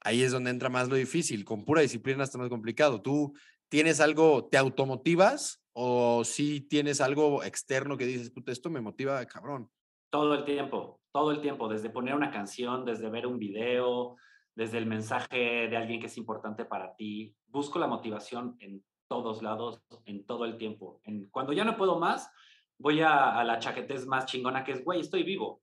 ahí 0.00 0.22
es 0.22 0.32
donde 0.32 0.50
entra 0.50 0.70
más 0.70 0.88
lo 0.88 0.96
difícil. 0.96 1.44
Con 1.44 1.64
pura 1.64 1.82
disciplina 1.82 2.24
está 2.24 2.36
más 2.36 2.48
complicado. 2.48 3.00
Tú 3.00 3.32
tienes 3.68 4.00
algo, 4.00 4.48
te 4.48 4.58
automotivas 4.58 5.59
o 5.72 6.24
si 6.24 6.60
tienes 6.62 7.00
algo 7.00 7.42
externo 7.42 7.96
que 7.96 8.06
dices, 8.06 8.30
puta, 8.30 8.52
esto 8.52 8.70
me 8.70 8.80
motiva, 8.80 9.24
cabrón? 9.26 9.70
Todo 10.10 10.34
el 10.34 10.44
tiempo, 10.44 11.00
todo 11.12 11.30
el 11.30 11.40
tiempo, 11.40 11.68
desde 11.68 11.90
poner 11.90 12.14
una 12.14 12.30
canción, 12.30 12.84
desde 12.84 13.10
ver 13.10 13.26
un 13.26 13.38
video, 13.38 14.16
desde 14.54 14.78
el 14.78 14.86
mensaje 14.86 15.68
de 15.68 15.76
alguien 15.76 16.00
que 16.00 16.06
es 16.06 16.16
importante 16.18 16.64
para 16.64 16.94
ti. 16.96 17.34
Busco 17.46 17.78
la 17.78 17.86
motivación 17.86 18.56
en 18.60 18.84
todos 19.08 19.42
lados, 19.42 19.82
en 20.04 20.24
todo 20.26 20.44
el 20.44 20.56
tiempo. 20.56 21.00
En, 21.04 21.28
cuando 21.30 21.52
ya 21.52 21.64
no 21.64 21.76
puedo 21.76 21.98
más, 21.98 22.30
voy 22.78 23.00
a, 23.00 23.42
la 23.44 23.58
chaquetez 23.58 24.06
más 24.06 24.26
chingona 24.26 24.64
que 24.64 24.72
es, 24.72 24.84
güey, 24.84 25.00
estoy 25.00 25.22
vivo. 25.22 25.62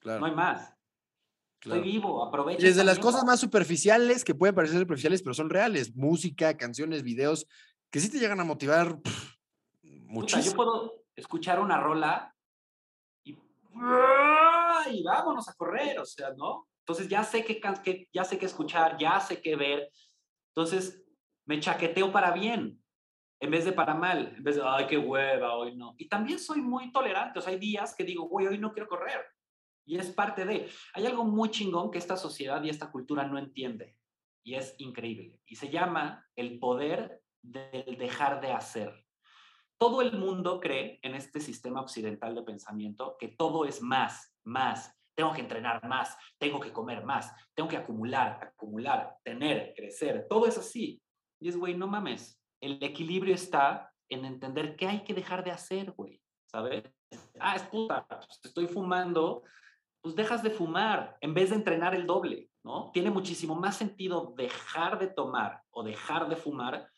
Claro. 0.00 0.20
No 0.20 0.26
hay 0.26 0.34
más. 0.34 0.72
Estoy 1.60 1.80
vivo, 1.80 2.24
aprovecho. 2.24 2.64
desde 2.64 2.84
las 2.84 2.98
cosas 2.98 3.24
más 3.24 3.40
superficiales, 3.40 4.24
que 4.24 4.34
pueden 4.34 4.54
parecer 4.54 4.78
superficiales, 4.78 5.22
pero 5.22 5.34
son 5.34 5.50
reales, 5.50 5.96
música, 5.96 6.56
canciones, 6.56 7.02
videos, 7.02 7.48
que 7.90 8.00
sí 8.00 8.10
te 8.10 8.18
llegan 8.18 8.40
a 8.40 8.44
motivar 8.44 8.98
muchísimo. 9.82 10.44
yo 10.44 10.56
puedo 10.56 11.04
escuchar 11.14 11.60
una 11.60 11.78
rola 11.78 12.34
y, 13.24 13.32
y 13.32 15.02
vámonos 15.02 15.48
a 15.48 15.54
correr, 15.54 15.98
o 15.98 16.04
sea, 16.04 16.30
¿no? 16.36 16.68
Entonces 16.80 17.08
ya 17.08 17.24
sé 17.24 17.44
qué, 17.44 18.08
ya 18.12 18.24
sé 18.24 18.38
qué 18.38 18.46
escuchar, 18.46 18.96
ya 18.98 19.18
sé 19.18 19.40
qué 19.42 19.56
ver. 19.56 19.90
Entonces 20.54 21.04
me 21.46 21.58
chaqueteo 21.58 22.12
para 22.12 22.30
bien 22.32 22.80
en 23.40 23.50
vez 23.50 23.64
de 23.64 23.72
para 23.72 23.94
mal, 23.94 24.34
en 24.36 24.42
vez 24.42 24.56
de, 24.56 24.62
ay, 24.64 24.86
qué 24.86 24.96
hueva, 24.96 25.56
hoy 25.56 25.76
no. 25.76 25.94
Y 25.98 26.08
también 26.08 26.38
soy 26.38 26.60
muy 26.60 26.90
tolerante, 26.90 27.38
o 27.38 27.42
sea, 27.42 27.52
hay 27.52 27.58
días 27.58 27.94
que 27.94 28.04
digo, 28.04 28.28
güey, 28.28 28.46
hoy 28.46 28.58
no 28.58 28.72
quiero 28.72 28.88
correr. 28.88 29.20
Y 29.84 29.98
es 29.98 30.10
parte 30.10 30.44
de, 30.44 30.68
hay 30.94 31.06
algo 31.06 31.24
muy 31.24 31.50
chingón 31.50 31.90
que 31.90 31.98
esta 31.98 32.16
sociedad 32.16 32.62
y 32.62 32.70
esta 32.70 32.90
cultura 32.90 33.24
no 33.24 33.38
entiende. 33.38 33.96
Y 34.42 34.54
es 34.54 34.74
increíble. 34.78 35.40
Y 35.46 35.56
se 35.56 35.70
llama 35.70 36.26
el 36.34 36.58
poder 36.58 37.20
del 37.46 37.96
dejar 37.96 38.40
de 38.40 38.52
hacer. 38.52 39.04
Todo 39.78 40.02
el 40.02 40.18
mundo 40.18 40.58
cree 40.60 40.98
en 41.02 41.14
este 41.14 41.40
sistema 41.40 41.80
occidental 41.80 42.34
de 42.34 42.42
pensamiento 42.42 43.16
que 43.18 43.28
todo 43.28 43.64
es 43.64 43.82
más, 43.82 44.34
más. 44.44 44.92
Tengo 45.14 45.32
que 45.32 45.40
entrenar 45.40 45.86
más, 45.86 46.16
tengo 46.38 46.60
que 46.60 46.72
comer 46.72 47.04
más, 47.04 47.32
tengo 47.54 47.68
que 47.68 47.76
acumular, 47.76 48.38
acumular, 48.42 49.16
tener, 49.22 49.74
crecer. 49.74 50.26
Todo 50.28 50.46
es 50.46 50.58
así. 50.58 51.02
Y 51.40 51.48
es, 51.48 51.56
güey, 51.56 51.74
no 51.74 51.86
mames. 51.86 52.40
El 52.60 52.82
equilibrio 52.82 53.34
está 53.34 53.92
en 54.08 54.24
entender 54.24 54.76
qué 54.76 54.88
hay 54.88 55.04
que 55.04 55.14
dejar 55.14 55.44
de 55.44 55.50
hacer, 55.50 55.92
güey. 55.92 56.20
¿Sabes? 56.46 56.84
Ah, 57.38 57.56
es 57.56 57.62
puta, 57.64 58.06
pues, 58.08 58.40
estoy 58.44 58.66
fumando, 58.66 59.42
pues 60.00 60.14
dejas 60.14 60.42
de 60.42 60.50
fumar 60.50 61.16
en 61.20 61.34
vez 61.34 61.50
de 61.50 61.56
entrenar 61.56 61.94
el 61.94 62.06
doble, 62.06 62.50
¿no? 62.64 62.90
Tiene 62.92 63.10
muchísimo 63.10 63.54
más 63.54 63.76
sentido 63.76 64.34
dejar 64.36 64.98
de 64.98 65.08
tomar 65.08 65.62
o 65.70 65.82
dejar 65.82 66.28
de 66.28 66.36
fumar 66.36 66.90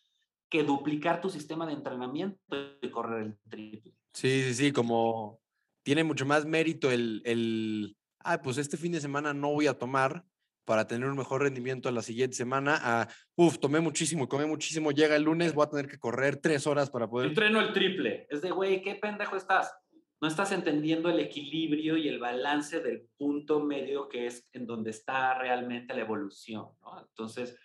que 0.49 0.63
duplicar 0.63 1.21
tu 1.21 1.31
sistema 1.31 1.67
de 1.67 1.75
entrenamiento 1.75 2.39
y 2.81 2.91
correr 2.91 3.23
el 3.23 3.39
triple. 3.49 3.95
Sí, 4.13 4.43
sí, 4.43 4.55
sí, 4.55 4.73
como 4.73 5.41
tiene 5.83 6.05
mucho 6.05 6.27
más 6.27 6.45
mérito 6.45 6.91
el, 6.91 7.23
el, 7.25 7.97
ah, 8.21 8.41
pues 8.43 8.59
este 8.59 8.77
fin 8.77 8.93
de 8.93 9.01
semana 9.01 9.33
no 9.33 9.53
voy 9.53 9.67
a 9.67 9.79
tomar 9.79 10.25
para 10.65 10.87
tener 10.87 11.09
un 11.09 11.17
mejor 11.17 11.43
rendimiento 11.43 11.91
la 11.91 12.03
siguiente 12.03 12.37
semana, 12.37 12.79
a, 12.83 13.09
uff, 13.37 13.59
tomé 13.59 13.81
muchísimo 13.81 14.29
comí 14.29 14.45
muchísimo, 14.45 14.91
llega 14.91 15.17
el 15.17 15.23
lunes, 15.23 15.55
voy 15.55 15.65
a 15.65 15.71
tener 15.71 15.89
que 15.89 15.99
correr 15.99 16.37
tres 16.37 16.67
horas 16.67 16.91
para 16.91 17.09
poder... 17.09 17.29
Entreno 17.29 17.61
el 17.61 17.73
triple. 17.73 18.27
Es 18.29 18.43
de, 18.43 18.51
güey, 18.51 18.83
¿qué 18.83 18.97
pendejo 18.97 19.35
estás? 19.35 19.75
No 20.21 20.29
estás 20.29 20.53
entendiendo 20.53 21.09
el 21.09 21.21
equilibrio 21.21 21.97
y 21.97 22.09
el 22.09 22.19
balance 22.19 22.81
del 22.81 23.09
punto 23.17 23.61
medio 23.61 24.09
que 24.09 24.27
es 24.27 24.47
en 24.53 24.67
donde 24.67 24.91
está 24.91 25.39
realmente 25.39 25.95
la 25.95 26.03
evolución, 26.03 26.67
¿no? 26.83 27.01
Entonces, 27.01 27.57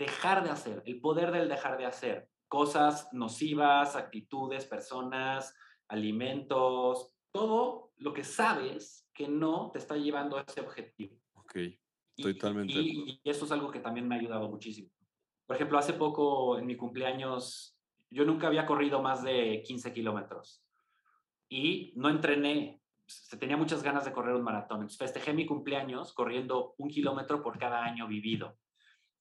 dejar 0.00 0.42
de 0.42 0.50
hacer, 0.50 0.82
el 0.86 0.98
poder 1.00 1.30
del 1.30 1.48
dejar 1.48 1.76
de 1.76 1.84
hacer 1.84 2.28
cosas 2.48 3.08
nocivas, 3.12 3.94
actitudes, 3.94 4.64
personas, 4.64 5.54
alimentos, 5.88 7.14
todo 7.30 7.92
lo 7.98 8.12
que 8.14 8.24
sabes 8.24 9.08
que 9.14 9.28
no 9.28 9.70
te 9.70 9.78
está 9.78 9.96
llevando 9.96 10.38
a 10.38 10.44
ese 10.48 10.62
objetivo. 10.62 11.16
Ok, 11.34 11.54
totalmente. 12.16 12.72
Y, 12.72 13.20
y, 13.22 13.30
eso 13.30 13.44
es 13.44 13.52
algo 13.52 13.70
que 13.70 13.80
también 13.80 14.08
me 14.08 14.14
ha 14.14 14.18
ayudado 14.18 14.48
muchísimo. 14.48 14.90
Por 15.46 15.56
ejemplo, 15.56 15.78
hace 15.78 15.92
poco 15.92 16.58
en 16.58 16.66
mi 16.66 16.76
cumpleaños, 16.76 17.78
yo 18.08 18.24
nunca 18.24 18.46
había 18.46 18.66
corrido 18.66 19.02
más 19.02 19.22
de 19.22 19.62
15 19.66 19.92
kilómetros 19.92 20.64
y 21.48 21.92
no 21.96 22.08
entrené. 22.08 22.80
Se 23.04 23.36
tenía 23.36 23.56
muchas 23.56 23.82
ganas 23.82 24.06
de 24.06 24.12
correr 24.12 24.34
un 24.34 24.42
maratón. 24.42 24.78
Entonces 24.78 24.98
festejé 24.98 25.34
mi 25.34 25.44
cumpleaños 25.44 26.14
corriendo 26.14 26.74
un 26.78 26.88
kilómetro 26.88 27.42
por 27.42 27.58
cada 27.58 27.84
año 27.84 28.06
vivido. 28.06 28.56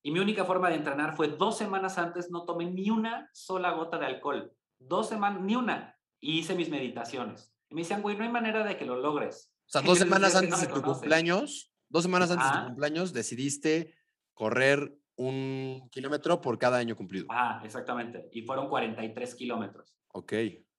Y 0.02 0.12
mi 0.12 0.20
única 0.20 0.46
forma 0.46 0.70
de 0.70 0.76
entrenar 0.76 1.16
fue 1.16 1.28
dos 1.28 1.58
semanas 1.58 1.98
antes 1.98 2.32
no 2.32 2.46
tomé 2.46 2.72
ni 2.72 2.90
una 2.90 3.30
sola 3.34 3.72
gota 3.72 3.98
de 3.98 4.06
alcohol. 4.06 4.54
Dos 4.80 5.10
semanas, 5.10 5.42
ni 5.42 5.56
una. 5.56 5.98
Y 6.22 6.40
hice 6.40 6.56
mis 6.56 6.70
meditaciones. 6.70 7.54
Y 7.70 7.76
me 7.76 7.82
decían, 7.82 8.02
güey, 8.02 8.18
no 8.18 8.24
hay 8.24 8.30
manera 8.30 8.64
de 8.64 8.78
que 8.78 8.86
lo 8.86 8.96
logres. 8.96 9.52
O 9.68 9.70
sea, 9.70 9.82
dos 9.86 9.98
semanas 9.98 10.36
antes 10.36 10.62
de 10.62 10.68
tu 10.68 10.82
cumpleaños, 10.82 11.72
dos 11.90 12.04
semanas 12.04 12.32
antes 12.32 12.50
de 12.52 12.58
tu 12.58 12.66
cumpleaños, 12.66 13.14
decidiste 13.14 13.96
correr 14.34 14.96
un 15.18 15.90
kilómetro 15.92 16.40
por 16.40 16.58
cada 16.58 16.78
año 16.78 16.96
cumplido. 16.96 17.28
Ah, 17.30 17.62
exactamente. 17.66 18.30
Y 18.32 18.44
fueron 18.44 18.70
43 18.70 19.36
kilómetros. 19.36 19.94
Ok. 20.14 20.34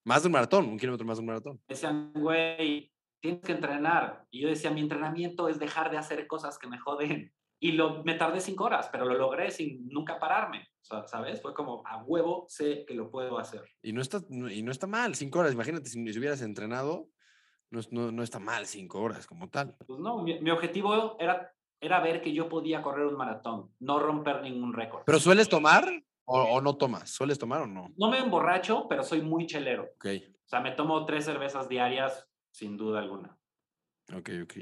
Más 0.04 0.22
de 0.22 0.28
un 0.28 0.32
maratón, 0.32 0.66
un 0.66 0.78
kilómetro 0.78 1.06
más 1.06 1.18
de 1.18 1.20
un 1.20 1.26
maratón. 1.26 1.60
Decían, 1.68 2.10
güey, 2.14 2.90
tienes 3.20 3.42
que 3.42 3.52
entrenar. 3.52 4.24
Y 4.30 4.40
yo 4.40 4.48
decía, 4.48 4.70
mi 4.70 4.80
entrenamiento 4.80 5.48
es 5.48 5.58
dejar 5.58 5.90
de 5.90 5.98
hacer 5.98 6.26
cosas 6.26 6.58
que 6.58 6.68
me 6.68 6.78
joden. 6.78 7.34
Y 7.62 7.72
lo, 7.72 8.02
me 8.04 8.14
tardé 8.14 8.40
cinco 8.40 8.64
horas, 8.64 8.88
pero 8.90 9.04
lo 9.04 9.14
logré 9.14 9.50
sin 9.50 9.86
nunca 9.88 10.18
pararme, 10.18 10.66
¿sabes? 10.80 11.42
Fue 11.42 11.52
como, 11.52 11.86
a 11.86 12.02
huevo, 12.02 12.46
sé 12.48 12.86
que 12.86 12.94
lo 12.94 13.11
puedo 13.11 13.38
hacer. 13.38 13.62
Y 13.82 13.92
no 13.92 14.00
está, 14.00 14.22
y 14.30 14.62
no 14.62 14.72
está 14.72 14.86
mal, 14.86 15.14
cinco 15.14 15.40
horas. 15.40 15.52
Imagínate 15.52 15.90
si, 15.90 16.00
hubieras 16.18 16.40
entrenado, 16.40 17.08
no, 17.70 17.80
no, 17.90 18.11
no, 18.11 18.22
está 18.22 18.38
mal 18.38 18.66
cinco 18.66 19.02
horas 19.02 19.26
como 19.26 19.50
tal. 19.50 19.76
Pues 19.86 20.00
no, 20.00 20.22
mi, 20.22 20.40
mi, 20.40 20.50
objetivo 20.50 21.18
era, 21.20 21.52
era 21.78 22.00
ver 22.00 22.22
que 22.22 22.32
yo 22.32 22.48
podía 22.48 22.80
correr 22.80 23.06
un 23.06 23.16
maratón, 23.16 23.74
no 23.78 23.98
romper 23.98 24.40
ningún 24.40 24.72
récord. 24.72 25.02
¿Pero 25.04 25.20
sueles 25.20 25.50
tomar 25.50 25.86
o, 26.24 26.42
o, 26.42 26.61
no 26.62 26.76
tomas? 26.78 27.11
¿Sueles 27.11 27.38
tomar 27.38 27.61
o 27.61 27.66
no? 27.66 27.92
No 27.98 28.11
me 28.11 28.18
emborracho, 28.20 28.86
pero 28.88 29.02
soy 29.02 29.20
muy 29.20 29.46
chelero. 29.46 29.90
Ok. 29.96 30.06
O 30.06 30.48
sea, 30.48 30.61
me 30.61 30.72
tomo 30.72 31.04
tres 31.04 31.26
cervezas 31.26 31.68
diarias, 31.68 32.26
sin 32.50 32.78
duda 32.78 33.00
alguna. 33.00 33.36
Ok, 34.12 34.30
ok. 34.44 34.54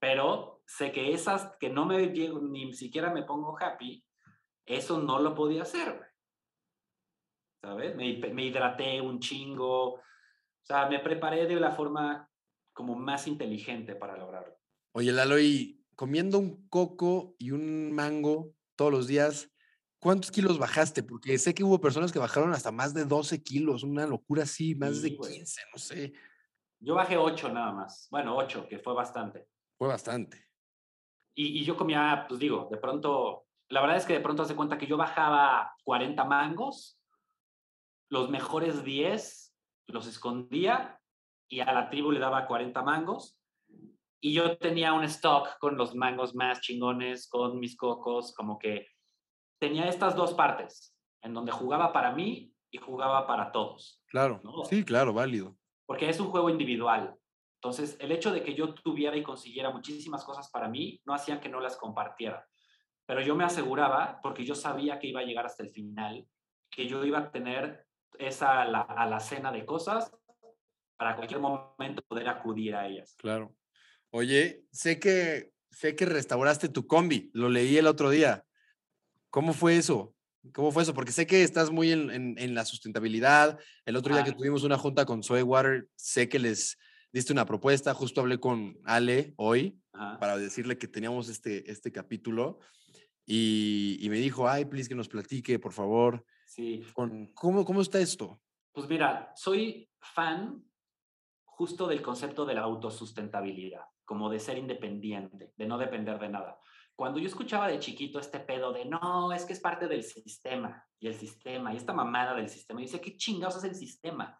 Pero 0.00 0.55
sé 0.66 0.92
que 0.92 1.12
esas 1.12 1.56
que 1.58 1.70
no 1.70 1.86
me 1.86 2.08
llego, 2.08 2.40
ni 2.40 2.72
siquiera 2.72 3.12
me 3.12 3.22
pongo 3.22 3.56
happy, 3.58 4.04
eso 4.66 5.00
no 5.00 5.20
lo 5.20 5.34
podía 5.34 5.62
hacer, 5.62 6.02
¿Sabes? 7.62 7.96
Me, 7.96 8.18
me 8.32 8.44
hidraté 8.44 9.00
un 9.00 9.18
chingo. 9.18 9.94
O 9.94 10.02
sea, 10.62 10.88
me 10.88 11.00
preparé 11.00 11.46
de 11.46 11.58
la 11.58 11.72
forma 11.72 12.28
como 12.72 12.94
más 12.94 13.26
inteligente 13.26 13.96
para 13.96 14.16
lograrlo. 14.16 14.56
Oye, 14.92 15.10
Lalo, 15.10 15.38
y 15.38 15.84
comiendo 15.96 16.38
un 16.38 16.68
coco 16.68 17.34
y 17.38 17.50
un 17.50 17.92
mango 17.92 18.54
todos 18.76 18.92
los 18.92 19.06
días, 19.06 19.50
¿cuántos 19.98 20.30
kilos 20.30 20.58
bajaste? 20.58 21.02
Porque 21.02 21.38
sé 21.38 21.54
que 21.54 21.64
hubo 21.64 21.80
personas 21.80 22.12
que 22.12 22.18
bajaron 22.18 22.52
hasta 22.52 22.70
más 22.70 22.94
de 22.94 23.04
12 23.04 23.42
kilos, 23.42 23.82
una 23.82 24.06
locura 24.06 24.44
así, 24.44 24.74
más 24.74 25.02
de 25.02 25.16
15, 25.16 25.62
no 25.72 25.78
sé. 25.78 26.12
Yo 26.78 26.94
bajé 26.94 27.16
8 27.16 27.48
nada 27.48 27.72
más. 27.72 28.06
Bueno, 28.10 28.36
8, 28.36 28.66
que 28.68 28.78
fue 28.78 28.94
bastante. 28.94 29.48
Fue 29.78 29.88
bastante. 29.88 30.45
Y, 31.38 31.64
yo 31.64 31.76
comía, 31.76 32.24
pues 32.26 32.40
digo, 32.40 32.68
de 32.70 32.78
pronto, 32.78 33.44
la 33.68 33.82
verdad 33.82 33.98
es 33.98 34.06
que 34.06 34.14
de 34.14 34.20
pronto 34.20 34.42
hace 34.42 34.56
cuenta 34.56 34.78
que 34.78 34.86
yo 34.86 34.96
bajaba 34.96 35.74
40 35.84 36.24
mangos, 36.24 36.98
los 38.08 38.30
mejores 38.30 38.82
10 38.82 39.54
los 39.88 40.06
escondía 40.06 40.98
y 41.48 41.60
a 41.60 41.72
la 41.72 41.90
tribu 41.90 42.10
le 42.10 42.20
daba 42.20 42.46
40 42.46 42.82
mangos. 42.82 43.38
Y 44.20 44.32
yo 44.32 44.56
tenía 44.56 44.94
un 44.94 45.04
stock 45.04 45.58
con 45.58 45.76
los 45.76 45.94
mangos 45.94 46.34
más 46.34 46.62
chingones, 46.62 47.28
con 47.28 47.60
mis 47.60 47.76
cocos, 47.76 48.34
como 48.34 48.58
que 48.58 48.86
tenía 49.60 49.88
estas 49.88 50.16
dos 50.16 50.32
partes, 50.32 50.96
en 51.22 51.34
donde 51.34 51.52
jugaba 51.52 51.92
para 51.92 52.12
mí 52.12 52.50
y 52.70 52.78
jugaba 52.78 53.26
para 53.26 53.52
todos. 53.52 54.02
Claro, 54.06 54.40
sí, 54.68 54.84
claro, 54.84 55.12
válido. 55.12 55.54
Porque 55.84 56.08
es 56.08 56.18
un 56.18 56.30
juego 56.30 56.48
individual. 56.48 57.14
Entonces, 57.66 57.96
el 57.98 58.12
hecho 58.12 58.32
de 58.32 58.44
que 58.44 58.54
yo 58.54 58.74
tuviera 58.74 59.16
y 59.16 59.24
consiguiera 59.24 59.70
muchísimas 59.70 60.22
cosas 60.22 60.48
para 60.50 60.68
mí 60.68 61.02
no 61.04 61.14
hacían 61.14 61.40
que 61.40 61.48
no 61.48 61.60
las 61.60 61.76
compartiera. 61.76 62.46
Pero 63.06 63.20
yo 63.22 63.34
me 63.34 63.42
aseguraba, 63.42 64.20
porque 64.22 64.44
yo 64.44 64.54
sabía 64.54 65.00
que 65.00 65.08
iba 65.08 65.20
a 65.20 65.24
llegar 65.24 65.46
hasta 65.46 65.64
el 65.64 65.70
final, 65.70 66.24
que 66.70 66.86
yo 66.86 67.04
iba 67.04 67.18
a 67.18 67.32
tener 67.32 67.84
esa 68.20 68.62
a 68.62 69.06
la 69.06 69.18
cena 69.18 69.50
de 69.50 69.66
cosas 69.66 70.12
para 70.96 71.16
cualquier 71.16 71.40
momento 71.40 72.02
poder 72.06 72.28
acudir 72.28 72.76
a 72.76 72.86
ellas. 72.86 73.16
Claro. 73.18 73.52
Oye, 74.10 74.62
sé 74.70 75.00
que 75.00 75.50
sé 75.72 75.96
que 75.96 76.06
restauraste 76.06 76.68
tu 76.68 76.86
combi, 76.86 77.30
lo 77.34 77.48
leí 77.48 77.76
el 77.78 77.88
otro 77.88 78.10
día. 78.10 78.44
¿Cómo 79.28 79.54
fue 79.54 79.76
eso? 79.76 80.14
¿Cómo 80.52 80.70
fue 80.70 80.84
eso? 80.84 80.94
Porque 80.94 81.10
sé 81.10 81.26
que 81.26 81.42
estás 81.42 81.72
muy 81.72 81.90
en, 81.90 82.38
en, 82.38 82.54
la 82.54 82.64
sustentabilidad. 82.64 83.58
El 83.84 83.96
otro 83.96 84.14
día 84.14 84.22
que 84.22 84.32
tuvimos 84.32 84.62
una 84.62 84.78
junta 84.78 85.04
con 85.04 85.24
Soy 85.24 85.42
Water, 85.42 85.88
sé 85.96 86.28
que 86.28 86.38
les, 86.38 86.78
diste 87.16 87.32
una 87.32 87.46
propuesta, 87.46 87.94
justo 87.94 88.20
hablé 88.20 88.38
con 88.38 88.78
Ale 88.84 89.32
hoy 89.38 89.80
para 90.20 90.36
decirle 90.36 90.76
que 90.76 90.86
teníamos 90.86 91.30
este, 91.30 91.70
este 91.70 91.90
capítulo 91.90 92.58
y, 93.24 93.96
y 94.02 94.10
me 94.10 94.16
dijo, 94.16 94.46
ay, 94.46 94.66
please 94.66 94.86
que 94.86 94.94
nos 94.94 95.08
platique, 95.08 95.58
por 95.58 95.72
favor. 95.72 96.26
Sí. 96.46 96.84
Con, 96.92 97.32
¿cómo, 97.32 97.64
¿Cómo 97.64 97.80
está 97.80 98.00
esto? 98.00 98.42
Pues 98.70 98.86
mira, 98.86 99.32
soy 99.34 99.88
fan 99.98 100.62
justo 101.46 101.86
del 101.86 102.02
concepto 102.02 102.44
de 102.44 102.52
la 102.52 102.60
autosustentabilidad, 102.60 103.86
como 104.04 104.28
de 104.28 104.38
ser 104.38 104.58
independiente, 104.58 105.54
de 105.56 105.66
no 105.66 105.78
depender 105.78 106.18
de 106.18 106.28
nada. 106.28 106.60
Cuando 106.94 107.18
yo 107.18 107.28
escuchaba 107.28 107.68
de 107.68 107.78
chiquito 107.78 108.20
este 108.20 108.40
pedo 108.40 108.74
de 108.74 108.84
no, 108.84 109.32
es 109.32 109.46
que 109.46 109.54
es 109.54 109.60
parte 109.60 109.88
del 109.88 110.02
sistema 110.02 110.86
y 111.00 111.06
el 111.06 111.14
sistema 111.14 111.72
y 111.72 111.78
esta 111.78 111.94
mamada 111.94 112.34
del 112.34 112.50
sistema, 112.50 112.82
y 112.82 112.84
decía, 112.84 113.00
¿qué 113.00 113.16
chingados 113.16 113.56
es 113.56 113.64
el 113.64 113.74
sistema? 113.74 114.38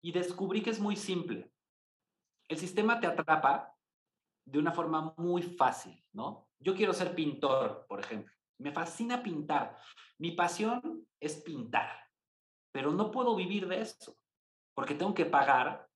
Y 0.00 0.12
descubrí 0.12 0.62
que 0.62 0.70
es 0.70 0.80
muy 0.80 0.96
simple. 0.96 1.52
El 2.48 2.58
sistema 2.58 2.98
te 2.98 3.06
atrapa 3.06 3.74
de 4.46 4.58
una 4.58 4.72
forma 4.72 5.14
muy 5.18 5.42
fácil, 5.42 6.02
¿no? 6.12 6.48
Yo 6.58 6.74
quiero 6.74 6.94
ser 6.94 7.14
pintor, 7.14 7.86
por 7.86 8.00
ejemplo. 8.00 8.34
Me 8.58 8.72
fascina 8.72 9.22
pintar. 9.22 9.76
Mi 10.18 10.32
pasión 10.32 11.06
es 11.20 11.36
pintar, 11.36 11.90
pero 12.72 12.90
no 12.92 13.10
puedo 13.10 13.36
vivir 13.36 13.68
de 13.68 13.82
eso, 13.82 14.16
porque 14.74 14.94
tengo 14.94 15.14
que 15.14 15.26
pagar 15.26 15.88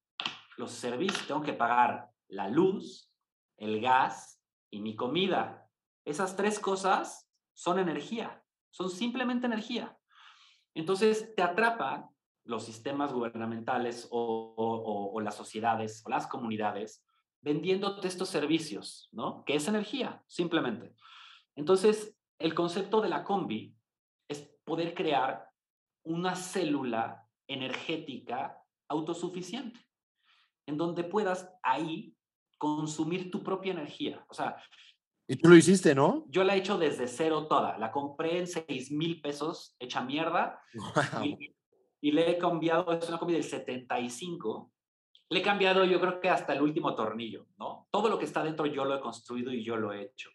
los 0.56 0.70
servicios, 0.70 1.26
tengo 1.26 1.42
que 1.42 1.54
pagar 1.54 2.10
la 2.28 2.48
luz, 2.48 3.10
el 3.56 3.80
gas 3.80 4.40
y 4.70 4.80
mi 4.80 4.94
comida. 4.94 5.68
Esas 6.04 6.36
tres 6.36 6.60
cosas 6.60 7.28
son 7.54 7.78
energía, 7.78 8.44
son 8.70 8.90
simplemente 8.90 9.46
energía. 9.46 9.96
Entonces 10.74 11.34
te 11.34 11.42
atrapan 11.42 12.08
los 12.44 12.64
sistemas 12.64 13.12
gubernamentales 13.12 14.08
o, 14.10 15.18
las 15.22 15.36
sociedades 15.36 16.02
o 16.04 16.10
las 16.10 16.26
comunidades 16.26 17.04
vendiéndote 17.40 18.06
estos 18.08 18.28
servicios, 18.28 19.08
¿no? 19.12 19.44
Que 19.44 19.56
es 19.56 19.66
energía, 19.68 20.22
simplemente. 20.28 20.94
Entonces, 21.56 22.16
el 22.38 22.54
concepto 22.54 23.00
de 23.00 23.08
la 23.08 23.24
combi 23.24 23.74
es 24.28 24.40
poder 24.64 24.94
crear 24.94 25.48
una 26.04 26.34
célula 26.36 27.28
energética 27.48 28.58
autosuficiente 28.88 29.80
en 30.66 30.76
donde 30.76 31.04
puedas 31.04 31.52
ahí 31.62 32.16
consumir 32.58 33.30
tu 33.30 33.42
propia 33.42 33.72
energía. 33.72 34.24
O 34.28 34.34
sea... 34.34 34.56
Y 35.26 35.36
tú 35.36 35.48
lo 35.48 35.56
hiciste, 35.56 35.94
¿no? 35.94 36.24
Yo 36.28 36.44
la 36.44 36.54
he 36.54 36.58
hecho 36.58 36.78
desde 36.78 37.08
cero 37.08 37.46
toda. 37.48 37.78
La 37.78 37.90
compré 37.90 38.38
en 38.38 38.46
6 38.46 38.92
mil 38.92 39.20
pesos, 39.20 39.74
hecha 39.78 40.00
mierda. 40.00 40.60
Y, 41.24 41.56
y, 42.02 42.12
le 42.12 42.30
he 42.30 42.38
cambiado, 42.38 42.92
es 42.92 43.08
una 43.08 43.18
comida 43.18 43.36
del 43.36 43.44
75. 43.44 44.70
Le 45.30 45.38
he 45.38 45.42
cambiado 45.42 45.84
yo 45.84 45.98
creo 46.00 46.20
que 46.20 46.28
hasta 46.28 46.52
el 46.52 46.60
último 46.60 46.94
tornillo, 46.94 47.46
¿no? 47.58 47.88
Todo 47.90 48.08
lo 48.08 48.18
que 48.18 48.26
está 48.26 48.44
dentro 48.44 48.66
yo 48.66 48.84
lo 48.84 48.96
he 48.96 49.00
construido 49.00 49.50
y 49.50 49.64
yo 49.64 49.76
lo 49.76 49.92
he 49.92 50.02
hecho. 50.02 50.30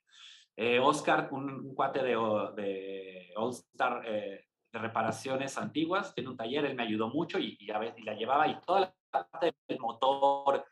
Eh, 0.56 0.80
Oscar, 0.80 1.30
un, 1.32 1.76
cuate 1.76 2.02
de, 2.02 2.16
de 2.56 3.34
All 3.36 3.52
Star 3.52 4.02
eh, 4.08 4.46
de 4.72 4.80
reparaciones 4.80 5.58
antiguas, 5.58 6.16
tiene 6.16 6.32
un 6.32 6.38
taller, 6.38 6.66
él 6.66 6.76
me 6.76 6.84
ayudó 6.84 7.10
mucho 7.10 7.38
y, 7.38 7.58
y, 7.60 7.70
a 7.70 7.78
veces, 7.78 8.00
y 8.00 8.04
la 8.04 8.16
llevaba 8.16 8.48
y 8.48 8.60
toda 8.62 8.80
la 8.82 8.96
parte 9.12 9.54
del 9.68 9.80
motor 9.80 10.66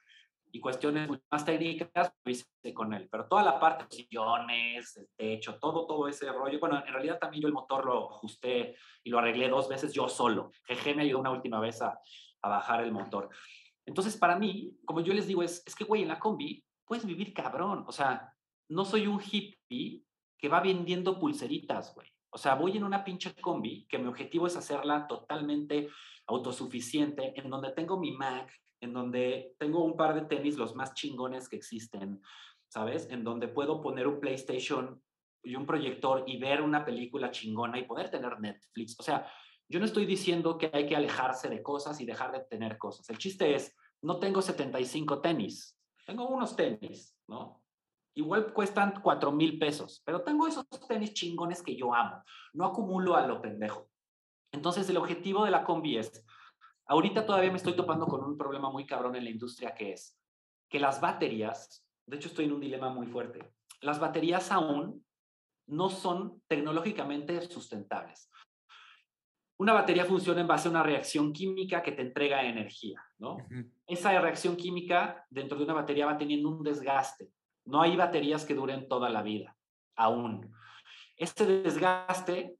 y 0.55 0.61
cuestiones 0.61 1.09
más 1.29 1.43
técnicas, 1.43 2.13
lo 2.23 2.31
hice 2.31 2.45
con 2.73 2.93
él. 2.93 3.09
Pero 3.11 3.27
toda 3.27 3.43
la 3.43 3.59
parte 3.59 3.83
de 3.83 4.03
sillones, 4.03 4.95
el 4.95 5.09
techo, 5.17 5.59
todo, 5.59 5.85
todo 5.85 6.07
ese 6.07 6.31
rollo. 6.31 6.61
Bueno, 6.61 6.81
en 6.87 6.93
realidad 6.93 7.19
también 7.19 7.41
yo 7.41 7.49
el 7.49 7.53
motor 7.53 7.85
lo 7.85 8.09
ajusté 8.09 8.77
y 9.03 9.09
lo 9.09 9.19
arreglé 9.19 9.49
dos 9.49 9.67
veces 9.67 9.91
yo 9.91 10.07
solo. 10.07 10.51
Jeje 10.63 10.95
me 10.95 11.01
ayudó 11.01 11.19
una 11.19 11.31
última 11.31 11.59
vez 11.59 11.81
a, 11.81 11.99
a 12.41 12.47
bajar 12.47 12.85
el 12.85 12.93
motor. 12.93 13.29
Entonces, 13.85 14.15
para 14.15 14.39
mí, 14.39 14.77
como 14.85 15.01
yo 15.01 15.13
les 15.13 15.27
digo, 15.27 15.43
es, 15.43 15.61
es 15.65 15.75
que, 15.75 15.83
güey, 15.83 16.03
en 16.03 16.07
la 16.07 16.19
combi 16.19 16.63
puedes 16.85 17.05
vivir 17.05 17.33
cabrón. 17.33 17.83
O 17.85 17.91
sea, 17.91 18.33
no 18.69 18.85
soy 18.85 19.07
un 19.07 19.19
hippie 19.21 20.05
que 20.37 20.47
va 20.47 20.61
vendiendo 20.61 21.19
pulseritas, 21.19 21.93
güey. 21.93 22.07
O 22.29 22.37
sea, 22.37 22.55
voy 22.55 22.77
en 22.77 22.85
una 22.85 23.03
pinche 23.03 23.35
combi 23.35 23.85
que 23.87 23.97
mi 23.97 24.07
objetivo 24.07 24.47
es 24.47 24.55
hacerla 24.55 25.05
totalmente 25.05 25.89
autosuficiente, 26.27 27.37
en 27.37 27.49
donde 27.49 27.73
tengo 27.73 27.99
mi 27.99 28.13
Mac, 28.13 28.49
en 28.85 28.93
donde 28.93 29.55
tengo 29.59 29.83
un 29.83 29.97
par 29.97 30.15
de 30.15 30.21
tenis 30.21 30.57
los 30.57 30.75
más 30.75 30.93
chingones 30.93 31.49
que 31.49 31.57
existen, 31.57 32.21
¿sabes? 32.69 33.07
En 33.09 33.23
donde 33.23 33.47
puedo 33.47 33.81
poner 33.81 34.07
un 34.07 34.19
PlayStation 34.19 35.01
y 35.43 35.55
un 35.55 35.65
proyector 35.65 36.23
y 36.25 36.37
ver 36.37 36.61
una 36.61 36.85
película 36.85 37.31
chingona 37.31 37.77
y 37.77 37.83
poder 37.83 38.09
tener 38.09 38.39
Netflix. 38.39 38.95
O 38.99 39.03
sea, 39.03 39.27
yo 39.67 39.79
no 39.79 39.85
estoy 39.85 40.05
diciendo 40.05 40.57
que 40.57 40.69
hay 40.71 40.85
que 40.85 40.95
alejarse 40.95 41.49
de 41.49 41.61
cosas 41.61 41.99
y 41.99 42.05
dejar 42.05 42.31
de 42.31 42.41
tener 42.41 42.77
cosas. 42.77 43.09
El 43.09 43.17
chiste 43.17 43.55
es, 43.55 43.75
no 44.01 44.19
tengo 44.19 44.41
75 44.41 45.21
tenis, 45.21 45.77
tengo 46.05 46.27
unos 46.27 46.55
tenis, 46.55 47.17
¿no? 47.27 47.63
Igual 48.13 48.53
cuestan 48.53 49.01
4 49.01 49.31
mil 49.31 49.59
pesos, 49.59 50.01
pero 50.05 50.23
tengo 50.23 50.47
esos 50.47 50.65
tenis 50.87 51.13
chingones 51.13 51.61
que 51.61 51.75
yo 51.75 51.93
amo. 51.93 52.23
No 52.53 52.65
acumulo 52.65 53.15
a 53.15 53.27
lo 53.27 53.41
pendejo. 53.41 53.89
Entonces, 54.53 54.89
el 54.89 54.97
objetivo 54.97 55.43
de 55.43 55.51
la 55.51 55.65
combi 55.65 55.97
es, 55.97 56.24
ahorita 56.85 57.25
todavía 57.25 57.51
me 57.51 57.57
estoy 57.57 57.75
topando 57.75 58.05
con 58.07 58.23
un 58.23 58.37
problema 58.37 58.69
muy 58.69 58.85
cabrón 58.85 59.15
en 59.15 59.23
la 59.23 59.29
industria 59.29 59.73
que 59.73 59.93
es 59.93 60.17
que 60.69 60.79
las 60.79 60.99
baterías, 60.99 61.85
de 62.05 62.17
hecho 62.17 62.29
estoy 62.29 62.45
en 62.45 62.53
un 62.53 62.59
dilema 62.59 62.89
muy 62.89 63.07
fuerte, 63.07 63.53
las 63.81 63.99
baterías 63.99 64.51
aún 64.51 65.05
no 65.67 65.89
son 65.89 66.41
tecnológicamente 66.47 67.41
sustentables. 67.41 68.29
Una 69.57 69.73
batería 69.73 70.05
funciona 70.05 70.41
en 70.41 70.47
base 70.47 70.67
a 70.67 70.71
una 70.71 70.83
reacción 70.83 71.31
química 71.31 71.81
que 71.81 71.93
te 71.93 72.01
entrega 72.01 72.43
energía, 72.43 73.01
¿no? 73.17 73.37
Esa 73.87 74.19
reacción 74.19 74.57
química 74.57 75.25
dentro 75.29 75.57
de 75.57 75.63
una 75.63 75.73
batería 75.73 76.07
va 76.07 76.17
teniendo 76.17 76.49
un 76.49 76.61
desgaste. 76.61 77.31
No 77.63 77.81
hay 77.81 77.95
baterías 77.95 78.43
que 78.43 78.53
duren 78.53 78.87
toda 78.87 79.09
la 79.09 79.21
vida, 79.21 79.55
aún. 79.95 80.53
Este 81.15 81.45
desgaste 81.45 82.57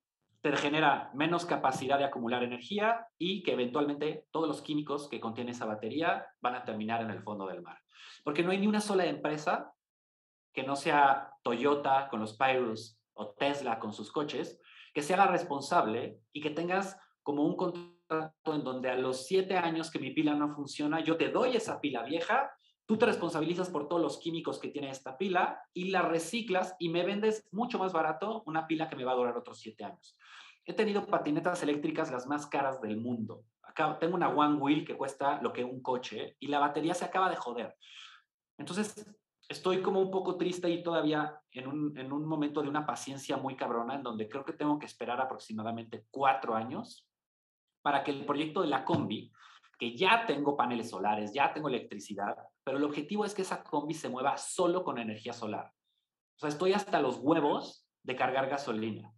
te 0.52 0.56
genera 0.58 1.10
menos 1.16 1.44
capacidad 1.44 1.98
de 1.98 2.06
acumular 2.06 2.44
energía 2.44 3.08
y 3.18 3.42
que 3.42 3.54
eventualmente 3.54 4.28
todos 4.30 4.48
los 4.48 4.62
químicos 4.62 5.10
que 5.10 5.20
contiene 5.20 5.54
esa 5.54 5.66
batería 5.66 6.28
van 6.40 6.54
a 6.54 6.64
terminar 6.64 7.02
en 7.02 7.10
el 7.10 7.24
fondo 7.24 7.48
del 7.48 7.64
mar. 7.64 7.80
Porque 8.24 8.44
no 8.44 8.52
hay 8.52 8.60
ni 8.60 8.68
una 8.68 8.80
sola 8.80 9.08
empresa 9.08 9.74
que 10.54 10.62
no 10.62 10.76
sea 10.76 11.32
Toyota 11.42 12.08
con 12.12 12.20
los 12.20 12.38
Pyrus 12.38 13.02
o 13.14 13.30
Tesla 13.32 13.80
con 13.80 13.92
sus 13.92 14.12
coches, 14.12 14.62
que 14.94 15.02
se 15.02 15.16
haga 15.16 15.26
responsable 15.26 16.20
y 16.32 16.42
que 16.42 16.52
tengas 16.52 16.96
como 17.24 17.44
un 17.44 17.56
contrato 17.56 18.54
en 18.54 18.64
donde 18.64 18.92
a 18.92 18.98
los 18.98 19.26
siete 19.26 19.58
años 19.58 19.90
que 19.90 19.98
mi 19.98 20.12
pila 20.12 20.36
no 20.36 20.54
funciona, 20.54 21.00
yo 21.00 21.18
te 21.18 21.30
doy 21.30 21.56
esa 21.56 21.82
pila 21.82 22.04
vieja 22.04 22.52
Tú 22.88 22.98
te 22.98 23.08
responsabilizas 23.08 23.70
por 23.70 23.88
todos 23.88 24.02
los 24.02 24.20
químicos 24.20 24.60
que 24.60 24.68
tiene 24.68 24.92
esta 24.92 25.18
pila 25.18 25.60
y 25.74 25.90
la 25.90 26.04
reciclas 26.04 26.76
y 26.78 26.90
me 26.90 27.04
vendes 27.04 27.48
mucho 27.52 27.80
más 27.80 27.94
barato 27.94 28.44
una 28.46 28.68
pila 28.68 28.88
que 28.90 28.96
me 28.96 29.04
va 29.04 29.14
a 29.14 29.16
durar 29.16 29.36
otros 29.36 29.60
siete 29.60 29.84
años. 29.84 30.16
He 30.66 30.74
tenido 30.74 31.06
patinetas 31.06 31.62
eléctricas 31.64 32.12
las 32.12 32.28
más 32.28 32.48
caras 32.48 32.82
del 32.82 32.98
mundo. 32.98 33.44
Acá 33.62 33.98
tengo 34.00 34.16
una 34.16 34.30
One 34.30 34.58
Wheel 34.58 34.86
que 34.86 34.98
cuesta 34.98 35.42
lo 35.42 35.54
que 35.54 35.64
un 35.64 35.82
coche 35.82 36.36
y 36.40 36.48
la 36.48 36.60
batería 36.60 36.94
se 36.94 37.06
acaba 37.06 37.30
de 37.30 37.36
joder. 37.36 37.76
Entonces, 38.58 39.06
estoy 39.48 39.82
como 39.82 40.00
un 40.00 40.10
poco 40.10 40.38
triste 40.38 40.70
y 40.70 40.82
todavía 40.82 41.40
en 41.52 41.68
un, 41.68 41.98
en 41.98 42.12
un 42.12 42.26
momento 42.26 42.62
de 42.62 42.70
una 42.70 42.86
paciencia 42.86 43.38
muy 43.38 43.56
cabrona 43.56 43.96
en 43.96 44.04
donde 44.04 44.28
creo 44.28 44.44
que 44.44 44.54
tengo 44.54 44.80
que 44.80 44.88
esperar 44.88 45.22
aproximadamente 45.22 46.06
cuatro 46.10 46.56
años 46.56 47.08
para 47.82 48.04
que 48.04 48.12
el 48.12 48.26
proyecto 48.26 48.62
de 48.62 48.68
la 48.68 48.84
combi 48.84 49.32
que 49.78 49.96
ya 49.96 50.26
tengo 50.26 50.56
paneles 50.56 50.90
solares, 50.90 51.34
ya 51.34 51.54
tengo 51.54 51.68
electricidad, 51.68 52.36
pero 52.64 52.78
el 52.78 52.84
objetivo 52.84 53.26
es 53.26 53.36
que 53.36 53.42
esa 53.42 53.64
combi 53.64 53.94
se 53.94 54.10
mueva 54.10 54.38
solo 54.38 54.84
con 54.84 54.98
energía 54.98 55.34
solar. 55.34 55.72
O 56.38 56.40
sea, 56.40 56.50
estoy 56.50 56.74
hasta 56.74 57.02
los 57.02 57.18
huevos 57.18 57.88
de 58.04 58.16
cargar 58.16 58.50
gasolina. 58.50 59.14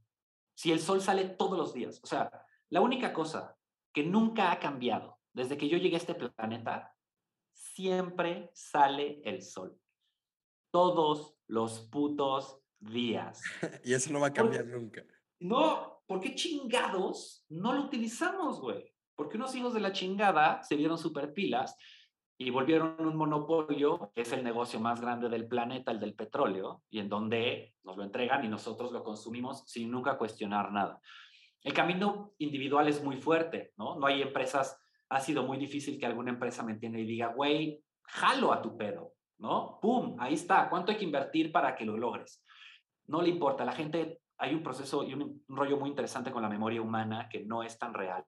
Si 0.58 0.72
el 0.72 0.80
sol 0.80 1.02
sale 1.02 1.26
todos 1.26 1.56
los 1.56 1.72
días. 1.72 2.00
O 2.04 2.08
sea, 2.08 2.32
la 2.70 2.82
única 2.82 3.14
cosa 3.14 3.56
que 3.94 4.02
nunca 4.02 4.52
ha 4.52 4.60
cambiado 4.60 5.20
desde 5.32 5.56
que 5.56 5.70
yo 5.70 5.78
llegué 5.78 5.98
a 5.98 6.00
este 6.00 6.16
planeta, 6.16 6.96
siempre 7.54 8.50
sale 8.56 9.22
el 9.24 9.44
sol. 9.44 9.80
Todos 10.72 11.36
los 11.46 11.82
putos 11.92 12.60
días. 12.80 13.44
y 13.84 13.94
eso 13.94 14.12
no 14.12 14.20
va 14.20 14.28
a 14.28 14.34
cambiar 14.34 14.66
nunca. 14.66 15.06
No, 15.40 16.04
¿por 16.08 16.20
qué 16.20 16.34
chingados 16.34 17.46
no 17.50 17.74
lo 17.74 17.84
utilizamos, 17.84 18.60
güey? 18.60 18.92
Porque 19.16 19.38
unos 19.38 19.54
hijos 19.54 19.76
de 19.76 19.80
la 19.80 19.94
chingada 19.94 20.64
se 20.64 20.76
vieron 20.76 20.98
super 20.98 21.36
pilas 21.36 21.76
y 22.40 22.52
volvieron 22.52 22.96
un 23.00 23.16
monopolio, 23.16 24.12
que 24.14 24.22
es 24.22 24.32
el 24.32 24.44
negocio 24.44 24.80
más 24.80 25.02
grande 25.02 25.28
del 25.28 25.48
planeta, 25.48 25.92
el 25.92 26.00
del 26.00 26.14
petróleo, 26.14 26.84
y 26.90 27.00
en 27.00 27.10
donde 27.10 27.74
nos 27.84 27.98
lo 27.98 28.04
entregan 28.04 28.46
y 28.46 28.48
nosotros 28.48 28.92
lo 28.92 29.04
consumimos 29.04 29.64
sin 29.66 29.90
nunca 29.90 30.18
cuestionar 30.18 30.72
nada. 30.72 31.02
El 31.64 31.74
camino 31.74 32.34
individual 32.38 32.88
es 32.88 33.04
muy 33.04 33.18
fuerte, 33.18 33.74
¿no? 33.78 33.98
No 33.98 34.06
hay 34.06 34.22
empresas, 34.22 34.80
ha 35.10 35.20
sido 35.20 35.44
muy 35.44 35.58
difícil 35.58 36.00
que 36.00 36.06
alguna 36.06 36.30
empresa 36.30 36.62
me 36.62 36.74
entienda 36.74 37.00
y 37.00 37.06
diga, 37.06 37.34
güey, 37.34 37.84
jalo 38.04 38.54
a 38.54 38.62
tu 38.62 38.78
pedo, 38.78 39.14
¿no? 39.40 39.80
¡Pum! 39.82 40.16
Ahí 40.20 40.36
está. 40.36 40.70
¿Cuánto 40.70 40.92
hay 40.92 40.98
que 40.98 41.06
invertir 41.06 41.52
para 41.52 41.76
que 41.76 41.86
lo 41.86 41.98
logres? 41.98 42.46
No 43.08 43.24
le 43.24 43.30
importa. 43.30 43.66
La 43.66 43.72
gente, 43.72 44.22
hay 44.38 44.54
un 44.54 44.62
proceso 44.62 45.04
y 45.04 45.16
un, 45.16 45.44
un 45.48 45.58
rollo 45.58 45.78
muy 45.78 45.90
interesante 45.90 46.32
con 46.32 46.44
la 46.44 46.50
memoria 46.50 46.84
humana 46.84 47.28
que 47.28 47.44
no 47.44 47.64
es 47.64 47.80
tan 47.80 47.96
real 47.96 48.24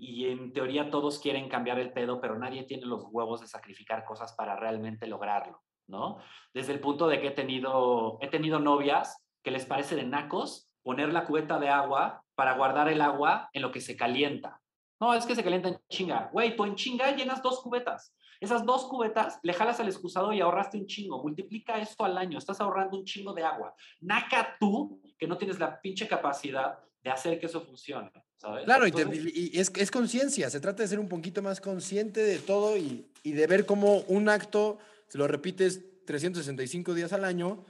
y 0.00 0.26
en 0.26 0.52
teoría 0.52 0.90
todos 0.90 1.18
quieren 1.18 1.48
cambiar 1.48 1.78
el 1.78 1.92
pedo, 1.92 2.20
pero 2.20 2.38
nadie 2.38 2.64
tiene 2.64 2.86
los 2.86 3.04
huevos 3.10 3.40
de 3.40 3.46
sacrificar 3.46 4.04
cosas 4.04 4.32
para 4.34 4.56
realmente 4.56 5.06
lograrlo, 5.06 5.62
¿no? 5.86 6.18
Desde 6.54 6.72
el 6.72 6.80
punto 6.80 7.08
de 7.08 7.20
que 7.20 7.28
he 7.28 7.32
tenido, 7.32 8.18
he 8.20 8.28
tenido 8.28 8.60
novias 8.60 9.24
que 9.42 9.50
les 9.50 9.66
parece 9.66 9.96
de 9.96 10.04
nacos 10.04 10.70
poner 10.82 11.12
la 11.12 11.24
cubeta 11.24 11.58
de 11.58 11.68
agua 11.68 12.22
para 12.34 12.54
guardar 12.54 12.88
el 12.88 13.00
agua 13.00 13.50
en 13.52 13.62
lo 13.62 13.72
que 13.72 13.80
se 13.80 13.96
calienta. 13.96 14.60
No, 15.00 15.14
es 15.14 15.26
que 15.26 15.34
se 15.34 15.44
calienta 15.44 15.68
en 15.68 15.78
chinga. 15.88 16.28
Güey, 16.32 16.56
tú 16.56 16.64
en 16.64 16.74
chinga 16.74 17.14
llenas 17.14 17.42
dos 17.42 17.60
cubetas. 17.60 18.14
Esas 18.40 18.64
dos 18.64 18.86
cubetas 18.86 19.38
le 19.42 19.52
jalas 19.52 19.80
al 19.80 19.88
excusado 19.88 20.32
y 20.32 20.40
ahorraste 20.40 20.78
un 20.78 20.86
chingo. 20.86 21.22
Multiplica 21.22 21.78
esto 21.78 22.04
al 22.04 22.16
año. 22.16 22.38
Estás 22.38 22.60
ahorrando 22.60 22.96
un 22.96 23.04
chingo 23.04 23.32
de 23.32 23.44
agua. 23.44 23.74
Naca 24.00 24.56
tú 24.58 25.00
que 25.18 25.26
no 25.26 25.36
tienes 25.36 25.58
la 25.58 25.80
pinche 25.80 26.08
capacidad 26.08 26.78
de 27.02 27.10
hacer 27.10 27.38
que 27.38 27.46
eso 27.46 27.60
funcione. 27.60 28.10
¿Sabes? 28.38 28.64
Claro, 28.64 28.86
y, 28.86 29.50
es, 29.54 29.70
es 29.76 29.90
conciencia. 29.90 30.50
Se 30.50 30.60
trata 30.60 30.82
de 30.82 30.88
ser 30.88 30.98
un 30.98 31.08
poquito 31.08 31.42
más 31.42 31.60
consciente 31.60 32.20
de 32.20 32.38
todo 32.38 32.76
y, 32.76 33.06
y 33.22 33.32
de 33.32 33.46
ver 33.46 33.66
cómo 33.66 33.98
un 34.08 34.28
acto, 34.28 34.78
se 35.08 35.18
lo 35.18 35.28
repites 35.28 36.04
365 36.06 36.94
días 36.94 37.12
al 37.12 37.24
año, 37.24 37.66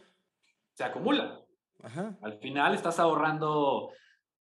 se 0.78 0.84
acumula. 0.84 1.40
Al 2.22 2.38
final 2.38 2.72
estás 2.74 3.00
ahorrando 3.00 3.90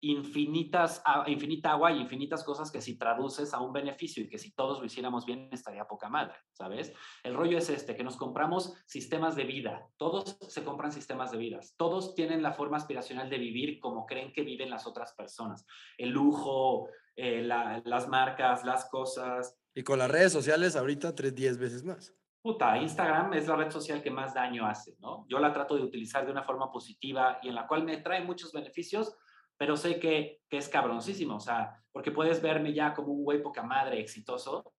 infinitas, 0.03 1.01
infinita 1.27 1.71
agua 1.71 1.91
y 1.91 2.01
infinitas 2.01 2.43
cosas 2.43 2.69
que 2.69 2.81
si 2.81 2.97
traduces 2.97 3.53
a 3.53 3.61
un 3.61 3.71
beneficio 3.71 4.21
y 4.21 4.27
que 4.27 4.37
si 4.37 4.51
todos 4.51 4.79
lo 4.79 4.85
hiciéramos 4.85 5.25
bien 5.25 5.47
estaría 5.51 5.85
poca 5.85 6.09
madre, 6.09 6.35
¿sabes? 6.51 6.93
El 7.23 7.35
rollo 7.35 7.57
es 7.57 7.69
este, 7.69 7.95
que 7.95 8.03
nos 8.03 8.17
compramos 8.17 8.73
sistemas 8.85 9.35
de 9.37 9.45
vida, 9.45 9.87
todos 9.95 10.37
se 10.49 10.63
compran 10.65 10.91
sistemas 10.91 11.31
de 11.31 11.37
vida, 11.37 11.61
todos 11.77 12.15
tienen 12.15 12.43
la 12.43 12.51
forma 12.51 12.75
aspiracional 12.75 13.29
de 13.29 13.37
vivir 13.37 13.79
como 13.79 14.05
creen 14.05 14.33
que 14.33 14.43
viven 14.43 14.69
las 14.69 14.85
otras 14.85 15.13
personas, 15.13 15.65
el 15.97 16.09
lujo, 16.09 16.89
eh, 17.15 17.41
las 17.41 18.07
marcas, 18.09 18.65
las 18.65 18.89
cosas. 18.89 19.57
Y 19.73 19.83
con 19.83 19.99
las 19.99 20.11
redes 20.11 20.33
sociales 20.33 20.75
ahorita 20.75 21.15
tres, 21.15 21.33
diez 21.33 21.57
veces 21.57 21.83
más 21.85 22.13
puta, 22.43 22.77
Instagram 22.77 23.33
es 23.33 23.47
la 23.47 23.55
red 23.55 23.71
social 23.71 24.03
que 24.03 24.11
más 24.11 24.33
daño 24.33 24.67
hace, 24.67 24.97
¿no? 24.99 25.25
Yo 25.29 25.39
la 25.39 25.53
trato 25.53 25.77
de 25.77 25.83
utilizar 25.83 26.25
de 26.25 26.31
una 26.33 26.43
forma 26.43 26.69
positiva 26.69 27.39
y 27.41 27.47
en 27.47 27.55
la 27.55 27.65
cual 27.65 27.85
me 27.85 27.97
trae 27.97 28.21
muchos 28.21 28.51
beneficios, 28.51 29.15
pero 29.57 29.77
sé 29.77 29.99
que, 29.99 30.41
que 30.49 30.57
es 30.57 30.69
cabroncísimo, 30.69 31.35
o 31.35 31.39
sea, 31.39 31.83
porque 31.91 32.11
puedes 32.11 32.41
verme 32.41 32.73
ya 32.73 32.93
como 32.93 33.13
un 33.13 33.23
güey 33.23 33.41
poca 33.41 33.63
madre 33.63 33.99
exitoso, 33.99 34.73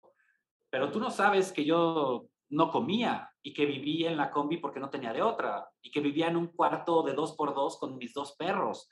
pero 0.69 0.91
tú 0.91 0.99
no 0.99 1.11
sabes 1.11 1.51
que 1.51 1.63
yo 1.63 2.27
no 2.49 2.71
comía 2.71 3.31
y 3.41 3.53
que 3.53 3.65
vivía 3.65 4.11
en 4.11 4.17
la 4.17 4.31
combi 4.31 4.57
porque 4.57 4.79
no 4.79 4.89
tenía 4.89 5.11
de 5.11 5.21
otra 5.21 5.67
y 5.81 5.91
que 5.91 5.99
vivía 5.99 6.27
en 6.27 6.37
un 6.37 6.47
cuarto 6.47 7.03
de 7.03 7.13
dos 7.13 7.35
por 7.35 7.53
dos 7.53 7.77
con 7.77 7.97
mis 7.97 8.13
dos 8.13 8.35
perros, 8.35 8.89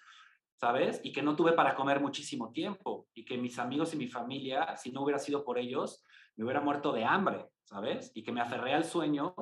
¿sabes? 0.55 0.99
Y 1.03 1.11
que 1.11 1.21
no 1.21 1.35
tuve 1.35 1.53
para 1.53 1.75
comer 1.75 1.99
muchísimo 1.99 2.51
tiempo 2.51 3.07
y 3.13 3.23
que 3.23 3.37
mis 3.37 3.57
amigos 3.59 3.93
y 3.93 3.97
mi 3.97 4.07
familia, 4.07 4.75
si 4.77 4.91
no 4.91 5.03
hubiera 5.03 5.19
sido 5.19 5.43
por 5.43 5.57
ellos, 5.57 6.03
me 6.35 6.43
hubiera 6.43 6.61
muerto 6.61 6.91
de 6.91 7.05
hambre, 7.05 7.49
¿sabes? 7.63 8.11
Y 8.15 8.23
que 8.23 8.31
me 8.31 8.41
aferré 8.41 8.73
al 8.73 8.83
sueño 8.83 9.35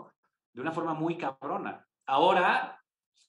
de 0.53 0.61
una 0.61 0.71
forma 0.71 0.93
muy 0.93 1.17
cabrona. 1.17 1.85
Ahora 2.05 2.81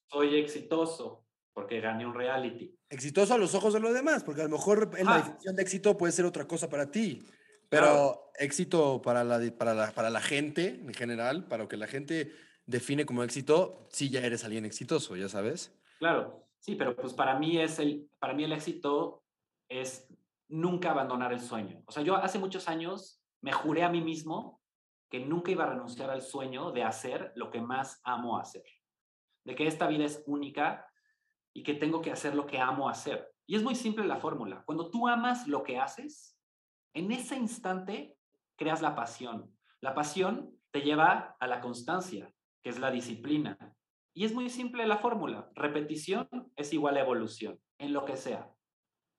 soy 0.08 0.36
exitoso 0.36 1.24
porque 1.52 1.80
gané 1.80 2.06
un 2.06 2.14
reality. 2.14 2.76
Exitoso 2.90 3.34
a 3.34 3.38
los 3.38 3.54
ojos 3.54 3.72
de 3.72 3.80
los 3.80 3.94
demás, 3.94 4.24
porque 4.24 4.40
a 4.40 4.44
lo 4.44 4.50
mejor 4.50 4.90
en 4.96 5.06
la 5.06 5.18
definición 5.18 5.54
de 5.54 5.62
éxito 5.62 5.96
puede 5.96 6.12
ser 6.12 6.24
otra 6.24 6.46
cosa 6.46 6.68
para 6.68 6.90
ti. 6.90 7.24
Pero 7.68 8.32
éxito 8.36 9.00
para 9.00 9.22
la, 9.22 9.40
para, 9.56 9.74
la, 9.74 9.92
para 9.92 10.10
la 10.10 10.20
gente 10.20 10.80
en 10.84 10.92
general, 10.92 11.46
para 11.46 11.62
lo 11.62 11.68
que 11.68 11.76
la 11.76 11.86
gente 11.86 12.32
define 12.66 13.06
como 13.06 13.22
éxito, 13.22 13.86
sí 13.90 14.10
ya 14.10 14.20
eres 14.20 14.44
alguien 14.44 14.64
exitoso, 14.64 15.14
ya 15.14 15.28
sabes. 15.28 15.72
Claro, 16.00 16.48
sí, 16.58 16.74
pero 16.74 16.96
pues 16.96 17.14
para 17.14 17.38
mí, 17.38 17.60
es 17.60 17.78
el, 17.78 18.10
para 18.18 18.34
mí 18.34 18.42
el 18.42 18.52
éxito 18.52 19.24
es 19.68 20.08
nunca 20.48 20.90
abandonar 20.90 21.32
el 21.32 21.40
sueño. 21.40 21.84
O 21.86 21.92
sea, 21.92 22.02
yo 22.02 22.16
hace 22.16 22.40
muchos 22.40 22.66
años 22.68 23.22
me 23.40 23.52
juré 23.52 23.84
a 23.84 23.88
mí 23.88 24.00
mismo 24.00 24.60
que 25.08 25.20
nunca 25.20 25.52
iba 25.52 25.64
a 25.64 25.70
renunciar 25.70 26.10
al 26.10 26.22
sueño 26.22 26.72
de 26.72 26.82
hacer 26.82 27.32
lo 27.36 27.50
que 27.52 27.60
más 27.60 28.00
amo 28.02 28.38
hacer, 28.38 28.64
de 29.44 29.54
que 29.54 29.68
esta 29.68 29.86
vida 29.86 30.04
es 30.04 30.24
única 30.26 30.89
y 31.52 31.62
que 31.62 31.74
tengo 31.74 32.00
que 32.00 32.12
hacer 32.12 32.34
lo 32.34 32.46
que 32.46 32.58
amo 32.58 32.88
hacer. 32.88 33.32
Y 33.46 33.56
es 33.56 33.62
muy 33.62 33.74
simple 33.74 34.06
la 34.06 34.16
fórmula. 34.16 34.62
Cuando 34.64 34.90
tú 34.90 35.08
amas 35.08 35.48
lo 35.48 35.62
que 35.62 35.78
haces, 35.78 36.38
en 36.94 37.10
ese 37.12 37.36
instante 37.36 38.16
creas 38.56 38.82
la 38.82 38.94
pasión. 38.94 39.56
La 39.80 39.94
pasión 39.94 40.54
te 40.70 40.82
lleva 40.82 41.36
a 41.40 41.46
la 41.46 41.60
constancia, 41.60 42.32
que 42.62 42.70
es 42.70 42.78
la 42.78 42.90
disciplina. 42.90 43.58
Y 44.14 44.24
es 44.24 44.34
muy 44.34 44.50
simple 44.50 44.86
la 44.86 44.98
fórmula. 44.98 45.50
Repetición 45.54 46.28
es 46.56 46.72
igual 46.72 46.96
a 46.96 47.00
evolución, 47.00 47.58
en 47.78 47.92
lo 47.92 48.04
que 48.04 48.16
sea. 48.16 48.52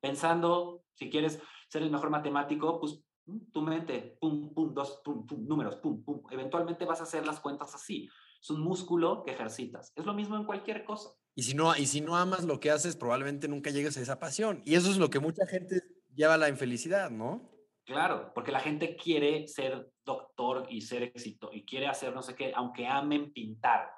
Pensando, 0.01 0.83
si 0.93 1.09
quieres 1.09 1.41
ser 1.69 1.83
el 1.83 1.91
mejor 1.91 2.09
matemático, 2.09 2.79
pues 2.79 3.03
tu 3.51 3.61
mente, 3.61 4.17
pum, 4.19 4.53
pum, 4.53 4.73
dos, 4.73 5.01
pum, 5.03 5.25
pum, 5.25 5.45
números, 5.47 5.77
pum, 5.77 6.03
pum. 6.03 6.23
Eventualmente 6.29 6.85
vas 6.85 6.99
a 6.99 7.03
hacer 7.03 7.25
las 7.25 7.39
cuentas 7.39 7.73
así. 7.75 8.09
Es 8.41 8.49
un 8.49 8.61
músculo 8.61 9.23
que 9.23 9.31
ejercitas. 9.31 9.93
Es 9.95 10.05
lo 10.05 10.13
mismo 10.13 10.35
en 10.35 10.45
cualquier 10.45 10.83
cosa. 10.83 11.11
Y 11.35 11.43
si 11.43 11.53
no, 11.53 11.75
y 11.75 11.85
si 11.85 12.01
no 12.01 12.17
amas 12.17 12.43
lo 12.43 12.59
que 12.59 12.71
haces, 12.71 12.95
probablemente 12.95 13.47
nunca 13.47 13.69
llegues 13.69 13.97
a 13.97 14.01
esa 14.01 14.19
pasión. 14.19 14.61
Y 14.65 14.75
eso 14.75 14.91
es 14.91 14.97
lo 14.97 15.09
que 15.09 15.19
mucha 15.19 15.45
gente 15.47 15.81
lleva 16.13 16.33
a 16.33 16.37
la 16.37 16.49
infelicidad, 16.49 17.09
¿no? 17.09 17.49
Claro, 17.85 18.31
porque 18.33 18.51
la 18.51 18.59
gente 18.59 18.95
quiere 18.95 19.47
ser 19.47 19.91
doctor 20.05 20.67
y 20.69 20.81
ser 20.81 21.03
éxito 21.03 21.49
y 21.51 21.65
quiere 21.65 21.87
hacer 21.87 22.13
no 22.13 22.21
sé 22.21 22.35
qué, 22.35 22.51
aunque 22.55 22.87
amen 22.87 23.33
pintar, 23.33 23.89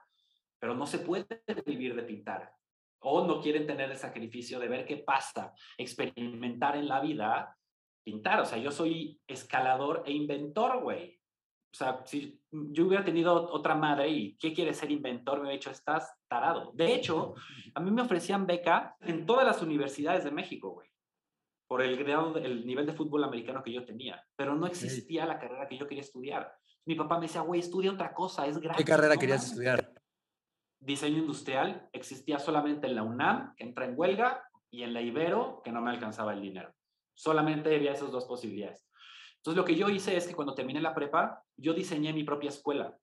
pero 0.60 0.74
no 0.74 0.86
se 0.86 1.00
puede 1.00 1.28
vivir 1.66 1.96
de 1.96 2.04
pintar. 2.04 2.54
O 3.00 3.28
no 3.28 3.42
quieren 3.42 3.68
tener 3.68 3.92
el 3.92 3.98
sacrificio 3.98 4.60
de 4.60 4.70
ver 4.70 4.86
qué 4.86 4.98
pasa, 4.98 5.54
experimentar 5.78 6.78
en 6.78 6.88
la 6.88 7.02
vida 7.02 7.58
pintar. 8.04 8.40
O 8.40 8.46
sea, 8.46 8.58
yo 8.58 8.72
soy 8.72 9.20
escalador 9.28 10.04
e 10.06 10.12
inventor, 10.12 10.82
güey. 10.82 11.20
O 11.74 11.76
sea, 11.76 12.04
si 12.06 12.40
yo 12.52 12.86
hubiera 12.86 13.04
tenido 13.04 13.34
otra 13.52 13.74
madre 13.74 14.08
y 14.08 14.38
¿qué 14.38 14.54
quiere 14.54 14.76
ser 14.76 14.92
inventor? 14.92 15.38
Me 15.38 15.46
hubiera 15.46 15.58
dicho, 15.58 15.72
estás 15.72 16.14
tarado. 16.28 16.72
De 16.76 16.94
hecho, 16.94 17.34
a 17.74 17.80
mí 17.80 17.90
me 17.90 18.04
ofrecían 18.04 18.46
beca 18.46 18.96
en 19.02 19.26
todas 19.26 19.44
las 19.44 19.60
universidades 19.64 20.24
de 20.24 20.30
México, 20.30 20.70
güey, 20.70 20.88
por 21.68 21.82
el 21.82 21.98
grado, 21.98 22.38
el 22.38 22.68
nivel 22.68 22.86
de 22.86 22.94
fútbol 22.94 23.24
americano 23.24 23.64
que 23.64 23.74
yo 23.74 23.84
tenía. 23.84 24.24
Pero 24.36 24.54
no 24.54 24.68
existía 24.68 25.26
la 25.26 25.40
carrera 25.40 25.68
que 25.68 25.78
yo 25.80 25.88
quería 25.88 26.04
estudiar. 26.04 26.54
Mi 26.86 26.94
papá 26.94 27.18
me 27.18 27.26
decía, 27.26 27.42
güey, 27.42 27.62
estudia 27.62 27.92
otra 27.92 28.14
cosa, 28.14 28.46
es 28.46 28.60
gratis. 28.60 28.86
¿Qué 28.86 28.92
carrera 28.92 29.18
querías 29.18 29.48
estudiar? 29.48 29.92
Diseño 30.80 31.18
industrial 31.18 31.90
existía 31.92 32.38
solamente 32.38 32.86
en 32.86 32.96
la 32.96 33.02
UNAM, 33.02 33.56
que 33.56 33.64
entra 33.64 33.86
en 33.86 33.98
huelga, 33.98 34.44
y 34.70 34.84
en 34.84 34.94
la 34.94 35.02
Ibero, 35.02 35.62
que 35.64 35.72
no 35.72 35.82
me 35.82 35.90
alcanzaba 35.90 36.34
el 36.34 36.42
dinero. 36.42 36.72
Solamente 37.16 37.76
había 37.76 37.94
esas 37.94 38.12
dos 38.12 38.26
posibilidades. 38.26 38.88
Entonces, 39.44 39.58
lo 39.58 39.66
que 39.66 39.76
yo 39.76 39.90
hice 39.90 40.16
es 40.16 40.26
que 40.26 40.34
cuando 40.34 40.56
terminé 40.56 40.80
la 40.80 40.96
prepa, 40.96 41.44
yo 41.58 41.74
diseñé 41.74 42.14
mi 42.14 42.24
propia 42.24 42.48
escuela. 42.48 42.98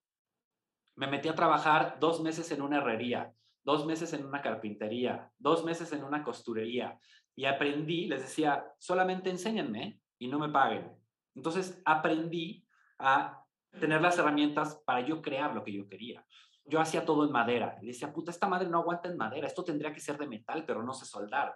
Me 0.95 1.05
metí 1.05 1.29
a 1.29 1.35
trabajar 1.35 1.97
dos 1.99 2.19
meses 2.19 2.51
en 2.51 2.63
una 2.63 2.77
herrería, 2.77 3.31
dos 3.63 3.85
meses 3.85 4.11
en 4.13 4.25
una 4.25 4.41
carpintería, 4.41 5.31
dos 5.37 5.63
meses 5.63 5.93
en 5.93 6.03
una 6.03 6.23
costurería 6.23 6.99
y 7.35 7.45
aprendí, 7.45 8.07
les 8.07 8.21
decía, 8.21 8.65
solamente 8.79 9.29
enséñenme 9.29 9.99
y 10.17 10.29
no 10.29 10.39
me 10.39 10.49
paguen. 10.49 10.91
Entonces, 11.35 11.79
aprendí 11.85 12.67
a 12.97 13.45
tener 13.79 14.01
las 14.01 14.17
herramientas 14.17 14.81
para 14.83 15.01
yo 15.01 15.21
crear 15.21 15.53
lo 15.53 15.63
que 15.63 15.73
yo 15.73 15.87
quería. 15.87 16.25
Yo 16.65 16.81
hacía 16.81 17.05
todo 17.05 17.23
en 17.23 17.31
madera. 17.31 17.77
Y 17.83 17.87
decía, 17.87 18.11
puta, 18.11 18.31
esta 18.31 18.47
madre 18.47 18.67
no 18.67 18.79
aguanta 18.79 19.09
en 19.09 19.17
madera. 19.17 19.45
Esto 19.45 19.63
tendría 19.63 19.93
que 19.93 19.99
ser 19.99 20.17
de 20.17 20.27
metal, 20.27 20.65
pero 20.65 20.81
no 20.81 20.93
sé 20.93 21.05
soldar. 21.05 21.55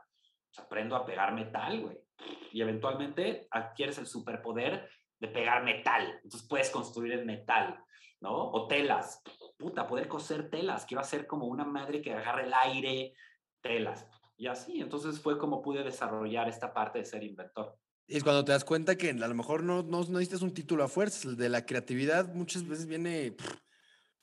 Aprendo 0.60 0.95
a 0.95 1.06
pegar 1.06 1.34
metal, 1.34 1.82
güey 1.82 2.06
y 2.51 2.62
eventualmente 2.62 3.47
adquieres 3.51 3.97
el 3.97 4.08
superpoder 4.08 4.89
de 5.20 5.28
pegar 5.28 5.64
metal. 5.64 6.20
Entonces 6.24 6.47
puedes 6.47 6.70
construir 6.70 7.14
el 7.14 7.26
metal, 7.26 7.78
¿no? 8.22 8.51
O 8.51 8.68
telas. 8.68 9.22
Puta, 9.58 9.88
poder 9.88 10.08
coser 10.08 10.49
telas. 10.49 10.86
Quiero 10.86 11.01
hacer 11.01 11.28
como 11.28 11.47
una 11.47 11.66
madre 11.66 12.01
que 12.01 12.14
agarre 12.14 12.45
el 12.45 12.53
aire, 12.53 13.14
telas. 13.62 14.08
Y 14.38 14.47
así, 14.47 14.82
entonces 14.82 15.20
fue 15.20 15.38
como 15.38 15.62
pude 15.62 15.84
desarrollar 15.84 16.49
esta 16.49 16.74
parte 16.74 16.99
de 16.99 17.06
ser 17.06 17.24
inventor. 17.24 17.78
Y 18.08 18.18
es 18.18 18.24
cuando 18.24 18.45
te 18.45 18.51
das 18.51 18.66
cuenta 18.66 18.97
que 18.97 19.10
a 19.10 19.28
lo 19.28 19.36
mejor 19.36 19.64
no, 19.64 19.82
no, 19.82 20.03
no 20.03 20.20
necesitas 20.20 20.41
un 20.41 20.53
título 20.53 20.84
a 20.84 20.88
fuerza. 20.88 21.32
De 21.32 21.49
la 21.49 21.66
creatividad 21.66 22.34
muchas 22.34 22.68
veces 22.68 22.86
viene 22.86 23.36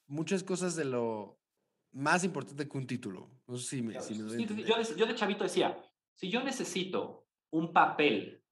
muchas 0.06 0.44
cosas 0.44 0.76
de 0.76 0.84
lo 0.84 1.38
más 1.90 2.24
importante 2.24 2.68
que 2.68 2.78
un 2.78 2.86
título. 2.86 3.28
No 3.46 3.56
sé 3.56 3.76
si 3.76 3.82
me, 3.82 3.94
yo, 3.94 4.80
yo 4.96 5.06
de 5.06 5.14
chavito 5.14 5.44
decía, 5.44 5.76
si 6.14 6.30
yo 6.30 6.42
necesito 6.42 7.26
un 7.50 7.72
papel 7.72 8.42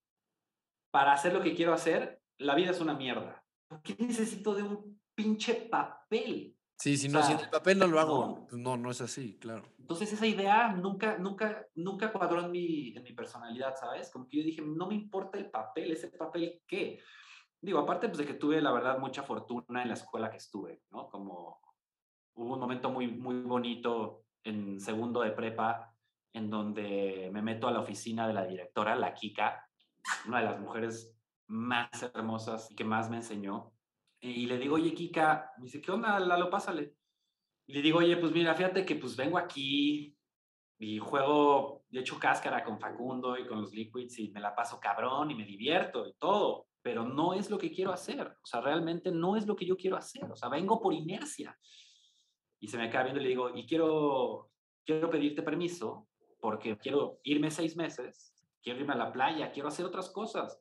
para 0.91 1.13
hacer 1.13 1.33
lo 1.33 1.41
que 1.41 1.55
quiero 1.55 1.73
hacer, 1.73 2.21
la 2.39 2.55
vida 2.55 2.71
es 2.71 2.81
una 2.81 2.95
mierda. 2.95 3.45
¿Por 3.69 3.83
qué 3.83 3.97
necesito 3.99 4.55
de 4.55 4.63
un 4.63 5.01
pinche 5.15 5.55
papel? 5.55 6.57
Sí, 6.77 6.97
si 6.97 7.09
no, 7.09 7.23
si 7.23 7.33
el 7.33 7.51
papel 7.51 7.79
no 7.79 7.87
lo 7.87 8.01
hago, 8.01 8.27
no. 8.27 8.47
Pues 8.47 8.63
no, 8.63 8.77
no 8.77 8.91
es 8.91 9.03
así, 9.03 9.39
claro. 9.39 9.65
Entonces 9.79 10.13
esa 10.13 10.27
idea 10.27 10.73
nunca, 10.73 11.19
nunca, 11.19 11.67
nunca 11.75 12.11
cuadró 12.11 12.41
en 12.41 12.51
mi, 12.51 12.97
en 12.97 13.03
mi 13.03 13.13
personalidad, 13.13 13.75
¿sabes? 13.77 14.11
Como 14.11 14.27
que 14.27 14.39
yo 14.39 14.43
dije, 14.43 14.63
no 14.63 14.87
me 14.87 14.95
importa 14.95 15.37
el 15.37 15.51
papel, 15.51 15.93
¿ese 15.93 16.09
papel 16.09 16.63
qué? 16.67 17.01
Digo, 17.61 17.79
aparte 17.81 18.09
pues, 18.09 18.19
de 18.19 18.27
que 18.27 18.35
tuve, 18.35 18.63
la 18.63 18.73
verdad, 18.73 18.99
mucha 18.99 19.23
fortuna 19.23 19.83
en 19.83 19.89
la 19.89 19.95
escuela 19.95 20.31
que 20.31 20.39
estuve, 20.39 20.83
¿no? 20.91 21.09
Como 21.11 21.61
hubo 22.35 22.55
un 22.55 22.61
momento 22.61 22.91
muy, 22.91 23.09
muy 23.09 23.43
bonito 23.43 24.25
en 24.43 24.81
segundo 24.81 25.21
de 25.21 25.33
prepa, 25.33 25.90
en 26.33 26.51
donde 26.51 27.31
me 27.33 27.43
meto 27.43 27.69
a 27.69 27.73
la 27.73 27.81
oficina 27.81 28.27
de 28.27 28.35
la 28.35 28.47
directora, 28.47 28.95
la 28.95 29.15
Kika, 29.15 29.67
una 30.27 30.39
de 30.41 30.45
las 30.45 30.61
mujeres 30.61 31.17
más 31.49 32.03
hermosas 32.03 32.71
y 32.71 32.77
que 32.77 32.85
más 32.85 33.11
me 33.11 33.17
enseñó. 33.17 33.73
Y 34.21 34.47
le 34.47 34.59
digo, 34.59 34.77
oye, 34.77 34.95
Kika, 34.95 35.53
me 35.59 35.65
dice, 35.65 35.81
¿qué 35.81 35.91
onda, 35.91 36.19
Lalo? 36.21 36.51
Pásale. 36.51 36.95
Y 37.67 37.75
le 37.75 37.83
digo, 37.83 37.99
oye, 37.99 38.17
pues 38.17 38.33
mira, 38.33 38.55
fíjate 38.55 38.85
que 38.85 38.97
pues 38.97 39.17
vengo 39.17 39.39
aquí 39.39 40.17
y 40.79 40.99
juego, 40.99 41.85
de 41.89 42.01
hecho, 42.01 42.19
cáscara 42.19 42.65
con 42.65 42.79
Facundo 42.79 43.37
y 43.39 43.47
con 43.47 43.61
los 43.61 43.73
Liquids 43.73 44.19
y 44.19 44.31
me 44.31 44.41
la 44.41 44.55
paso 44.55 44.79
cabrón 44.81 45.31
y 45.31 45.35
me 45.35 45.45
divierto 45.45 46.07
y 46.07 46.15
todo, 46.15 46.69
pero 46.83 47.05
no 47.05 47.35
es 47.35 47.51
lo 47.51 47.59
que 47.59 47.71
quiero 47.71 47.93
hacer. 47.93 48.27
O 48.43 48.47
sea, 48.47 48.61
realmente 48.61 49.11
no 49.11 49.37
es 49.37 49.47
lo 49.47 49.57
que 49.57 49.67
yo 49.67 49.77
quiero 49.77 49.97
hacer. 49.97 50.25
O 50.25 50.37
sea, 50.37 50.49
vengo 50.49 50.81
por 50.81 50.95
inercia. 50.95 51.57
Y 52.61 52.69
se 52.69 52.77
me 52.77 52.85
acaba 52.85 53.05
viendo 53.05 53.21
y 53.21 53.25
le 53.25 53.31
digo, 53.31 53.55
y 53.55 53.67
quiero, 53.67 54.51
quiero 54.85 55.11
pedirte 55.11 55.43
permiso 55.43 56.10
porque 56.41 56.77
quiero 56.79 57.21
irme 57.23 57.51
seis 57.51 57.77
meses, 57.77 58.35
quiero 58.63 58.81
irme 58.81 58.95
a 58.95 58.97
la 58.97 59.13
playa, 59.13 59.53
quiero 59.53 59.69
hacer 59.69 59.87
otras 59.87 60.11
cosas, 60.11 60.61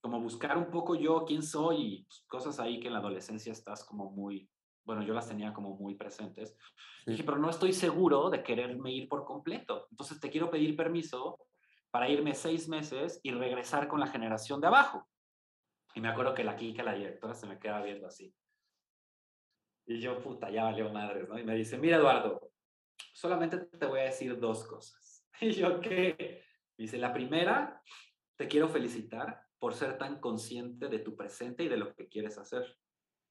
como 0.00 0.20
buscar 0.20 0.58
un 0.58 0.70
poco 0.70 0.94
yo 0.96 1.24
quién 1.24 1.42
soy 1.42 1.76
y 1.80 2.02
pues, 2.04 2.24
cosas 2.28 2.58
ahí 2.58 2.80
que 2.80 2.88
en 2.88 2.94
la 2.94 2.98
adolescencia 2.98 3.52
estás 3.52 3.84
como 3.84 4.10
muy, 4.10 4.50
bueno, 4.84 5.02
yo 5.02 5.14
las 5.14 5.28
tenía 5.28 5.52
como 5.52 5.76
muy 5.76 5.94
presentes. 5.94 6.56
Dije, 7.06 7.22
pero 7.22 7.38
no 7.38 7.50
estoy 7.50 7.72
seguro 7.72 8.28
de 8.28 8.42
quererme 8.42 8.92
ir 8.92 9.08
por 9.08 9.24
completo. 9.24 9.86
Entonces 9.90 10.20
te 10.20 10.30
quiero 10.30 10.50
pedir 10.50 10.76
permiso 10.76 11.38
para 11.90 12.08
irme 12.08 12.34
seis 12.34 12.68
meses 12.68 13.20
y 13.22 13.30
regresar 13.30 13.86
con 13.86 14.00
la 14.00 14.06
generación 14.06 14.60
de 14.60 14.66
abajo. 14.66 15.08
Y 15.94 16.00
me 16.00 16.08
acuerdo 16.08 16.34
que 16.34 16.42
la 16.42 16.56
Kika, 16.56 16.82
la 16.82 16.94
directora, 16.94 17.34
se 17.34 17.46
me 17.46 17.58
queda 17.58 17.82
viendo 17.82 18.06
así. 18.06 18.34
Y 19.86 20.00
yo, 20.00 20.20
puta, 20.20 20.50
ya 20.50 20.64
valió 20.64 20.90
madres, 20.90 21.28
¿no? 21.28 21.38
Y 21.38 21.44
me 21.44 21.54
dice, 21.54 21.76
mira, 21.76 21.98
Eduardo, 21.98 22.50
solamente 23.12 23.58
te 23.58 23.86
voy 23.86 24.00
a 24.00 24.04
decir 24.04 24.38
dos 24.38 24.66
cosas. 24.66 25.01
Y 25.40 25.52
yo, 25.52 25.80
¿qué? 25.80 26.44
Dice, 26.76 26.98
la 26.98 27.12
primera, 27.12 27.82
te 28.36 28.48
quiero 28.48 28.68
felicitar 28.68 29.42
por 29.58 29.74
ser 29.74 29.98
tan 29.98 30.20
consciente 30.20 30.88
de 30.88 30.98
tu 30.98 31.16
presente 31.16 31.64
y 31.64 31.68
de 31.68 31.76
lo 31.76 31.94
que 31.94 32.08
quieres 32.08 32.38
hacer. 32.38 32.76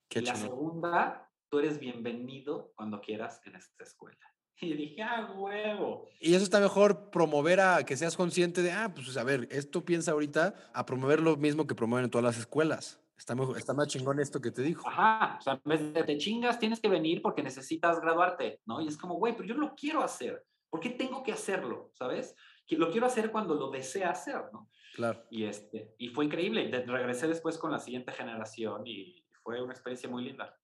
y 0.09 0.21
la 0.21 0.35
segunda, 0.35 1.29
tú 1.49 1.59
eres 1.59 1.79
bienvenido 1.79 2.71
cuando 2.75 3.01
quieras 3.01 3.41
en 3.45 3.55
esta 3.55 3.83
escuela. 3.83 4.19
Y 4.63 4.73
dije, 4.75 5.01
ah, 5.01 5.33
huevo. 5.35 6.07
Y 6.19 6.35
eso 6.35 6.43
está 6.43 6.59
mejor 6.59 7.09
promover 7.09 7.59
a 7.59 7.83
que 7.83 7.97
seas 7.97 8.15
consciente 8.15 8.61
de, 8.61 8.71
ah, 8.71 8.93
pues 8.93 9.17
a 9.17 9.23
ver, 9.23 9.47
esto 9.49 9.83
piensa 9.83 10.11
ahorita 10.11 10.53
a 10.71 10.85
promover 10.85 11.19
lo 11.19 11.35
mismo 11.35 11.65
que 11.65 11.73
promueven 11.73 12.05
en 12.05 12.11
todas 12.11 12.25
las 12.25 12.37
escuelas. 12.37 13.01
Está, 13.17 13.33
mejor, 13.33 13.57
está 13.57 13.73
más 13.73 13.87
chingón 13.87 14.19
esto 14.19 14.39
que 14.39 14.51
te 14.51 14.61
dijo. 14.61 14.87
Ajá, 14.87 15.37
o 15.39 15.41
sea, 15.41 15.53
en 15.53 15.61
vez 15.63 15.93
de 15.93 16.03
te 16.03 16.17
chingas, 16.17 16.59
tienes 16.59 16.79
que 16.79 16.89
venir 16.89 17.21
porque 17.21 17.41
necesitas 17.41 17.99
graduarte, 17.99 18.61
¿no? 18.65 18.81
Y 18.81 18.87
es 18.87 18.97
como, 18.97 19.15
güey, 19.15 19.35
pero 19.35 19.47
yo 19.47 19.55
lo 19.55 19.75
quiero 19.75 20.03
hacer. 20.03 20.45
¿Por 20.71 20.79
qué 20.79 20.89
tengo 20.89 21.21
que 21.21 21.31
hacerlo? 21.31 21.91
¿Sabes? 21.93 22.35
Lo 22.69 22.89
quiero 22.89 23.05
hacer 23.05 23.31
cuando 23.31 23.53
lo 23.53 23.69
desea 23.69 24.09
hacer, 24.09 24.41
¿no? 24.51 24.71
Claro. 24.95 25.23
Y, 25.29 25.43
este, 25.43 25.93
y 25.99 26.07
fue 26.07 26.25
increíble. 26.25 26.71
regresé 26.87 27.27
después 27.27 27.59
con 27.59 27.71
la 27.71 27.79
siguiente 27.79 28.11
generación 28.11 28.87
y 28.87 29.23
fue 29.43 29.61
una 29.61 29.73
experiencia 29.73 30.09
muy 30.09 30.23
linda. 30.23 30.57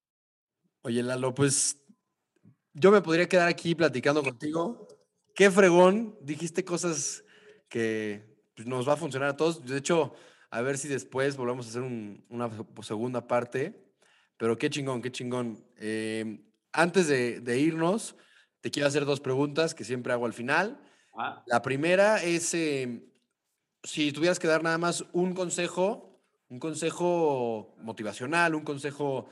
Oye, 0.82 1.04
Lalo, 1.04 1.36
pues 1.36 1.86
yo 2.74 2.92
me 2.92 3.02
podría 3.02 3.28
quedar 3.28 3.48
aquí 3.48 3.76
platicando 3.76 4.24
contigo. 4.24 4.88
Qué 5.36 5.52
fregón, 5.52 6.18
dijiste 6.22 6.64
cosas 6.64 7.24
que 7.70 8.42
pues, 8.56 8.68
nos 8.68 8.88
va 8.88 8.94
a 8.94 8.98
funcionar 8.98 9.30
a 9.30 9.36
todos. 9.36 9.64
De 9.64 9.78
hecho, 9.78 10.16
a 10.50 10.62
ver 10.62 10.78
si 10.78 10.88
después 10.88 11.36
volvemos 11.36 11.68
a 11.68 11.70
hacer 11.70 11.82
una 12.30 12.50
segunda 12.82 13.28
parte. 13.28 13.88
Pero 14.38 14.58
qué 14.58 14.70
chingón, 14.70 15.02
qué 15.02 15.12
chingón. 15.12 15.66
Em, 15.78 16.44
antes 16.72 17.08
de, 17.08 17.60
irnos, 17.60 18.16
te 18.68 18.72
quiero 18.72 18.90
hacer 18.90 19.06
dos 19.06 19.22
preguntas 19.22 19.74
que 19.74 19.86
siempre 19.86 20.12
hago 20.12 20.26
al 20.26 20.34
final. 20.34 20.78
Ah. 21.18 21.42
La 21.46 21.62
primera 21.62 22.22
es, 22.22 22.54
em, 22.54 23.02
si 23.82 24.12
tuvieras 24.12 24.40
que 24.40 24.48
dar 24.50 24.62
nada 24.62 24.78
más 24.78 25.06
un 25.14 25.34
consejo, 25.34 26.20
un 26.50 26.60
consejo 26.60 27.78
motivacional, 27.82 28.56
un 28.56 28.66
consejo 28.66 29.30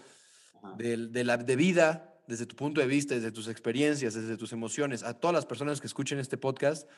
de, 0.78 0.96
la, 1.26 1.36
de 1.36 1.56
vida, 1.58 2.18
desde 2.28 2.46
tu 2.46 2.56
punto 2.56 2.80
de 2.80 2.88
vista, 2.88 3.14
desde 3.14 3.34
tus 3.34 3.50
experiencias, 3.50 4.14
desde 4.14 4.38
tus 4.38 4.54
emociones, 4.54 5.04
a 5.04 5.14
todas 5.20 5.34
las 5.34 5.46
personas 5.46 5.82
que 5.82 5.88
escuchen 5.88 6.18
este 6.20 6.38
podcast. 6.38 6.90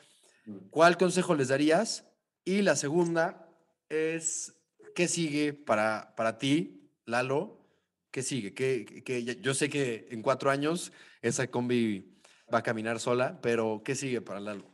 ¿cuál 0.70 0.96
consejo 0.96 1.34
les 1.34 1.48
darías? 1.48 2.06
Y 2.46 2.62
la 2.62 2.76
segunda 2.76 3.50
es, 3.90 4.54
¿qué 4.94 5.08
sigue 5.08 5.54
para, 5.54 6.14
para 6.16 6.38
ti, 6.38 6.88
Lalo? 7.08 7.66
¿Qué 8.12 8.22
sigue? 8.22 8.54
¿Qué, 8.54 9.04
qué, 9.04 9.24
yo 9.42 9.56
sé 9.56 9.70
que 9.70 10.08
en 10.12 10.22
cuatro 10.22 10.52
años 10.52 10.92
esa 11.22 11.48
combi 11.48 12.17
va 12.54 12.60
a 12.60 12.64
caminar 12.64 13.00
sola, 13.00 13.40
pero 13.42 13.82
¿qué 13.84 13.96
sigue 13.96 14.22
para 14.22 14.40
Lalo? 14.40 14.66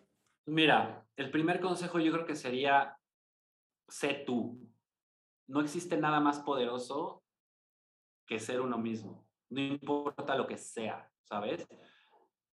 Mira, 0.46 1.08
el 1.16 1.32
primer 1.32 1.60
consejo 1.60 2.00
yo 2.00 2.12
creo 2.12 2.26
que 2.26 2.36
sería, 2.36 2.98
sé 3.88 4.24
tú. 4.26 4.70
No 5.48 5.62
existe 5.62 5.98
nada 5.98 6.20
más 6.20 6.40
poderoso 6.40 7.24
que 8.26 8.40
ser 8.40 8.62
uno 8.62 8.78
mismo. 8.78 9.28
No 9.50 9.62
importa 9.62 10.36
lo 10.36 10.48
que 10.48 10.58
sea, 10.58 11.12
¿sabes? 11.24 11.68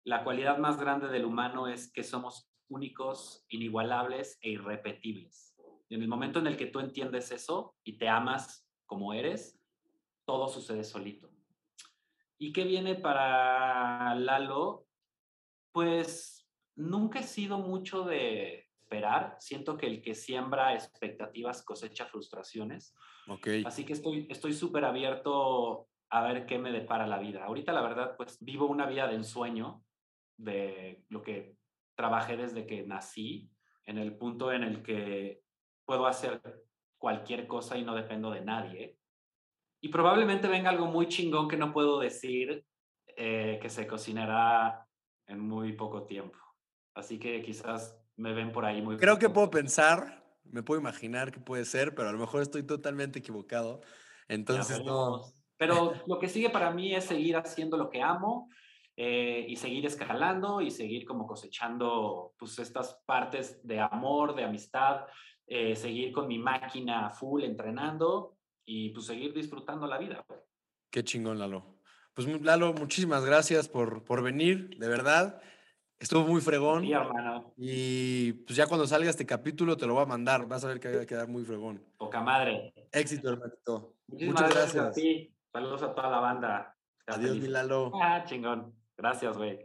La 0.04 0.24
cualidad 0.24 0.58
más 0.58 0.80
grande 0.80 1.08
del 1.08 1.26
humano 1.26 1.68
es 1.68 1.92
que 1.92 2.04
somos 2.04 2.52
únicos, 2.68 3.46
inigualables 3.50 4.38
e 4.42 4.52
irrepetibles. 4.52 5.56
Y 5.90 5.96
en 5.96 6.02
el 6.02 6.08
momento 6.08 6.40
en 6.40 6.48
el 6.48 6.58
que 6.58 6.68
tú 6.68 6.80
entiendes 6.80 7.32
eso 7.32 7.76
y 7.84 7.98
te 7.98 8.08
amas 8.08 8.68
como 8.86 9.14
eres, 9.14 9.60
todo 10.26 10.48
sucede 10.48 10.84
solito. 10.84 11.30
¿Y 12.38 12.54
qué 12.54 12.64
viene 12.64 12.96
para 12.96 14.16
Lalo? 14.16 14.89
Pues 15.72 16.48
nunca 16.76 17.20
he 17.20 17.24
sido 17.24 17.58
mucho 17.60 18.04
de 18.04 18.70
esperar. 18.82 19.38
Siento 19.40 19.78
que 19.78 19.86
el 19.86 20.02
que 20.02 20.16
siembra 20.16 20.74
expectativas 20.74 21.64
cosecha 21.64 22.06
frustraciones. 22.06 22.96
Así 23.66 23.86
que 23.86 23.94
estoy 23.94 24.54
súper 24.54 24.86
abierto 24.86 25.88
a 26.10 26.24
ver 26.24 26.46
qué 26.46 26.58
me 26.58 26.72
depara 26.72 27.06
la 27.06 27.20
vida. 27.20 27.46
Ahorita, 27.46 27.72
la 27.72 27.82
verdad, 27.82 28.16
pues 28.18 28.38
vivo 28.42 28.66
una 28.66 28.88
vida 28.88 29.08
de 29.08 29.16
ensueño 29.16 29.84
de 30.38 31.04
lo 31.10 31.22
que 31.22 31.56
trabajé 31.96 32.38
desde 32.38 32.66
que 32.66 32.84
nací, 32.84 33.52
en 33.86 33.98
el 33.98 34.16
punto 34.18 34.52
en 34.52 34.64
el 34.64 34.82
que 34.82 35.42
puedo 35.86 36.08
hacer 36.08 36.42
cualquier 36.98 37.48
cosa 37.48 37.78
y 37.78 37.84
no 37.84 37.96
dependo 37.96 38.32
de 38.32 38.42
nadie. 38.42 38.98
Y 39.82 39.90
probablemente 39.90 40.48
venga 40.48 40.70
algo 40.70 40.88
muy 40.88 41.08
chingón 41.08 41.48
que 41.48 41.58
no 41.58 41.72
puedo 41.72 42.00
decir, 42.00 42.66
eh, 43.16 43.60
que 43.62 43.70
se 43.70 43.88
cocinará 43.88 44.88
en 45.30 45.40
muy 45.40 45.72
poco 45.74 46.04
tiempo. 46.04 46.38
Así 46.94 47.18
que 47.18 47.42
quizás 47.42 47.98
me 48.18 48.34
ven 48.34 48.52
por 48.52 48.66
ahí 48.66 48.82
muy... 48.82 48.98
Creo 48.98 49.18
que 49.18 49.30
puedo 49.30 49.50
pensar 49.50 50.20
me 50.52 50.64
puedo 50.64 50.80
imaginar 50.80 51.32
que 51.32 51.40
puede 51.40 51.66
ser, 51.66 51.96
pero 51.96 52.10
a 52.10 52.12
lo 52.12 52.20
mejor 52.20 52.42
estoy 52.42 52.64
totalmente 52.64 53.20
equivocado. 53.20 53.82
Entonces, 54.28 54.84
no. 54.84 55.22
Pero 55.58 55.94
lo 56.08 56.20
que 56.20 56.30
sigue 56.30 56.50
para 56.50 56.72
mí 56.72 56.96
es 56.96 57.06
seguir 57.06 57.36
haciendo 57.36 57.78
lo 57.78 57.90
que 57.90 58.02
amo 58.02 58.50
eh, 58.96 59.46
y 59.48 59.56
seguir 59.56 59.86
escalando 59.86 60.62
y 60.62 60.72
seguir 60.72 61.06
como 61.06 61.28
cosechando 61.28 62.34
pues 62.38 62.58
estas 62.60 63.02
partes 63.06 63.66
de 63.66 63.80
amor, 63.80 64.36
de 64.36 64.46
amistad, 64.46 65.06
eh, 65.48 65.76
seguir 65.76 66.14
con 66.14 66.28
mi 66.28 66.38
máquina 66.38 67.10
full 67.12 67.44
entrenando 67.44 68.38
y 68.66 68.90
pues 68.90 69.08
seguir 69.08 69.34
disfrutando 69.34 69.86
la 69.86 69.98
vida. 69.98 70.24
Qué 70.90 71.04
chingón, 71.04 71.40
Lalo. 71.40 71.79
Pues 72.14 72.28
Lalo, 72.42 72.74
muchísimas 72.74 73.24
gracias 73.26 73.68
por, 73.68 74.04
por 74.04 74.22
venir, 74.22 74.78
de 74.78 74.88
verdad. 74.88 75.42
Estuvo 76.00 76.26
muy 76.26 76.40
fregón. 76.40 76.84
Sí, 76.84 76.94
hermano. 76.94 77.54
Y 77.58 78.34
pues 78.34 78.56
ya 78.56 78.68
cuando 78.68 78.88
salga 78.88 79.10
este 79.10 79.26
capítulo 79.26 79.76
te 79.76 79.86
lo 79.86 79.96
voy 79.96 80.04
a 80.04 80.06
mandar. 80.06 80.48
Vas 80.48 80.64
a 80.64 80.68
ver 80.68 80.80
que 80.80 80.96
va 80.96 81.02
a 81.04 81.06
quedar 81.06 81.28
muy 81.28 81.44
fregón. 81.44 81.84
Poca 81.98 82.22
madre. 82.22 82.74
Éxito, 82.92 83.30
hermanito. 83.30 83.96
Muchas 84.08 84.54
gracias. 84.54 84.86
a 84.86 84.92
ti. 84.92 85.34
Saludos 85.52 85.84
a 85.84 85.94
toda 85.94 86.10
la 86.10 86.20
banda. 86.20 86.76
Adiós, 87.08 87.38
Milalo. 87.38 87.92
Ah, 88.02 88.24
chingón. 88.26 88.74
Gracias, 88.98 89.38
güey. 89.38 89.60